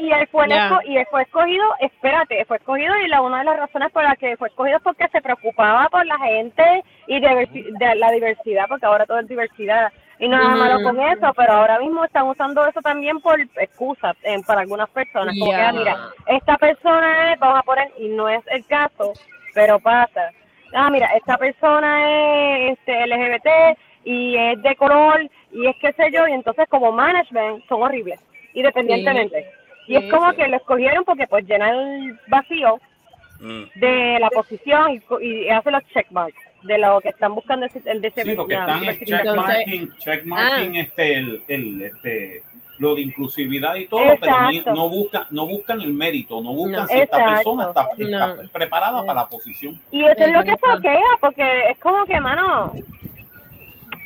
[0.00, 3.44] y él fue, esco- y él fue escogido, espérate, fue escogido y la, una de
[3.44, 7.20] las razones por las que fue escogido es porque se preocupaba por la gente y
[7.20, 9.92] diversi- de la diversidad, porque ahora todo es diversidad.
[10.18, 10.56] Y nada Ujú.
[10.56, 14.88] malo con eso, pero ahora mismo están usando eso también por excusa eh, para algunas
[14.90, 15.34] personas.
[15.38, 15.96] Como que, ah, mira,
[16.26, 19.12] esta persona es, vamos a poner, y no es el caso,
[19.52, 20.30] pero pasa.
[20.74, 22.08] Ah, mira, esta persona
[22.68, 26.92] es este, LGBT y es de color y es qué sé yo, y entonces como
[26.92, 28.20] management son horribles,
[28.54, 29.46] independientemente.
[29.86, 30.36] Y es Sí, como sí.
[30.36, 32.80] que lo escogieron porque pues llena el vacío
[33.74, 38.22] de la posición y, hace los checkmarks de lo que están buscando el de ese
[38.22, 42.42] Sí, están checkmarking, checkmarking este, el, el, este,
[42.78, 44.36] lo de inclusividad y todo, pero
[44.74, 46.86] no, buscan, no buscan el mérito, no buscan No.
[46.86, 47.34] si esta Exacto.
[47.34, 48.48] persona está, está No.
[48.52, 49.80] preparada para la posición.
[49.90, 52.72] Y eso es lo que choquea, porque es como que, mano,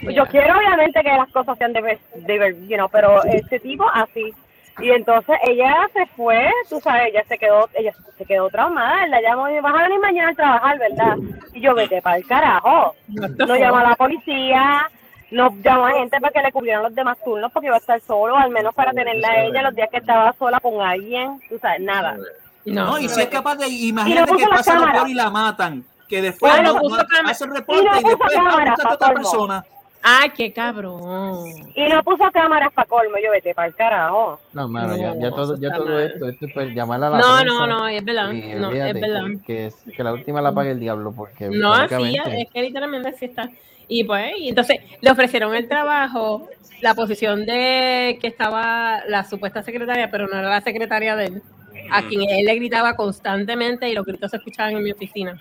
[0.02, 4.34] yo quiero obviamente que las cosas sean de, de you know, pero este tipo así.
[4.78, 9.22] Y entonces ella se fue, tú sabes, ella se quedó, ella se quedó traumada, la
[9.22, 11.16] llamó y vas a venir mañana a trabajar, ¿verdad?
[11.54, 12.94] Y yo vete para el carajo.
[13.08, 14.86] No llamó a la policía,
[15.30, 17.98] no llamó a gente para que le cubrieran los demás turnos porque iba a estar
[18.02, 21.58] solo, al menos para tenerla a ella los días que estaba sola con alguien, tú
[21.58, 22.18] sabes, nada.
[22.66, 26.20] No, y si es capaz de, imagínate que pasa lo peor y la matan, que
[26.20, 27.30] después Bueno, no- puso no- cámara.
[27.30, 29.64] hace el Y reporte y, después ah, a otra persona.
[30.02, 31.72] Ay, qué cabrón.
[31.74, 34.38] Y no puso cámaras para colmo, yo vete para el carajo.
[34.52, 37.18] No, mano, ya, No, ya todo, ya todo esto, esto es para llamar a la
[37.18, 38.32] No, prensa no, no, es verdad.
[38.32, 39.22] y No, olvídate, es verdad.
[39.24, 42.62] Que, que, es- que la última la pague el diablo, porque No, francamente, es que
[42.62, 43.50] literalmente así está.
[43.88, 46.48] Y pues, y entonces le ofrecieron el trabajo,
[46.80, 51.42] la posición de que estaba la supuesta secretaria, pero no era la secretaria de él,
[51.90, 55.40] a quien él le gritaba constantemente y los gritos se escuchaban en mi oficina.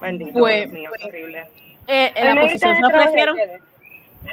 [0.00, 1.44] Bendito, Pues, mío, horrible.
[1.86, 3.36] Eh, la posición se ofrecieron.
[3.36, 3.60] ustedes.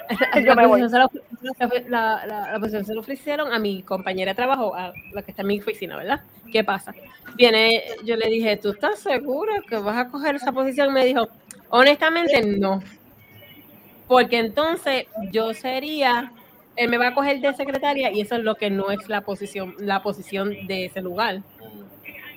[0.34, 0.82] La Yo me voy.
[0.82, 1.10] posición,
[1.58, 4.94] se la, la- la- la posición se la ofrecieron a mi compañera de trabajo, a
[5.14, 6.22] la que está en mi oficina, ¿verdad?
[6.52, 6.94] ¿Qué pasa?
[7.36, 10.94] Viene, yo le dije, ¿tú estás segura que vas a coger esa posición?
[10.94, 11.28] Me dijo,
[11.70, 12.82] honestamente, no.
[14.08, 16.32] Porque entonces yo sería,
[16.76, 19.22] él me va a coger de secretaria y eso es lo que no es la
[19.22, 21.42] posición, la posición de ese lugar.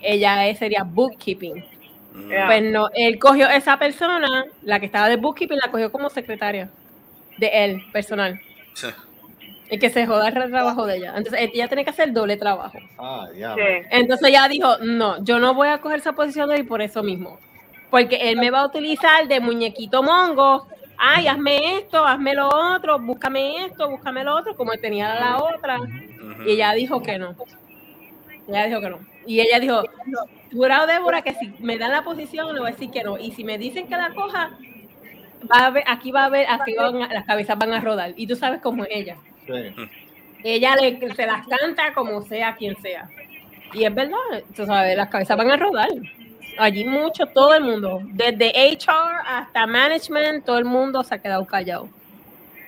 [0.02, 1.64] Ella sería bookkeeping.
[2.30, 2.46] Ya.
[2.46, 6.70] Pues no, él cogió esa persona, la que estaba de bookkeeping, la cogió como secretaria
[7.38, 8.40] de él, personal.
[8.74, 8.88] Sí.
[9.70, 11.14] Y que se joda el trabajo de ella.
[11.16, 12.78] Entonces ella tiene que hacer doble trabajo.
[12.98, 13.54] Ah, ya.
[13.90, 17.02] Entonces ella dijo, no, yo no voy a coger esa posición de él por eso
[17.02, 17.38] mismo.
[17.90, 20.68] Porque él me va a utilizar de muñequito mongo.
[20.98, 25.78] Ay, hazme esto, hazme lo otro, búscame esto, búscame lo otro, como tenía la otra.
[26.46, 27.34] Y ella dijo que no.
[28.48, 29.00] Ella dijo que no.
[29.26, 29.82] Y ella dijo,
[30.52, 33.18] jurado Débora, que si me dan la posición, le voy a decir que no.
[33.18, 34.56] Y si me dicen que la coja,
[35.50, 38.12] va a haber, aquí va a haber, aquí van las cabezas van a rodar.
[38.16, 39.16] Y tú sabes cómo es ella.
[40.42, 43.08] Ella le, se las canta como sea quien sea.
[43.72, 44.16] Y es verdad,
[44.54, 45.88] tú sabes, las cabezas van a rodar.
[46.58, 51.44] Allí mucho, todo el mundo, desde HR hasta management, todo el mundo se ha quedado
[51.46, 51.88] callado.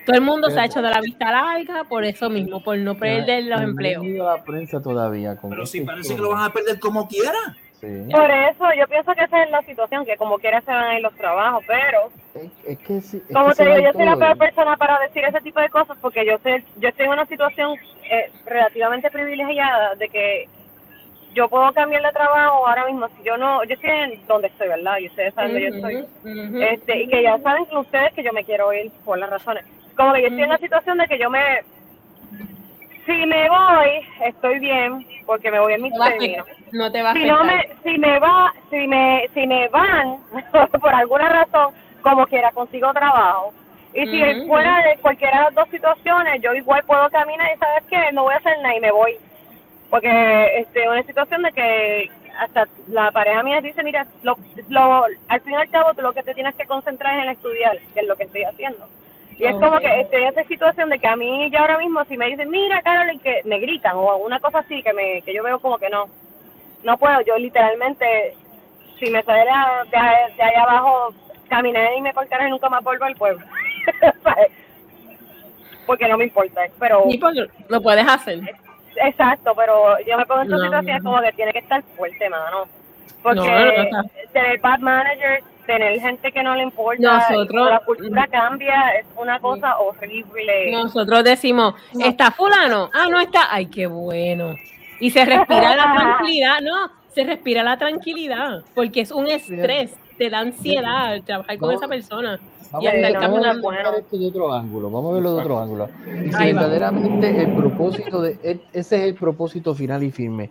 [0.05, 2.95] Todo el mundo se ha hecho de la vista larga por eso mismo, por no
[2.95, 4.05] perder los no empleos.
[4.05, 5.35] la prensa todavía.
[5.35, 7.57] Con Pero sí, este parece que lo van a perder como quiera.
[7.79, 8.07] Sí.
[8.11, 10.95] Por eso yo pienso que esa es la situación, que como quiera se van a
[10.97, 12.11] ir los trabajos, pero
[12.65, 15.23] Es que sí, es como que te digo, yo soy la peor persona para decir
[15.23, 17.77] ese tipo de cosas porque yo sé, yo estoy en una situación
[18.11, 20.49] eh, relativamente privilegiada de que
[21.33, 24.67] yo puedo cambiar de trabajo ahora mismo si yo no, yo estoy en donde estoy,
[24.67, 24.97] ¿verdad?
[24.97, 26.61] Y ustedes saben dónde yo estoy.
[26.61, 29.63] Este, y que ya saben que ustedes que yo me quiero ir por las razones.
[29.95, 31.63] Como que yo estoy en la situación de que yo me
[33.09, 36.45] si me voy, estoy bien, porque me voy en mis No términos.
[36.91, 40.17] te va a Si no me, si me va, si me, si me van,
[40.79, 43.53] por alguna razón, como quiera, consigo trabajo.
[43.93, 47.83] Y si fuera de cualquiera de las dos situaciones, yo igual puedo caminar y sabes
[47.89, 49.17] qué, no voy a hacer nada y me voy.
[49.89, 54.37] Porque este, una situación de que hasta la pareja mía dice, mira, lo,
[54.69, 57.31] lo, al fin y al cabo tú lo que te tienes que concentrar es en
[57.31, 58.87] estudiar, que es lo que estoy haciendo.
[59.39, 62.03] Y es como que estoy en esa situación de que a mí ya ahora mismo
[62.05, 65.33] si me dicen, mira Carolyn, que me gritan o una cosa así, que me que
[65.33, 66.09] yo veo como que no,
[66.83, 68.35] no puedo, yo literalmente,
[68.99, 69.51] si me sale de,
[70.35, 71.13] de, allá abajo,
[71.47, 73.45] caminé y me carajo y nunca más vuelvo al pueblo.
[75.85, 77.05] Porque no me importa, pero...
[77.09, 78.41] Sí, porque lo puedes hacer.
[78.95, 81.09] Exacto, pero yo me pongo en esa No, situación no.
[81.09, 82.65] como que tiene que estar fuerte, mano.
[83.23, 88.89] Porque No, tener bad managers, tener gente que no le importa, Nosotros- la cultura cambia,
[88.99, 90.71] es una cosa horrible.
[90.71, 92.89] Nosotros decimos, ¿está fulano?
[92.93, 93.53] Ah, no está.
[93.53, 94.55] Ay, qué bueno.
[94.99, 100.29] Y se respira la tranquilidad, no, se respira la tranquilidad, porque es un estrés, te
[100.31, 101.77] da ansiedad el trabajar con No.
[101.77, 102.39] esa persona.
[102.71, 103.69] Vamos Y a, ver, vamos a caminando.
[103.69, 105.89] ver esto de otro ángulo, vamos a verlo de otro ángulo.
[106.25, 110.49] Y si verdaderamente el propósito de e- ese es el propósito final y firme.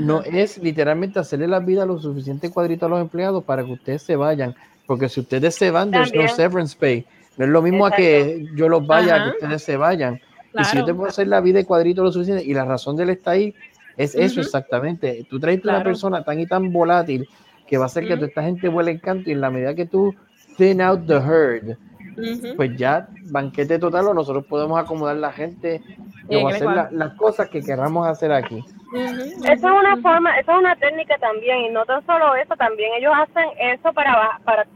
[0.00, 4.02] No es literalmente hacerle la vida lo suficiente cuadrito a los empleados para que ustedes
[4.02, 4.54] se vayan,
[4.86, 7.04] porque si ustedes se van, there's no severance pay.
[7.36, 9.24] No es lo mismo a que yo los vaya, a Ajá.
[9.30, 10.20] que ustedes se vayan.
[10.58, 12.96] Y si yo te puedo hacer la vida de cuadrito lo suficiente, y la razón
[12.96, 13.54] de él está ahí
[13.96, 15.24] es eso exactamente.
[15.30, 15.84] Tú traes una Claro.
[15.84, 17.28] persona tan y tan volátil
[17.66, 19.74] que va a hacer que toda esta gente huele el canto y en la medida
[19.74, 20.14] que tú
[20.56, 21.76] thin out the herd,
[22.56, 25.82] Pues ya banquete total o nosotros podemos acomodar la gente
[26.28, 28.64] y o hacer la- las cosas que queramos hacer aquí.
[29.44, 32.92] Esa es una forma, esa es una técnica también, y no tan solo eso, también
[32.94, 34.66] ellos hacen eso para, para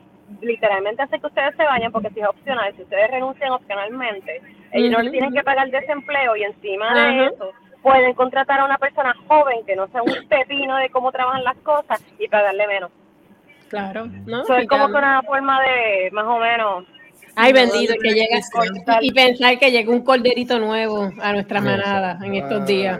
[0.40, 4.40] literalmente hacer que ustedes se vayan, porque si es opcional, si ustedes renuncian opcionalmente,
[4.72, 7.50] ellos no Ujú, le tienen que pagar desempleo y encima de eso
[7.82, 11.56] pueden contratar a una persona joven que no sea un pepino de cómo trabajan las
[11.58, 12.90] cosas y pagarle menos.
[13.68, 14.42] Claro, ¿no?
[14.42, 16.84] Eso es como que una forma de, más o menos,
[17.34, 18.40] Ay, bendito, que llega
[19.00, 22.98] y pensar que llega un corderito nuevo a nuestra manada en estos días.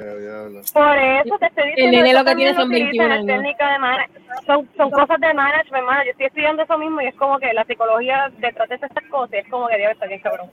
[0.73, 1.97] Por eso te estoy diciendo.
[1.99, 3.27] nene eso lo que tiene son utilizan 21 en años.
[3.27, 6.05] técnica de son, son cosas de management, hermano.
[6.05, 9.35] Yo estoy estudiando eso mismo y es como que la psicología detrás de estas cosas
[9.35, 10.51] es como que Dios está bien cabrón.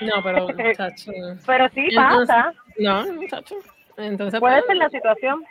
[0.00, 1.12] No, pero, muchacho.
[1.46, 2.52] Pero sí Entonces- pasa.
[2.78, 3.54] No, muchacho.
[3.96, 5.44] Entonces, Puede pues, ser la situación.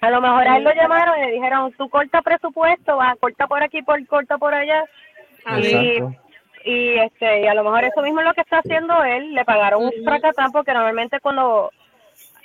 [0.00, 3.46] A lo mejor a él lo llamaron y le dijeron, tú corta presupuesto, va, corta
[3.46, 4.84] por aquí, por corta por allá.
[5.46, 5.68] Exacto.
[5.68, 6.21] y
[6.64, 9.34] este y a lo mejor eso mismo es lo que está haciendo él.
[9.34, 11.70] Le pagaron un fracatán porque normalmente cuando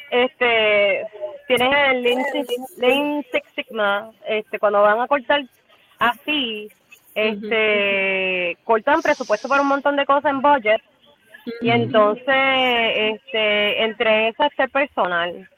[0.09, 1.05] este
[1.47, 5.41] tienen el Lean Six, Lean Six Sigma, este cuando van a cortar
[5.99, 6.69] así,
[7.15, 10.81] este cortan presupuesto para un montón de cosas en budget
[11.61, 15.49] y entonces este entre eso es el personal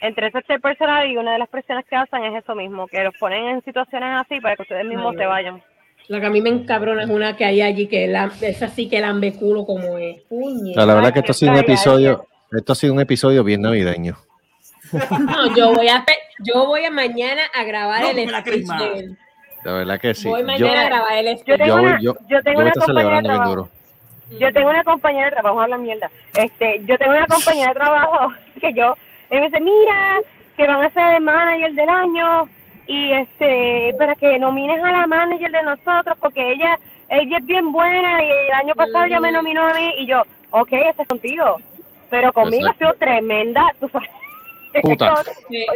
[0.00, 2.86] entre eso es el personal y una de las presiones que hacen es eso mismo
[2.86, 5.62] que los ponen en situaciones así para que ustedes mismos Ay, se vayan
[6.08, 8.88] lo que a mí me encabrona es una que hay allí que la, esa sí
[8.88, 10.22] que lambe culo como es.
[10.74, 14.16] La verdad que esto ha sido un episodio, esto ha sido un episodio bien navideño.
[14.92, 16.04] No, yo voy a
[16.44, 19.18] yo voy a mañana a grabar No, el la speech él.
[19.64, 20.28] La verdad que sí.
[20.28, 21.58] Voy Yo, mañana a grabar el yo speech.
[21.58, 23.70] tengo yo, voy- una, yo, yo tengo a una compañía de trabajo
[24.38, 26.10] yo tengo una compañera de trabajo, habla mierda.
[26.34, 28.96] Este, yo tengo una compañera de trabajo que yo,
[29.30, 30.18] él me dice, mira,
[30.56, 32.48] que van a ser el manager del año
[32.86, 37.72] y este, para que nomines a la manager de nosotros porque ella, ella es bien
[37.72, 41.08] buena y el año pasado ella me nominó a mí y yo, ok, ese es
[41.08, 41.60] contigo,
[42.10, 42.84] pero conmigo Exacto.
[42.84, 44.10] ha sido tremenda, tú sabes.
[44.82, 45.24] Puta.
[45.48, 45.66] Sí,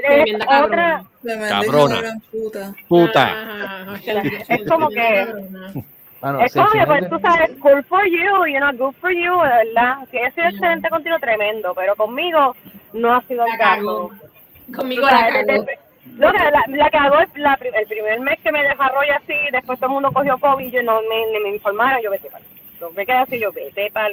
[0.47, 1.03] otra,
[1.49, 2.21] cabrona.
[2.87, 3.87] Puta.
[4.47, 5.27] Es como que
[6.45, 9.65] es como que, pues, tú sabes, cool for you, you know, good for you, de
[9.65, 10.07] verdad.
[10.11, 12.55] Si ha sido excelente contigo, tremendo, pero conmigo
[12.93, 14.11] no ha sido el caso.
[14.75, 15.65] Conmigo la cagó.
[16.07, 19.79] No, que la, la cagó el, la el primer mes que me desarrollé así, después
[19.79, 22.45] todo el mundo cogió COVID y yo no me, ni me informaron, yo vete para
[22.81, 24.09] yo me quedé así, yo vete para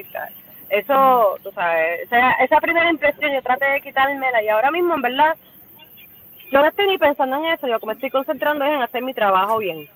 [0.69, 5.01] Eso, tú sabes, esa, esa primera impresión yo traté de quitármela y ahora mismo, en
[5.01, 5.35] verdad,
[6.51, 9.13] yo no estoy ni pensando en eso, yo me estoy concentrando es en hacer mi
[9.13, 9.87] trabajo bien.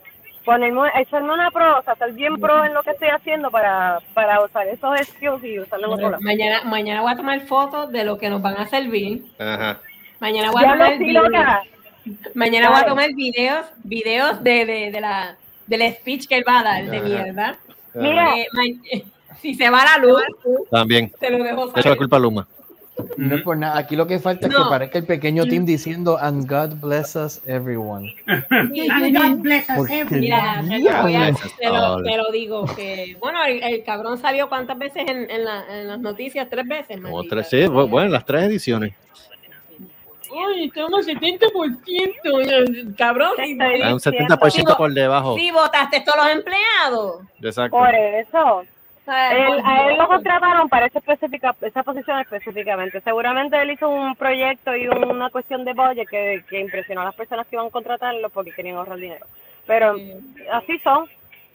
[0.46, 4.00] Ponerme, echarme una pro, o sea, ser bien pro en lo que estoy haciendo para,
[4.16, 6.24] para usar esos skills y usarlos en otro lado.
[6.24, 9.24] Mañana, mañana voy a tomar fotos de lo que nos van a servir.
[9.38, 9.80] Ajá.
[10.20, 10.98] Mañana voy a Ya tomar
[12.34, 15.36] Mañana voy a tomar videos, videos de, de, de la
[15.68, 17.58] del speech que él va a dar, de mierda.
[17.94, 18.38] Mira.
[18.38, 19.02] Eh, ma-
[19.42, 20.22] si se va la luz,
[20.70, 21.12] También.
[21.20, 21.98] te lo dejo Eso es la saber.
[21.98, 22.48] culpa Luma.
[23.18, 23.78] No es por nada.
[23.80, 24.64] Aquí lo que falta es No.
[24.66, 28.14] que parezca el pequeño team diciendo And God bless us everyone.
[28.50, 30.92] Porque Mira, te diablo.
[30.98, 32.04] lo, voy a- te lo- Ahora.
[32.12, 35.88] te lo digo que, bueno, el, el cabrón salió cuántas veces en, en, la- en
[35.88, 38.94] las noticias, tres veces, Como tres, sí, bu- bueno, las tres ediciones.
[40.34, 42.96] Uy, estamos 70%.
[42.98, 45.36] Cabrón, si, Hay un 70% por debajo.
[45.38, 47.22] si votaste todos los empleados.
[47.42, 47.78] Exacto.
[47.78, 48.64] Por eso.
[49.08, 53.02] Él- a él lo contrataron para esa, específica, esa posición específicamente.
[53.02, 57.16] Seguramente él hizo un proyecto y una cuestión de budget que, que impresionó a las
[57.16, 59.26] personas que iban a contratarlo porque querían ahorrar dinero.
[59.68, 59.96] Pero
[60.54, 61.08] así son.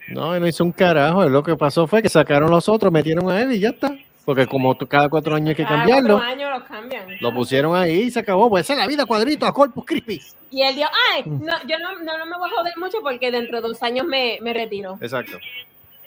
[0.09, 1.27] No, él no hizo un carajo.
[1.27, 3.95] Lo que pasó fue que sacaron los otros, metieron a él y ya está.
[4.27, 7.05] Porque como cada cuatro años hay que Cada cambiarlo, cuatro años los cambian.
[7.21, 8.49] lo pusieron ahí y se acabó.
[8.49, 10.21] Pues esa es la vida, cuadrito, a Corpus Crispy.
[10.51, 13.31] Y él dijo, ay, no, yo no, no, no me voy a joder mucho porque
[13.31, 14.97] dentro de dos años me, me retiro.
[14.99, 15.37] Exacto.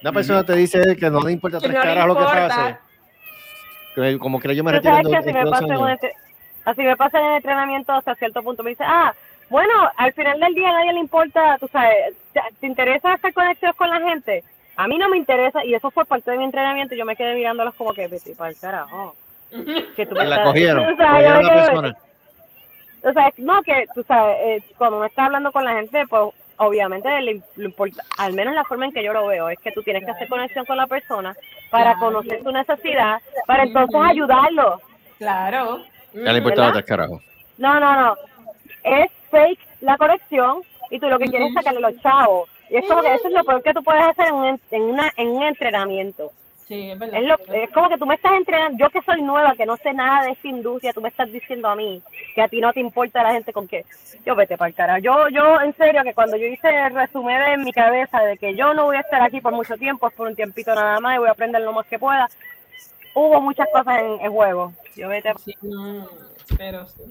[0.03, 2.21] Una persona te dice que no le importa Que tres no le caras lo que
[2.21, 2.79] importa.
[3.95, 4.19] pase.
[4.19, 5.99] Como que yo me retiro en así en me pasa en
[6.67, 8.63] así me pasa en el entrenamiento hasta cierto punto.
[8.63, 9.15] Me dice, ah,
[9.49, 13.33] bueno, al final del día a nadie le importa, tú sabes, ¿te, te interesa hacer
[13.33, 14.45] conexiones con la gente?
[14.83, 17.15] A mí no me interesa y eso fue parte de mi entrenamiento y yo me
[17.17, 19.15] quedé mirándolos como que, vete para el carajo.
[19.97, 20.97] Que tú me La estás- cogieron.
[20.97, 21.97] la persona.
[23.03, 26.23] o sea, no, que tú sabes, eh, cuando uno está hablando con la gente, pues
[26.57, 29.73] obviamente le, le importa, al menos la forma en que yo lo veo, es que
[29.73, 31.35] tú tienes que hacer conexión con la persona
[31.71, 31.99] para Claro.
[32.01, 34.81] conocer su necesidad, para entonces ayudarlo.
[35.19, 35.85] Claro.
[36.15, 37.23] Ya le importaba carajos.
[37.59, 38.15] No, no, no.
[38.85, 42.49] Es fake la conexión y tú lo que quieres es sacarle los chavos.
[42.71, 44.83] Y es como que eso es lo peor que tú puedes hacer en un, en
[44.83, 46.31] una, en un entrenamiento.
[46.69, 47.19] Sí, es verdad.
[47.21, 49.77] Es, lo- es como que tú me estás entrenando, yo que soy nueva, que no
[49.77, 52.01] sé nada de esta industria, tú me estás diciendo a mí
[52.33, 53.85] que a ti no te importa la gente con que
[54.25, 55.01] yo vete para el carajo.
[55.01, 58.55] Yo, yo, en serio, que cuando yo hice el resumen en mi cabeza de que
[58.55, 61.17] yo no voy a estar aquí por mucho tiempo, es por un tiempito nada más
[61.17, 62.29] y voy a aprender lo más que pueda,
[63.15, 64.73] hubo muchas cosas en, en juego.
[64.95, 66.09] Yo vete Sí, no,
[66.57, 67.03] pero sí.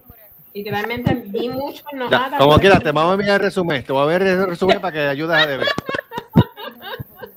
[0.53, 2.38] Literalmente vi mucho Ya, enojada.
[2.38, 3.84] como por- quieras, te vamos a enviar el resumen.
[3.84, 5.65] Te voy a ver el resumen para que ayudes a Debe.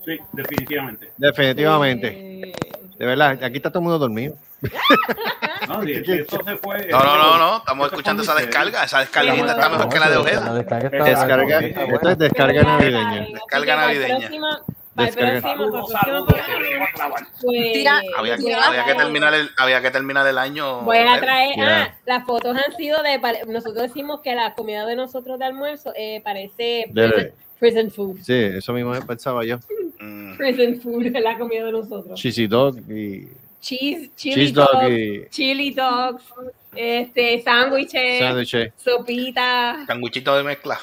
[0.04, 1.12] Sí, definitivamente.
[1.16, 2.52] Definitivamente.
[2.98, 4.34] De verdad, aquí está todo el mundo dormido.
[5.68, 6.86] No, sí, eso se fue.
[6.88, 7.56] No, no, no, no.
[7.58, 8.84] Estamos escuchando esa descarga.
[8.84, 10.54] Esa descarga Sí, está mejor que la de Ojeda.
[10.54, 13.26] Descarga, esto es descarga navideña.
[13.32, 14.30] Descarga navideña.
[18.16, 18.36] Había,
[18.84, 20.82] que terminar el, había que terminar el año.
[20.82, 21.82] Voy a traer, Ya.
[21.82, 25.92] ah, las fotos han sido de, nosotros decimos que la comida de nosotros de almuerzo
[25.96, 28.18] eh, parece prison, prison food.
[28.22, 29.58] Sí, eso mismo pensaba yo.
[30.36, 32.18] Prison food es la comida de nosotros.
[32.20, 33.28] Cheesy dog y
[33.60, 36.24] Cheese, chili Cheese dog dogs, y- chili dogs,
[36.74, 38.72] este, sándwiches, sándwiches.
[38.76, 39.84] sopita.
[39.86, 40.78] Canguchito de mezcla.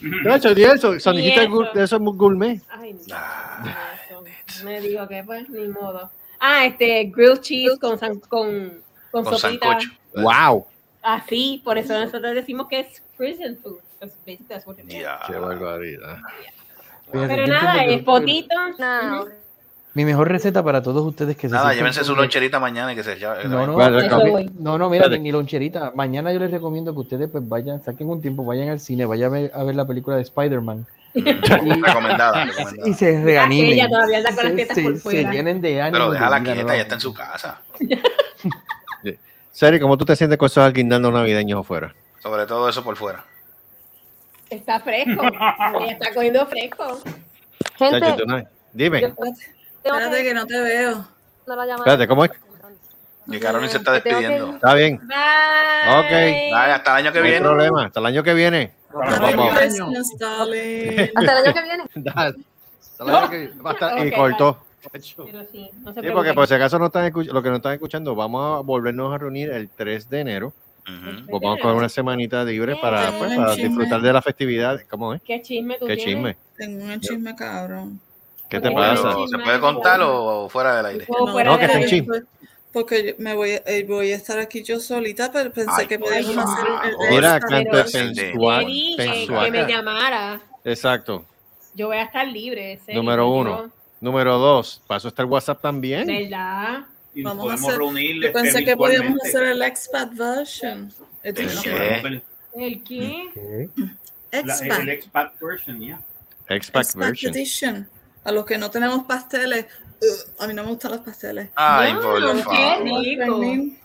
[0.00, 1.62] De hecho, y eso, sandwichito de eso.
[1.74, 2.60] de eso es muy gourmet.
[2.70, 4.64] Ay, no.
[4.64, 6.10] Me digo que pues, ni modo.
[6.40, 9.66] Ah, este, grilled cheese con, san- con, con, Con sopita.
[9.80, 9.90] sancocho.
[10.14, 10.66] Wow.
[11.02, 13.78] Así, por eso nosotros decimos que es prison food.
[14.00, 14.38] It
[14.92, 15.04] is.
[15.26, 16.18] Qué barbaridad.
[17.10, 18.54] Fíjate, Pero yo nada, es que- potito.
[19.98, 23.02] Mi mejor receta para todos ustedes que se Nada, llévense su loncherita mañana y que
[23.02, 25.90] se ya- No, no, no, no, no, mira, ni loncherita.
[25.92, 29.30] Mañana yo les recomiendo que ustedes pues vayan, saquen un tiempo, vayan al cine, vayan
[29.34, 30.86] a ver, a ver la película de Spider-Man.
[31.14, 32.88] Recomendada, recomendada.
[32.88, 33.72] Y se reanimen.
[33.72, 35.98] Ella todavía anda con las Se- se, se llenen de ánimo.
[35.98, 37.60] Pero déjala quieta, ya está en su casa.
[39.50, 41.92] Seri, ¿cómo tú te sientes con esos alquindando navideños afuera?
[42.22, 43.24] Sobre todo eso por fuera.
[44.48, 45.22] Está fresco.
[45.80, 47.00] Ella está cogiendo fresco.
[47.80, 49.12] No- Dime,
[49.84, 51.04] Espérate que no te veo.
[51.46, 52.30] espérate, ¿cómo es?
[53.30, 54.54] Y Carolyn se está despidiendo.
[54.54, 54.98] Está bien.
[55.06, 55.98] Bye.
[55.98, 56.50] Ok.
[56.52, 57.46] Dale, hasta el año que No hay viene.
[57.46, 57.84] problema.
[57.86, 58.72] Hasta el año que viene.
[59.02, 59.38] Hasta el
[61.46, 61.84] año que viene.
[61.94, 62.36] Dale.
[62.80, 64.64] Hasta el año que- a estar- Y cortó.
[64.90, 65.02] Pero
[65.52, 67.72] sí, no se Sí, porque por si acaso no están escuchando, lo que no están
[67.74, 70.52] escuchando, vamos a volvernos a reunir el 3 de enero.
[71.28, 73.68] Pues vamos con una semanita libre para, pues, un para chisme.
[73.68, 74.80] disfrutar de la festividad.
[74.88, 75.20] ¿Cómo es?
[75.22, 76.14] ¿Qué chisme tú ¿Qué tienes?
[76.14, 76.36] chisme?
[76.56, 78.00] Tengo un chisme cabrón.
[78.48, 79.14] ¿Qué te pasa?
[79.30, 81.04] ¿Se puede contar o fuera del aire?
[81.08, 82.22] O fuera No, de que chisme.
[82.72, 86.36] Porque me voy, eh, voy a estar aquí yo solita, pero pensé Ay, que podíamos
[86.36, 88.66] hacer el, Mira, canto sensual.
[88.66, 90.40] Dije que me llamara.
[90.64, 91.24] Exacto.
[91.74, 92.74] Yo voy a estar libre.
[92.74, 93.70] ese Número uno.
[94.00, 94.82] Número dos.
[94.86, 96.06] Paso está el WhatsApp también.
[96.06, 96.84] ¿Verdad?
[97.14, 100.92] Y nos Vamos a podemos hacer, reunir yo pensé que podíamos hacer el expat version.
[101.22, 102.22] ¿El qué?
[102.54, 103.68] ¿El qué?
[104.30, 104.80] La- Expat.
[104.80, 106.00] el expat version, ya.
[106.48, 107.34] Expat Expat version.
[107.34, 107.88] edition.
[108.24, 109.66] A los que no tenemos pasteles.
[110.00, 111.48] ugh, a mí no me gustan los pasteles.
[111.54, 112.86] Ay, No, por qué favor.
[112.86, 113.24] No hay rico.
[113.40, 113.78] pernil,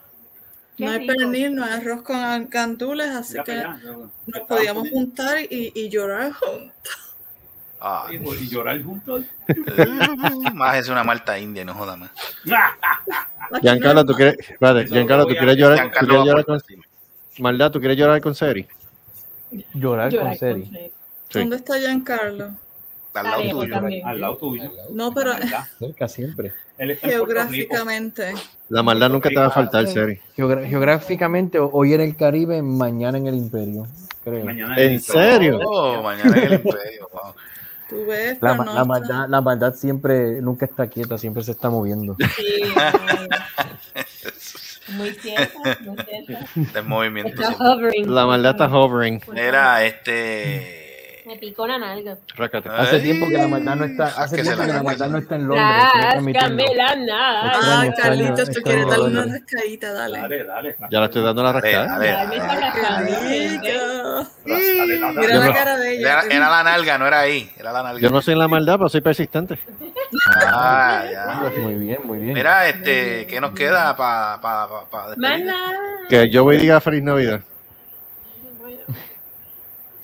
[0.77, 1.13] no hay rico.
[1.13, 3.91] pernil, no hay arroz con gandules, así Ya, que ya, ya.
[4.27, 6.73] nos podíamos juntar y, y llorar juntos.
[7.85, 9.25] Ay, Y llorar juntos.
[10.53, 12.11] más es una malta india, no joda más.
[13.61, 16.59] Giancarlo, ¿tú quieres, Eso Giancarlo, lo ¿tú quieres llorar, tú quieres llorar con
[17.39, 18.67] Maldad, ¿tú quieres llorar con Seri?
[19.73, 20.37] Llorar con Llorar.
[20.37, 20.91] Sí.
[21.39, 22.51] ¿Dónde está Giancarlo?
[23.13, 23.73] Al lado tuyo.
[23.73, 24.07] también.
[24.07, 24.71] Al lado tuyo.
[24.91, 25.33] No, pero.
[25.79, 26.53] Cerca siempre.
[27.01, 28.33] Geográficamente.
[28.69, 30.19] La maldad nunca te va a faltar, Seri.
[30.35, 33.87] Geogra- geográficamente, hoy en el Caribe, mañana en el Imperio.
[34.23, 34.45] Creo.
[34.45, 35.59] Mañana ¿En serio?
[35.65, 37.09] Oh, mañana en el imperio.
[37.11, 37.33] wow.
[37.89, 42.15] Tú ves, La, no maldad, la maldad siempre, nunca está quieta, siempre se está moviendo.
[42.37, 42.63] Sí,
[44.93, 46.45] muy cierto, muy cierto.
[46.55, 47.29] Este movimiento.
[47.41, 47.67] Está siempre.
[47.67, 48.15] hovering.
[48.15, 49.21] La maldad está hovering.
[49.35, 50.82] Era este.
[51.25, 52.17] Me picó la nalga.
[52.77, 55.35] Hace tiempo que la maldad no está, hace tiempo la que la maldad no está
[55.35, 55.67] en Londres.
[56.75, 60.19] la Ah, extraño, Carlitos, tú extraño quieres darle una rascadita, dale.
[60.19, 60.75] Dale, dale.
[60.91, 61.99] Ya le estoy dando la rascada.
[64.45, 66.11] Mira la cara de ella.
[66.11, 67.51] Era, era la nalga, no era ahí.
[67.57, 68.01] Era la nalga.
[68.01, 69.57] Yo no soy en la maldad, pero soy persistente.
[70.35, 71.51] Ah, ya.
[71.61, 72.33] Muy bien, muy bien.
[72.33, 75.15] Mira, este, ¿qué nos queda para pa, pa.
[76.09, 77.41] Que yo voy y diga feliz Navidad.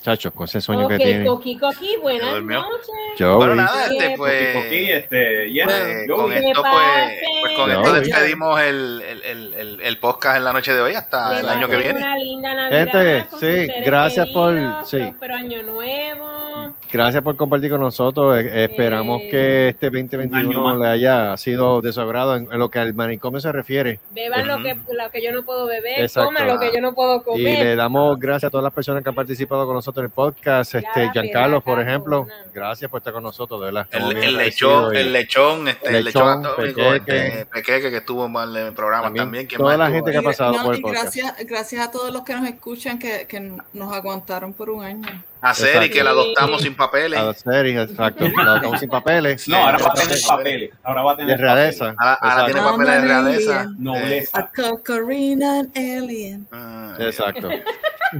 [0.02, 1.26] Chachos, con ese sueño que tiene.
[1.26, 2.88] Coqui, Coqui, buenas noches.
[3.18, 4.54] Yo Bueno, nada, este, Eh, pues.
[4.56, 9.80] Coqui, este, yeah, pues, yo con esto, pues, pues con esto despedimos el, el, el,
[9.82, 11.98] el, podcast en la noche de hoy hasta el año que viene.
[11.98, 13.26] Una linda Navidad Gente,
[13.68, 14.96] sí, gracias por- queridos, sí.
[14.98, 16.74] próspero año nuevo.
[16.92, 18.38] Gracias por compartir con nosotros.
[18.38, 20.78] Eh, esperamos que este Un año 2021 más.
[20.78, 24.00] le haya sido de su agrado en, en lo que al manicomio se refiere.
[24.12, 26.26] Beban lo, que, lo que yo no puedo beber, Exacto.
[26.28, 27.76] coman lo que yo no puedo Y le comer.
[27.76, 30.74] damos gracias a todas las personas que han participado con nosotros en el podcast.
[30.76, 33.86] Este, Giancarlo, por ejemplo, gracias por estar con nosotros, de verdad.
[33.90, 37.26] El, el lechón, y- el lechón, este, el Lechón, lechón atómico, Pequeque.
[37.26, 39.46] este, Pequeque que estuvo mal en el programa También también.
[39.46, 41.02] ¿quién toda la gente que ha pasado No, por el podcast.
[41.16, 43.40] gracias, gracias a todos los que nos escuchan que, que
[43.72, 45.24] nos aguantaron por un año.
[45.42, 45.92] A Seri, Exacto.
[45.94, 47.18] que la adoptamos sin papeles.
[47.18, 48.24] A Seri, exacto.
[48.36, 49.48] La estamos sin papeles.
[49.48, 50.70] No, ahora va a tener papeles.
[50.82, 51.94] Ahora va a De tener realeza.
[51.98, 53.66] Ahora, ahora tiene papeles de realeza.
[53.78, 54.38] Nobleza.
[54.38, 56.46] A Cocorina Alien.
[56.52, 57.48] Ah, Exacto.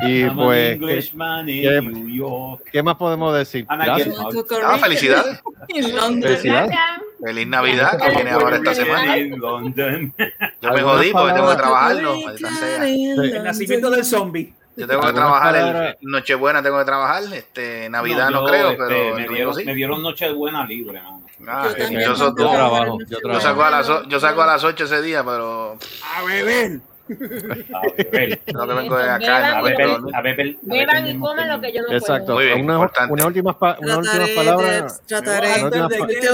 [0.03, 2.63] Y I'm pues, ¿qué, Englishman in qué- New York.
[2.71, 3.67] qué más podemos decir?
[3.69, 5.41] Ah, felicidades.
[5.69, 6.77] Felicidades.
[7.23, 9.17] Feliz Navidad que viene ahora esta semana.
[9.19, 9.61] Yo
[10.73, 12.15] me jodí porque tengo que trabajarlo.
[12.15, 14.55] El nacimiento del zombie.
[14.77, 18.83] Yo tengo que trabajar, el Nochebuena tengo que trabajar, este, Navidad no, yo, creo, este,
[18.89, 19.65] pero me, dieron, sí.
[19.65, 21.03] me dieron Nochebuena libre.
[21.03, 21.23] mano.
[21.47, 24.47] Ah, Yo también yo, so- Yo trabajo, yo yo saco a las yo saco a
[24.47, 25.79] las 8 ese día, pero
[26.17, 26.81] A beber.
[27.11, 28.41] A beber.
[28.47, 29.37] lo que vengo de Beban acá.
[29.37, 30.57] A no beber, puedo a beber.
[30.63, 32.35] Beban y coman lo que yo no Exacto.
[32.35, 33.13] Muy bien, Una- importante.
[33.13, 35.03] unas últimas, pa- unas Trataré de, palabras.
[35.07, 36.31] trataré, Una última de.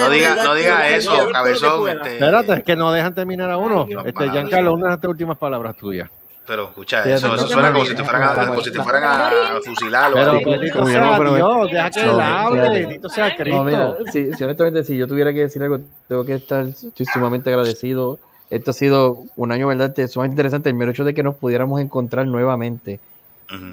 [0.00, 1.88] No diga, no diga eso, cabezón.
[1.90, 3.86] Este, Espérate, es que no dejan terminar a uno.
[4.06, 6.08] Este, Giancarlo, unas últimas palabras tuyas.
[6.48, 8.60] Pero escucha, Sí, eso, no, eso no, suena no, como si te fueran a, como
[8.62, 9.30] si te fueran a
[9.64, 10.50] fusilar o Pero algo.
[10.50, 13.64] No, sea pero- Dios, deja que él No, hable, bendito sea No, Cristo.
[13.64, 17.50] mira, si, si honestamente, si yo tuviera que decir algo, tengo que estar, estoy sumamente
[17.50, 18.18] agradecido.
[18.50, 19.88] Esto ha sido un año, ¿verdad?
[19.88, 20.70] Este, Sumamente interesante.
[20.70, 22.98] El mero hecho de que nos pudiéramos encontrar nuevamente.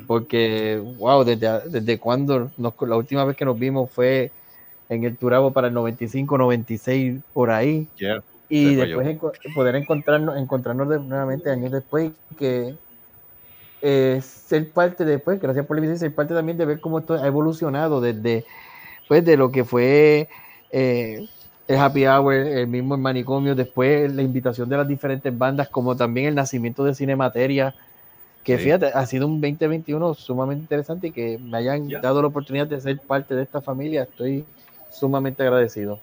[0.08, 4.32] Porque, wow, desde, desde cuando nos- la última vez que nos vimos fue
[4.90, 7.88] en el Turabo para el 95, 96, por ahí.
[7.98, 8.22] Yeah.
[8.56, 12.76] Y Se después enco- poder encontrarnos, encontrarnos de- nuevamente años después, que
[13.82, 17.16] eh, ser parte después, gracias por la invitación, ser parte también de ver cómo esto
[17.16, 18.46] ha evolucionado desde
[19.08, 20.28] pues de lo que fue
[20.72, 21.28] eh,
[21.68, 25.96] el happy hour, el mismo el manicomio, después la invitación de las diferentes bandas, como
[25.96, 27.76] también el nacimiento de Cinemateria,
[28.44, 28.64] que Sí.
[28.66, 32.00] fíjate, ha sido un 2021 sumamente interesante y que me hayan Ya.
[32.00, 34.46] dado la oportunidad de ser parte de esta familia, estoy
[34.92, 36.00] sumamente agradecido.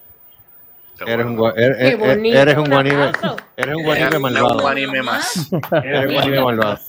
[1.05, 3.11] Eres un, gua- eres, Qué eres- bonito, eres un un guanime,
[3.57, 4.67] eres un Eh, guanime un malvado.
[4.67, 5.49] anime más.
[5.83, 6.79] Eres un guanime malvado.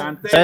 [0.00, 0.34] Antes-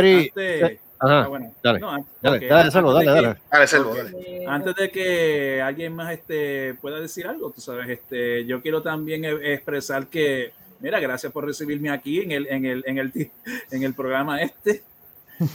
[1.01, 3.35] Ajá, ah, bueno, dale, no, Dale, dale, antes dale, de dale.
[3.35, 3.97] que- Dale, Selvo, ok.
[3.97, 4.45] dale.
[4.47, 9.25] Antes de que alguien más este, pueda decir algo, tú sabes, este, yo quiero también
[9.25, 13.12] e- expresar que, mira, gracias por recibirme aquí en el, en el, en el,
[13.71, 14.83] en el programa este,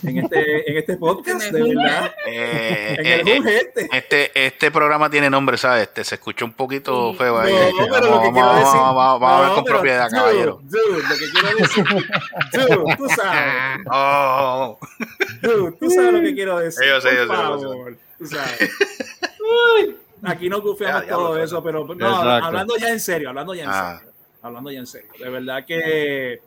[0.03, 2.13] en este, en este podcast, de verdad.
[2.25, 3.89] Eh, En eh, el Junge este.
[3.91, 5.83] este, este programa tiene nombre, ¿sabes?
[5.83, 7.53] Este, se escuchó un poquito feo ahí.
[7.53, 8.79] No, pero lo vamos, que quiero vamos, decir.
[8.79, 10.59] vamos, vamos, vamos a ver con pero, propiedad, dude, caballero.
[10.63, 11.85] Dude, lo que quiero decir.
[12.85, 13.85] Dude, tú sabes.
[13.91, 14.79] Oh,
[15.41, 16.87] Dude, tú sabes lo que quiero decir.
[16.87, 17.27] Yo sé, por yo sé,
[17.65, 18.71] favor, tú sabes.
[19.81, 22.45] Uy, aquí no confiamos Ya, todo eso, pero no, Exacto.
[22.45, 23.95] hablando ya en serio, hablando ya en Ah.
[23.97, 24.13] serio.
[24.41, 25.09] Hablando ya en serio.
[25.19, 26.39] De verdad que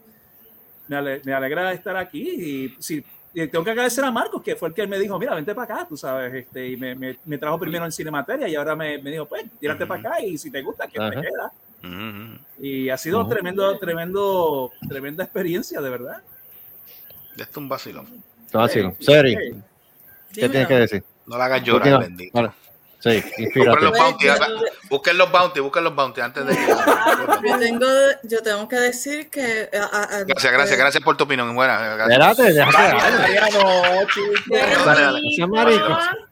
[0.88, 3.04] me, ale- me alegra estar aquí y sí,
[3.34, 5.74] y tengo que agradecer a Marcos, que fue el que me dijo, mira, vente para
[5.74, 8.98] acá, tú sabes, este, y me, me, me trajo primero en Cinemateria y ahora me,
[8.98, 11.20] me dijo, pues, tírate para acá y si te gusta, que te Ajá.
[11.20, 11.52] queda.
[12.58, 16.22] Y ha sido tremendo, tremendo, tremenda experiencia, de verdad.
[17.32, 18.06] Esto es un vacilón.
[18.50, 18.92] Fácil.
[19.00, 19.62] Seri, Hey,
[20.32, 21.04] ¿qué tienes que decir?
[21.26, 22.32] No la hagas llorar, bendito.
[22.34, 22.50] Vale.
[23.02, 23.80] Sí, Busquen inspírate.
[23.82, 24.48] los bounty, haga-
[24.88, 26.66] busquen los bounty, busquen los bounty antes de que.
[27.48, 27.86] Yo tengo,
[28.22, 31.52] yo tengo que decir que a- a- Gracias, gracias, gracias por tu opinión.
[31.54, 31.96] Buena.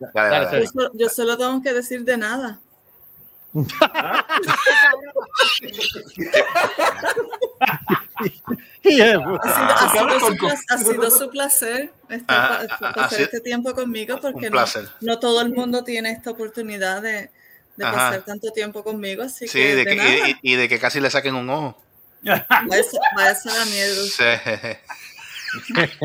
[0.01, 2.60] Espérate, solo, yo solo tengo que decir de nada.
[8.20, 12.92] Ha sido, ha sido su, pla- ha sido su placer estar, Ah, pa- ah, ah,
[12.94, 14.88] pasar este tiempo conmigo porque no, placer.
[15.01, 17.30] no todo el mundo tiene esta oportunidad de,
[17.76, 20.28] de pasar tanto tiempo conmigo, así Sí, que de de, que, nada.
[20.28, 21.80] y, y de que casi le saquen un ojo.
[22.22, 24.05] Vaya, a la mierda.
[24.05, 24.24] Sí.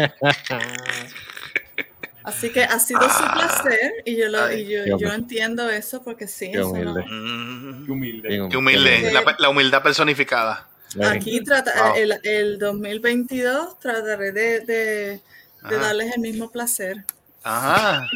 [2.24, 6.02] Así que ha sido su placer y yo, lo, Ay, y yo, yo entiendo eso
[6.04, 7.06] porque sí, Qué eso no- humilde.
[7.08, 8.30] Mm, Qué humilde.
[8.30, 9.14] Qué humilde, humilde.
[9.14, 10.68] la, la humildad personificada.
[11.04, 11.96] Aquí trata, Wow.
[11.98, 15.22] el, el 2022 trataré de, de,
[15.70, 17.04] darles el mismo placer.
[17.44, 18.08] Ajá.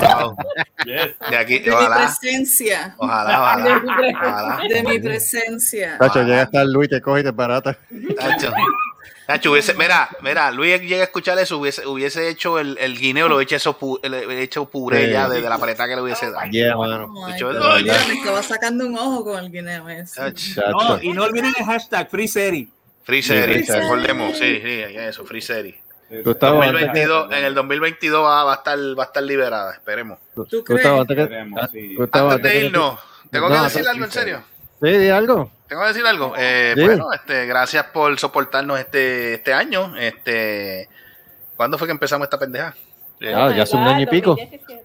[0.00, 0.36] Wow.
[0.84, 1.14] Yes.
[1.30, 2.94] De aquí, De mi presencia.
[2.98, 3.82] ojalá, ojalá,
[4.22, 4.68] ojalá.
[4.68, 5.98] De mi presencia.
[5.98, 7.76] Tacho, llega hasta el Luis, te coge y te barata.
[8.16, 8.52] Tacho.
[9.26, 13.28] Tacho, hubiese- mira, mira, Luis llega a escuchar eso, hubiese, hubiese hecho el, el guineo,
[13.28, 13.98] lo hubiese hecho, pu-
[14.30, 15.12] hecho puré Sí.
[15.12, 16.48] ya desde la apretada que le hubiese dado.
[16.50, 17.12] Yeah, mano.
[17.26, 20.20] Ay, Dicho estaba sacando un ojo con el guineo ese.
[20.70, 22.68] No, y no olviden el hashtag Free Series.
[23.02, 25.74] Free recordemos, sí, sí, eso, Free Series.
[26.24, 29.72] Gustavo, antes que- 2022, en el 2022 va, va a estar va a estar liberada,
[29.72, 30.18] esperemos.
[30.36, 31.94] Gustavo, antes que, Esperemos, ah, sí.
[31.96, 33.00] Gustavo, Antes de irnos,
[33.30, 34.44] tengo No, que decir algo en serio.
[34.82, 35.50] Sí, di algo.
[35.68, 36.34] Tengo que decir algo.
[36.36, 36.82] Eh, Sí.
[36.84, 39.96] Bueno, este, gracias por soportarnos este, este año.
[39.96, 40.88] Este,
[41.56, 42.74] ¿Cuándo fue que empezamos esta pendeja?
[43.20, 44.36] Eh, Ah, ya hace un año y pico.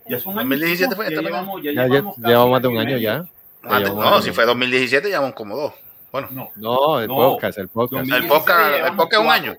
[0.08, 0.50] Ya es un año.
[0.50, 2.18] 2017 fue ya esta llevamos, ya Ya, ya llevamos
[2.52, 3.26] más un de un año ya.
[3.64, 5.74] llevamos no, si fue 2017, llevamos como dos.
[6.12, 7.16] Bueno, No, el No.
[7.16, 8.10] podcast, el podcast.
[8.10, 9.56] el podcast, el podcast es un año.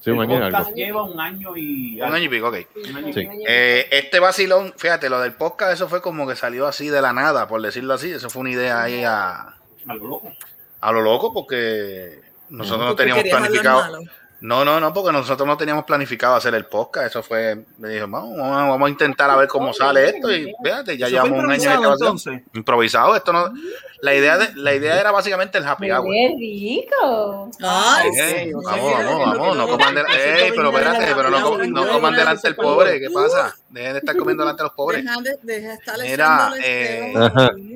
[0.00, 0.50] Sí, un año y algo.
[0.58, 2.56] podcast lleva un año y Un año y pico, ok.
[2.90, 3.20] Un año y Sí.
[3.20, 3.32] pico.
[3.46, 7.12] Eh, este vacilón, fíjate, lo del podcast, eso fue como que salió así de la
[7.12, 8.10] nada, por decirlo así.
[8.10, 9.54] Eso fue una idea ahí a,
[9.86, 10.32] A lo loco.
[10.80, 12.20] a lo loco porque
[12.50, 13.98] nosotros no Porque teníamos planificado.
[14.42, 17.08] No, no, no, porque nosotros no teníamos planificado hacer el podcast.
[17.08, 20.34] Eso fue, me dijo, vamos, vamos, a intentar a ver cómo sale esto.
[20.34, 22.44] Y fíjate, ya llevamos un año de improvisado, grabación.
[22.54, 23.52] Improvisado, esto no.
[24.00, 26.06] La idea, de, la idea era básicamente el happy hour.
[26.10, 27.50] ¡Qué rico!
[27.60, 31.28] Ay, Eh, sí, vamos, vamos, vamos, no coman sí, de- sí, Ey, pero espérate, pero
[31.30, 32.98] no, no coman delante sí, pobre.
[32.98, 33.54] ¿qué pasa?
[33.68, 35.04] Dejen de estar comiendo delante de los pobres.
[35.04, 37.12] Deja de, estar Mira, eh.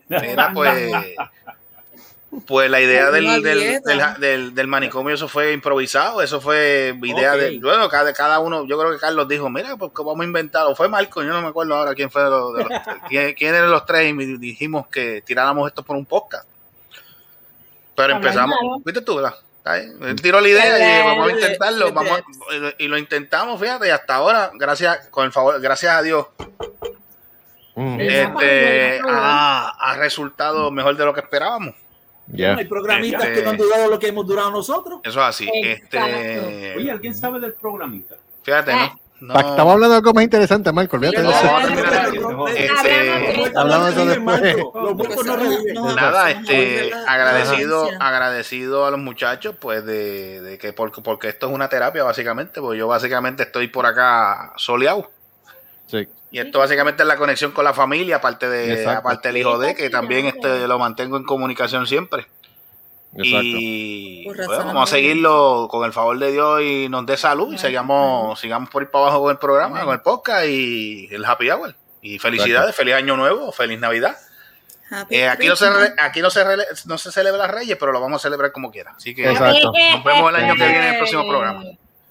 [0.09, 0.93] Mira, pues,
[2.47, 7.33] pues la idea del, del, del, del- del manicomio, eso fue improvisado, eso fue idea
[7.37, 10.67] de, bueno, cada, cada uno, yo creo que Carlos dijo, mira, pues vamos a inventar,
[10.67, 12.71] o fue Marco, yo no me acuerdo ahora quién fue de los, de los-
[13.09, 16.47] quién, quién eran los tres, y dijimos que tiráramos esto por un podcast.
[17.97, 19.35] Pero Hablar empezamos, viste tú, ¿verdad?
[19.67, 23.87] Ahí, él tiró la idea y vamos a intentarlo, vamos a- y lo intentamos, fíjate,
[23.87, 26.27] y hasta ahora, gracias, con el favor, gracias a Dios,
[27.77, 31.75] Mm, este ha, ha resultado mejor de lo que esperábamos.
[32.29, 32.55] Ya.
[32.57, 35.01] Hay programistas Este- que no han durado lo que hemos durado nosotros.
[35.05, 35.49] Eso es así.
[35.53, 36.07] Exacto.
[36.17, 38.17] Este, Oye, ¿alguien sabe del programita?
[38.43, 38.77] fíjate, Eh.
[39.21, 39.33] ¿no?
[39.35, 40.97] no Estamos hablando de algo más interesante, Marco.
[40.97, 42.49] Olvídate No, eso.
[42.49, 44.57] Este, Hablamos de eso después.
[44.57, 44.73] No.
[45.75, 48.05] No, nada, no, este, no, no, agradecido, no.
[48.05, 52.61] agradecido a los muchachos, pues, de, de que porque, porque esto es una terapia, básicamente,
[52.61, 55.11] porque yo básicamente estoy por acá soleado.
[55.87, 56.09] Sí.
[56.31, 59.01] Y esto básicamente es la conexión con la familia, aparte de, Exacto.
[59.01, 62.27] aparte del hijo de, que también este, lo mantengo en comunicación siempre.
[63.17, 63.39] Exacto.
[63.45, 67.59] Y bueno, vamos a seguirlo con el favor de Dios y nos dé salud y
[67.59, 71.51] sigamos, sigamos por ir para abajo con el programa, con el podcast y el happy
[71.51, 71.77] hour.
[72.03, 74.17] Y felicidades, feliz año nuevo, feliz Navidad.
[75.11, 75.67] Eh, aquí no se,
[75.99, 78.93] aquí no se, rele- no se celebra Reyes, pero lo vamos a celebrar como quiera.
[78.97, 79.73] Así que Exacto.
[79.73, 81.63] nos vemos el año que viene en el próximo programa.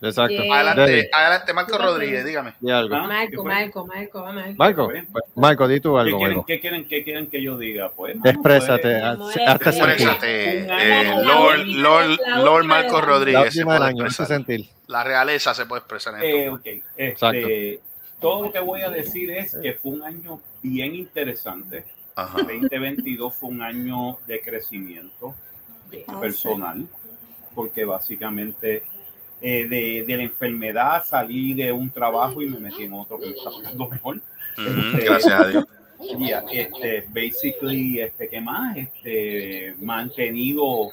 [0.04, 0.36] Exacto.
[0.54, 2.54] Adelante, adelante Marco Rodríguez, dígame.
[2.60, 2.96] di algo.
[2.96, 3.44] Ah, ¿qué Marco?
[3.44, 4.56] Marco, Marco, Marco.
[4.58, 4.92] Marco,
[5.36, 7.90] Marco, di tú ¿Qué algo, quieren, qué, quieren, ¿Qué quieren que yo diga?
[7.92, 8.82] Pues, mano, Exprésate,
[9.18, 9.90] pues, haz- hazte sentir.
[9.92, 11.16] Exprésate, eh.
[11.24, 13.54] Lord, Lord, Lord Marco La Rodríguez.
[13.54, 14.28] se puede año, expresar.
[14.28, 14.66] sentir.
[14.88, 16.38] La realeza se puede expresar en esto.
[16.70, 17.80] Eh, ok, este,
[18.20, 21.86] todo lo que voy a decir es que fue un año bien interesante.
[22.16, 22.38] Ajá.
[22.40, 25.34] 2022 fue un año de crecimiento
[26.20, 26.86] personal,
[27.56, 28.84] porque básicamente
[29.44, 33.28] eh, de, de la enfermedad salí de un trabajo y me metí en otro que
[33.28, 34.16] me está pagando mejor.
[34.58, 35.66] Ujú, Este, Gracias a Dios.
[36.20, 38.76] Ya, este, basically, este, ¿qué más?
[38.76, 40.90] Este, mantenido,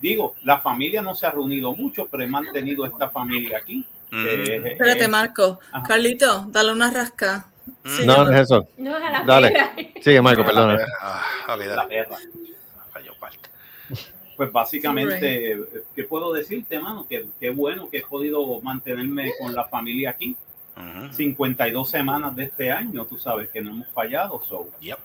[0.00, 3.84] digo, la familia no se ha reunido mucho, pero he mantenido esta familia aquí.
[4.10, 5.60] Que es- Espérate, es- Marco.
[5.70, 5.86] Ajá.
[5.86, 7.46] Carlito, dale una rasca.
[7.84, 8.66] Sí, No, no es eso.
[8.78, 9.92] No, a la Dale.
[10.00, 10.78] Sigue, Marco, perdona.
[11.02, 11.22] Ah,
[11.54, 12.16] ok, la perra.
[12.90, 13.50] Falló parte.
[14.38, 15.58] Pues básicamente,
[15.96, 17.04] ¿qué puedo decirte, mano?
[17.08, 20.36] Que qué bueno que he podido mantenerme con la familia aquí.
[20.76, 21.12] Ujú.
[21.12, 24.40] 52 semanas de este año, tú sabes que no hemos fallado.
[24.48, 24.98] So, Yep.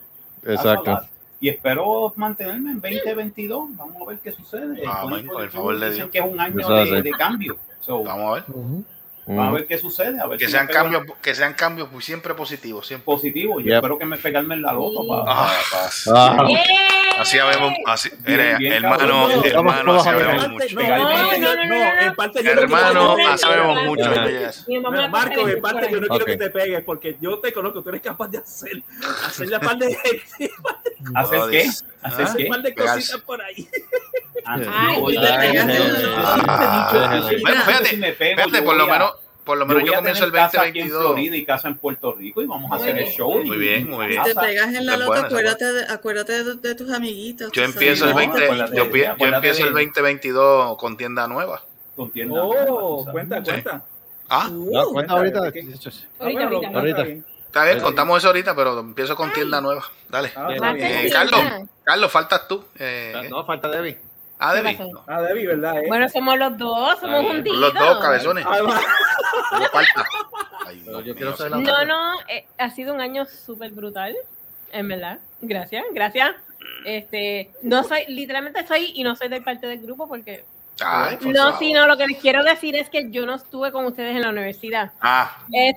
[0.45, 0.99] Exacto.
[1.39, 3.76] Y espero mantenerme en 2022.
[3.76, 4.84] Vamos a ver qué sucede.
[4.85, 6.11] Amén, con el favor de Dicen Dios.
[6.11, 7.57] que es un año de, de cambio.
[7.80, 8.43] So, Vamos a ver.
[8.55, 8.85] Ujú.
[9.26, 10.20] Vamos a ver qué sucede.
[10.20, 13.06] A ver Que si sean cambios, que sean cambios muy siempre positivos, siempre.
[13.06, 13.64] positivos.
[13.64, 13.76] Yo Yep.
[13.76, 15.24] espero que me pegarme en la loto para.
[15.28, 15.52] Ah.
[16.14, 16.48] Ah.
[17.20, 19.32] Así habemos, así, Bien, eres, bien, hermano, cabrón.
[19.45, 20.66] hermano, así habemos mucho.
[20.80, 21.10] Hermano,
[23.30, 23.78] así sabemos
[24.26, 24.66] pegues.
[24.68, 25.10] mucho.
[25.10, 28.02] Marco, en parte yo no quiero que te pegues porque yo te conozco, tú eres
[28.02, 28.82] capaz de hacer,
[29.28, 29.88] hacer la par de,
[31.16, 31.70] ¿Hacer No, qué?
[32.02, 32.34] ¿Hacer Ah.
[32.36, 32.44] qué?
[32.45, 33.70] un par de cositas por ahí.
[34.45, 34.57] Ah,
[34.97, 35.19] yo yo
[37.65, 40.31] fíjate, si Fíjate, yo por lo menos, por lo yo menos yo a comienzo el
[40.31, 41.03] tener casa aquí en 2022.
[41.14, 43.43] Florida y casa en Puerto Rico y vamos a hacer el show.
[43.43, 44.23] Muy bien, muy Si bien.
[44.23, 47.51] te pegas en la Es loto, buena, esa acuérdate de, acuérdate de, de tus amiguitos.
[47.51, 48.27] Yo empiezo el sabes.
[48.31, 48.85] 20, acuérdate, yo,
[49.18, 51.61] yo empiezo el de- 2022 con tienda nueva.
[51.95, 52.39] Con tienda.
[52.43, 53.84] Oh, cuenta, cuenta.
[54.30, 55.39] Ah, No, cuenta ahorita.
[55.39, 55.60] Ah, Ahorita,
[56.19, 56.68] bueno, ahorita.
[56.68, 57.03] está Ahorita.
[57.03, 57.26] bien.
[57.45, 59.84] está bien, contamos eso ahorita, pero empiezo con tienda nueva.
[60.10, 60.31] Dale.
[60.35, 60.47] Ah.
[60.77, 61.10] Eh.
[61.11, 61.41] Carlos,
[61.84, 62.64] Carlos, faltas tú.
[62.80, 63.97] Eh, No, falta Debbie.
[64.52, 64.91] ¿Qué Debbie.
[65.07, 65.78] Ah, Debbie, ¿verdad?
[65.78, 65.86] eh?
[65.88, 67.60] Bueno, somos los dos, somos juntitos.
[67.60, 68.45] Los dos cabezones.
[68.48, 68.82] Ah.
[70.65, 73.72] Ay, Dios yo quiero mío, ser la No, no, eh, ha sido un año súper
[73.72, 74.15] brutal,
[74.72, 75.20] en verdad.
[75.41, 76.36] Gracias, gracias.
[76.86, 80.45] Este, no soy, literalmente soy y no soy de parte del grupo porque
[80.84, 81.60] Ay, No, favor.
[81.60, 84.22] sí, no, lo que les quiero decir es que yo no estuve con ustedes en
[84.24, 84.91] la universidad.
[85.02, 85.74] Ah, Eh,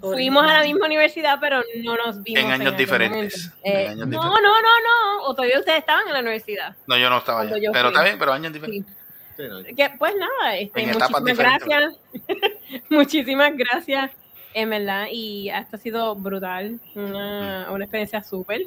[0.00, 2.42] fuimos a la misma universidad, pero no nos vimos.
[2.42, 3.52] En años diferentes.
[3.62, 4.42] Eh, En años no, diferentes.
[4.42, 4.80] no, no,
[5.20, 5.22] no.
[5.26, 6.74] O todavía ustedes estaban en la universidad.
[6.86, 7.56] no, yo no estaba allá.
[7.72, 8.94] Pero está bien, pero años diferentes.
[9.36, 11.94] Que, pues nada, este, muchísimas gracias.
[12.90, 14.10] muchísimas gracias,
[14.54, 15.06] en verdad.
[15.12, 16.80] Y esto ha sido brutal.
[16.94, 17.72] Una, Mm.
[17.72, 18.62] una experiencia súper.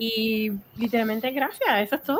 [0.00, 2.18] Y literalmente gracias, eso es todo.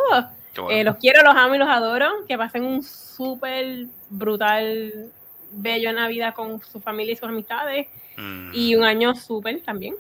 [0.56, 0.70] Bueno.
[0.70, 2.08] Eh, los quiero, los amo y los adoro.
[2.26, 5.10] Que pasen un súper brutal,
[5.52, 7.86] bello Navidad con su familia y sus amistades.
[8.16, 9.94] Mm, Y un año súper también.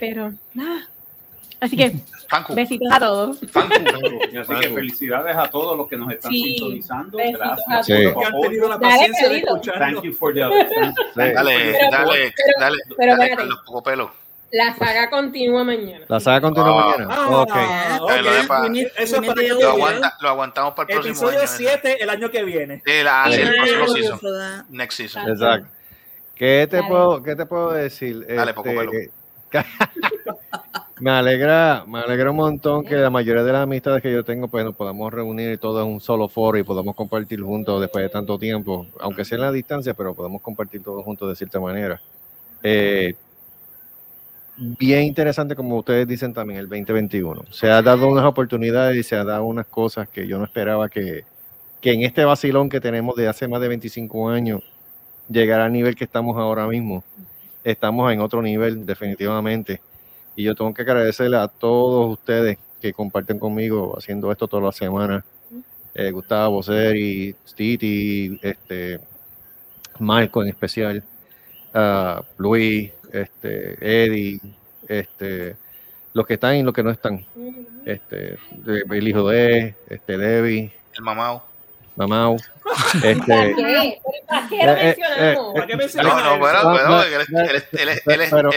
[0.00, 0.88] Pero nada.
[1.60, 1.92] Así que
[2.28, 2.54] Fancu.
[2.56, 3.38] besitos a todos.
[3.40, 7.18] Así que felicidades a todos los que nos están Sí, sintonizando.
[7.18, 7.46] Gracias.
[7.64, 8.78] por Que han su tenido la apoyo.
[8.80, 9.42] Dale, paciencia de.
[9.78, 10.40] Thank you for the.
[10.40, 10.54] Dale,
[11.14, 13.36] Pero- dale, pero- dale, pero dale, espérate.
[13.36, 14.12] Carlos Poco Pelo.
[14.52, 16.04] La saga continúa mañana.
[16.08, 16.94] La saga continúa Ah.
[16.98, 17.14] mañana.
[17.14, 17.48] Ah, ok.
[18.02, 18.10] ok.
[18.12, 18.30] Que lo.
[18.98, 21.48] Eso es para que Lo, aguanta, lo aguantamos para el próximo Episodio año.
[21.80, 22.82] 7 el año que viene.
[22.84, 24.66] Sí, la, sí, el próximo season.
[24.68, 25.28] Next season.
[25.30, 25.68] Exacto.
[26.34, 26.88] ¿Qué te, Dale.
[26.88, 28.26] puedo, ¿Qué te puedo decir?
[28.26, 28.90] Dale, Poco Pelo.
[31.00, 34.48] me alegra, me alegra un montón que la mayoría de las amistades que yo tengo,
[34.48, 38.08] pues nos podamos reunir todos en un solo foro y podamos compartir juntos después de
[38.08, 42.00] tanto tiempo, aunque sea en la distancia, pero podemos compartir todos juntos de cierta manera.
[42.62, 43.14] Eh,
[44.62, 47.44] bien interesante, como ustedes dicen también, el 2021.
[47.50, 50.88] Se ha dado unas oportunidades y se ha dado unas cosas que yo no esperaba
[50.88, 51.24] que,
[51.80, 54.62] que en este vacilón que tenemos de hace más de 25 años
[55.28, 57.02] llegara al nivel que estamos ahora mismo.
[57.64, 59.80] Estamos en otro nivel, definitivamente.
[60.36, 64.76] Y yo tengo que agradecerle a todos ustedes que comparten conmigo haciendo esto todas las
[64.76, 65.24] semanas.
[65.94, 68.98] Eh, Gustavo, Seri, Titi, este,
[69.98, 71.04] Marco en especial,
[71.74, 74.40] ah, Luis, este, Eddie,
[74.88, 75.56] este,
[76.12, 77.24] los que están y los que no están.
[77.84, 81.04] Este, el hijo de, este, Debbie, El
[81.96, 82.36] mamao.
[82.72, 83.00] Mamau.
[83.00, 84.00] ¿Para Este, qué?
[84.28, 85.54] ¿Para qué Eh, eh, mencionamos?
[85.54, 87.20] ¿Para qué No, no, bueno, No, bueno, no, él,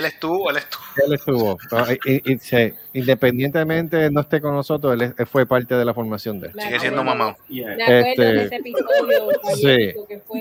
[0.06, 0.86] estuvo, él estuvo.
[1.06, 1.58] él estuvo.
[1.72, 1.92] ¿no?
[1.92, 5.86] Y- y- y se- independientemente no esté con nosotros, él, es- él fue parte de
[5.86, 6.54] la formación de él.
[6.60, 7.02] Sigue siendo
[7.84, 9.30] acuerdo Este, de ese episodio.
[9.56, 9.94] sí.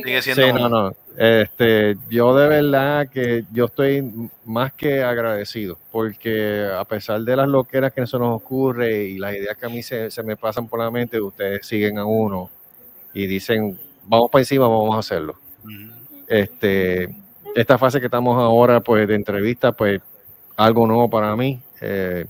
[0.05, 0.93] Sigue siendo Sí, no, no.
[1.17, 4.03] Este, yo de verdad que yo estoy
[4.45, 9.33] más que agradecido porque a pesar de las loqueras que se nos ocurre y las
[9.35, 12.51] ideas que a mí se, se me pasan por la mente, ustedes siguen a uno
[13.15, 15.37] y dicen, vamos para encima, vamos a hacerlo.
[16.27, 17.15] Este,
[17.55, 20.03] esta fase que estamos ahora, pues, de entrevista, pues,
[20.57, 21.61] algo nuevo para mí.
[21.81, 22.27] Eh,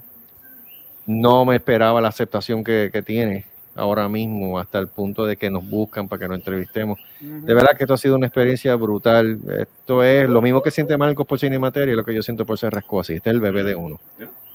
[1.06, 3.44] no me esperaba la aceptación que, que tiene
[3.74, 6.98] ahora mismo, hasta el punto de que nos buscan para que nos entrevistemos.
[7.20, 9.38] De verdad que esto ha sido una experiencia brutal.
[9.58, 12.44] Esto es lo mismo que siente Marcos por Cine y Materia, lo que yo siento
[12.46, 13.14] por ser Rascosi.
[13.14, 14.00] Este es el bebé de uno.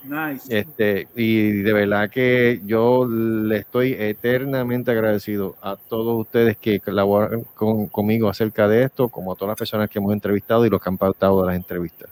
[0.04, 0.58] Nice.
[0.58, 7.44] Este, y de verdad que yo le estoy eternamente agradecido a todos ustedes que colaboran
[7.54, 10.82] con- conmigo acerca de esto, como a todas las personas que hemos entrevistado y los
[10.82, 12.10] que han pautado de las entrevistas.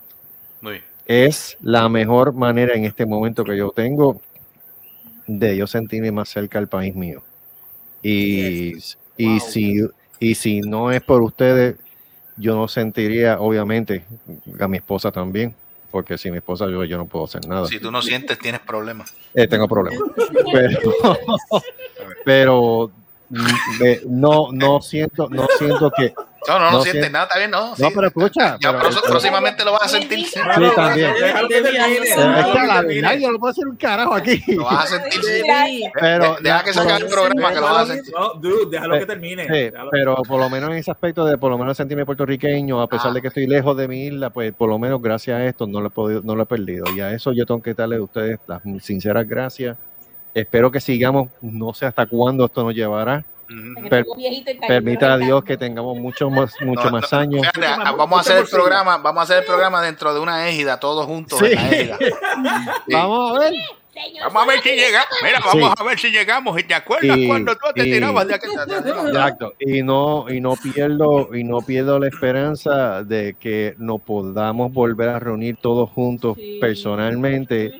[0.60, 0.84] Muy bien.
[1.06, 4.20] Es la mejor manera en este momento que yo tengo
[5.28, 7.24] de yo sentirme más cerca al país mío.
[8.02, 8.76] Y,
[9.18, 9.82] y, si,
[10.20, 11.76] y si no es por ustedes,
[12.38, 14.06] yo no sentiría, obviamente,
[14.60, 15.56] a mi esposa también,
[15.92, 17.66] porque sin mi esposa yo, yo no puedo hacer nada.
[17.68, 19.14] Si tú no sientes, tienes problemas.
[19.34, 20.02] Eh, tengo problemas.
[20.54, 20.80] Pero,
[22.26, 22.92] pero
[23.30, 26.14] mm, me- no, no siento, no siento que.
[26.48, 27.70] No, no, no, No sientes nada, está bien, no.
[27.70, 27.84] No, sí.
[27.94, 28.58] pero escucha.
[28.60, 30.20] Ya pero- pro- pero- próximamente lo vas a sentir.
[30.26, 30.42] Sí, Sí,
[30.76, 31.14] también.
[33.20, 34.42] Yo no puedo hacer un carajo aquí.
[34.56, 35.22] Lo vas a sentir.
[35.24, 35.84] sí.
[36.00, 38.14] Pero, De- Deja que se acabe el programa, que lo vas a sentir.
[38.14, 39.44] No, dude, déjalo Eh, que termine.
[39.46, 42.82] Sí, Déjalo- pero por lo menos en ese aspecto de por lo menos sentirme puertorriqueño,
[42.82, 43.14] a pesar Ah.
[43.14, 45.82] de que estoy lejos de mi isla, pues por lo menos gracias a esto no
[45.82, 46.86] lo he podido, no lo he perdido.
[46.96, 49.78] Y a eso yo tengo que darle a ustedes las sinceras gracias.
[50.34, 53.24] Espero que sigamos, no sé hasta cuándo esto nos llevará.
[53.90, 54.06] Per-
[54.68, 57.42] Permita a Dios que tengamos mucho más, mucho No, más no, años.
[57.54, 60.80] Fíjate, vamos a hacer el programa, vamos a hacer el programa dentro de una égida,
[60.80, 61.56] todos juntos en Sí.
[61.56, 61.98] la égida.
[62.88, 62.94] Sí.
[62.94, 63.54] Vamos a ver.
[64.22, 65.08] Vamos a ver si llegamos.
[65.24, 65.60] Mira, Sí.
[65.60, 66.60] vamos a ver si llegamos.
[66.60, 68.52] ¿Y te acuerdas Y- cuando tú te y- tirabas de aquel?
[68.52, 69.54] Exacto.
[69.60, 75.10] Y no, y no pierdo, y no pierdo la esperanza de que nos podamos volver
[75.10, 76.60] a reunir todos juntos Sí.
[76.62, 77.74] personalmente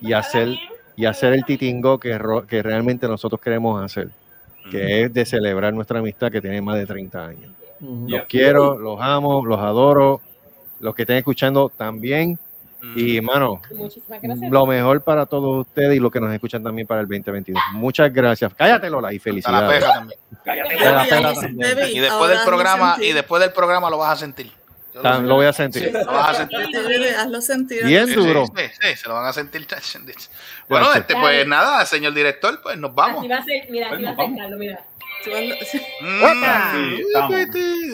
[0.00, 0.48] y hacer,
[0.96, 2.18] y hacer el titingo que,
[2.48, 4.08] que realmente nosotros queremos hacer,
[4.70, 7.52] que es de celebrar nuestra amistad que tiene más de 30 años.
[7.80, 10.20] Los quiero, los amo, los adoro.
[10.80, 12.38] Los que estén escuchando también.
[12.96, 14.50] Y, hermano, Muchísimas gracias.
[14.50, 17.62] lo mejor para todos ustedes y los que nos escuchan también para el 2022.
[17.74, 18.54] Muchas gracias.
[18.54, 19.84] Cállate, Lola, y felicidades.
[19.84, 21.78] la también.
[21.92, 24.50] Y después del programa, y después del programa lo vas a sentir.
[24.94, 25.26] Yo Tan- sé.
[25.28, 25.92] Lo voy a sentir.
[25.92, 27.14] Lo vas a sentir.
[27.16, 27.84] Hazlo sentir.
[27.84, 28.46] Bien Sí, duro.
[28.46, 29.66] Sí, sí, sí, se lo van a sentir.
[30.68, 30.96] Bueno, Gracias.
[30.96, 33.18] este, pues nada, señor director, pues nos vamos.
[33.20, 34.84] Así va a ser, mira, así va a ser Carlos, mira.
[36.00, 36.22] Mm.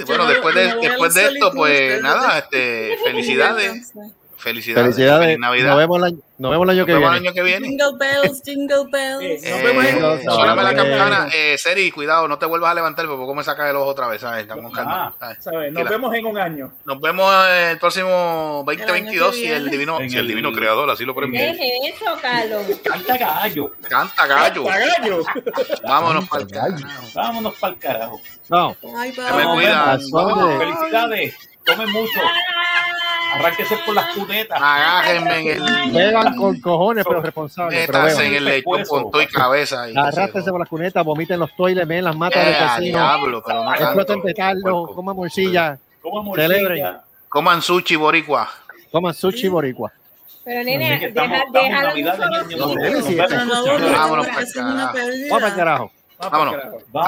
[0.07, 3.93] Bueno, después de, después de esto, pues nada, este, felicidades.
[4.39, 4.95] Felicidades.
[4.95, 5.27] Felicidades.
[5.27, 5.69] Feliz Navidad.
[5.71, 7.29] Nos vemos, el año, nos vemos el año Nos que vemos el viene.
[7.29, 7.69] año que viene.
[7.69, 9.43] Jingle bells, jingle bells.
[9.45, 11.29] Eh, Sóname la Eh, campana.
[11.35, 14.21] Eh, Seri, cuidado, no te vuelvas a levantar porque me saca el ojo otra vez.
[14.21, 14.43] ¿sabes?
[14.43, 14.73] Estamos.
[14.75, 15.73] ¿Sabes?
[15.73, 16.73] Nos vemos en un año.
[16.85, 19.71] Nos vemos eh, el próximo El año 2022 que si el viene.
[19.71, 21.51] divino, En si el el- divino creador así lo ¿Qué permite.
[21.51, 22.63] es eso, Carlos?
[22.85, 23.73] Canta gallo.
[23.89, 24.65] Canta gallo.
[24.65, 25.17] ¡Pagaño!
[25.83, 26.49] Vámonos para el
[27.15, 28.21] Vámonos para el carajo.
[28.49, 28.77] No.
[28.81, 29.55] Se me bye.
[29.55, 29.99] cuida.
[30.01, 30.59] Suave.
[30.59, 31.35] Felicidades.
[31.67, 32.21] Tomen mucho.
[33.35, 34.59] Arránquese por las cunetas.
[34.63, 35.93] Agárrenme en el.
[35.93, 37.87] Beban con cojones, pero responsables.
[37.87, 39.91] Pero Métanse en el lechón con todo y cabeza.
[39.91, 42.99] Y Arrástrense por las cunetas, vomiten los toiles, ven las matas Eh, del a vecino.
[42.99, 44.23] diablo, pero no Exploten tanto.
[44.23, 46.49] petardo, coman morcilla, Como morcilla.
[46.49, 46.97] celebren,
[47.29, 48.49] Coman sushi boricua.
[48.93, 49.93] coman sushi boricua.
[50.45, 51.97] Pero nene, deja, déjalo Vámonos
[54.29, 54.93] es una carajo.
[54.95, 55.27] pérdida.
[55.31, 55.91] Vamos al carajo.
[56.31, 56.55] Vámonos.
[56.93, 57.03] Bye.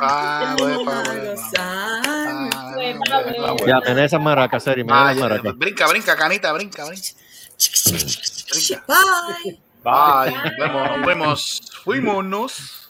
[0.00, 0.56] Ah.
[0.56, 1.34] Bye.
[1.58, 2.50] Ah.
[2.56, 3.56] Ah.
[3.66, 5.14] Ya, da esas maracas, da Ah,
[5.56, 7.08] brinca, brinca, canita, brinca, brinca.
[8.50, 8.84] Brinca.
[8.86, 9.60] Bye.
[9.84, 11.60] Bye, nos vemos, nos vemos.
[11.84, 12.88] Fuímonos.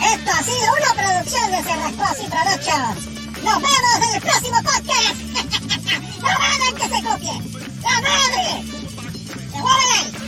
[0.00, 3.06] Esto ha sido una producción de Cerrascosi Productions.
[3.44, 5.47] Nos vemos en el próximo podcast.
[6.22, 7.34] ¡La madre que se copie!
[7.82, 8.46] ¡La madre!
[9.50, 10.18] ¡Se joden!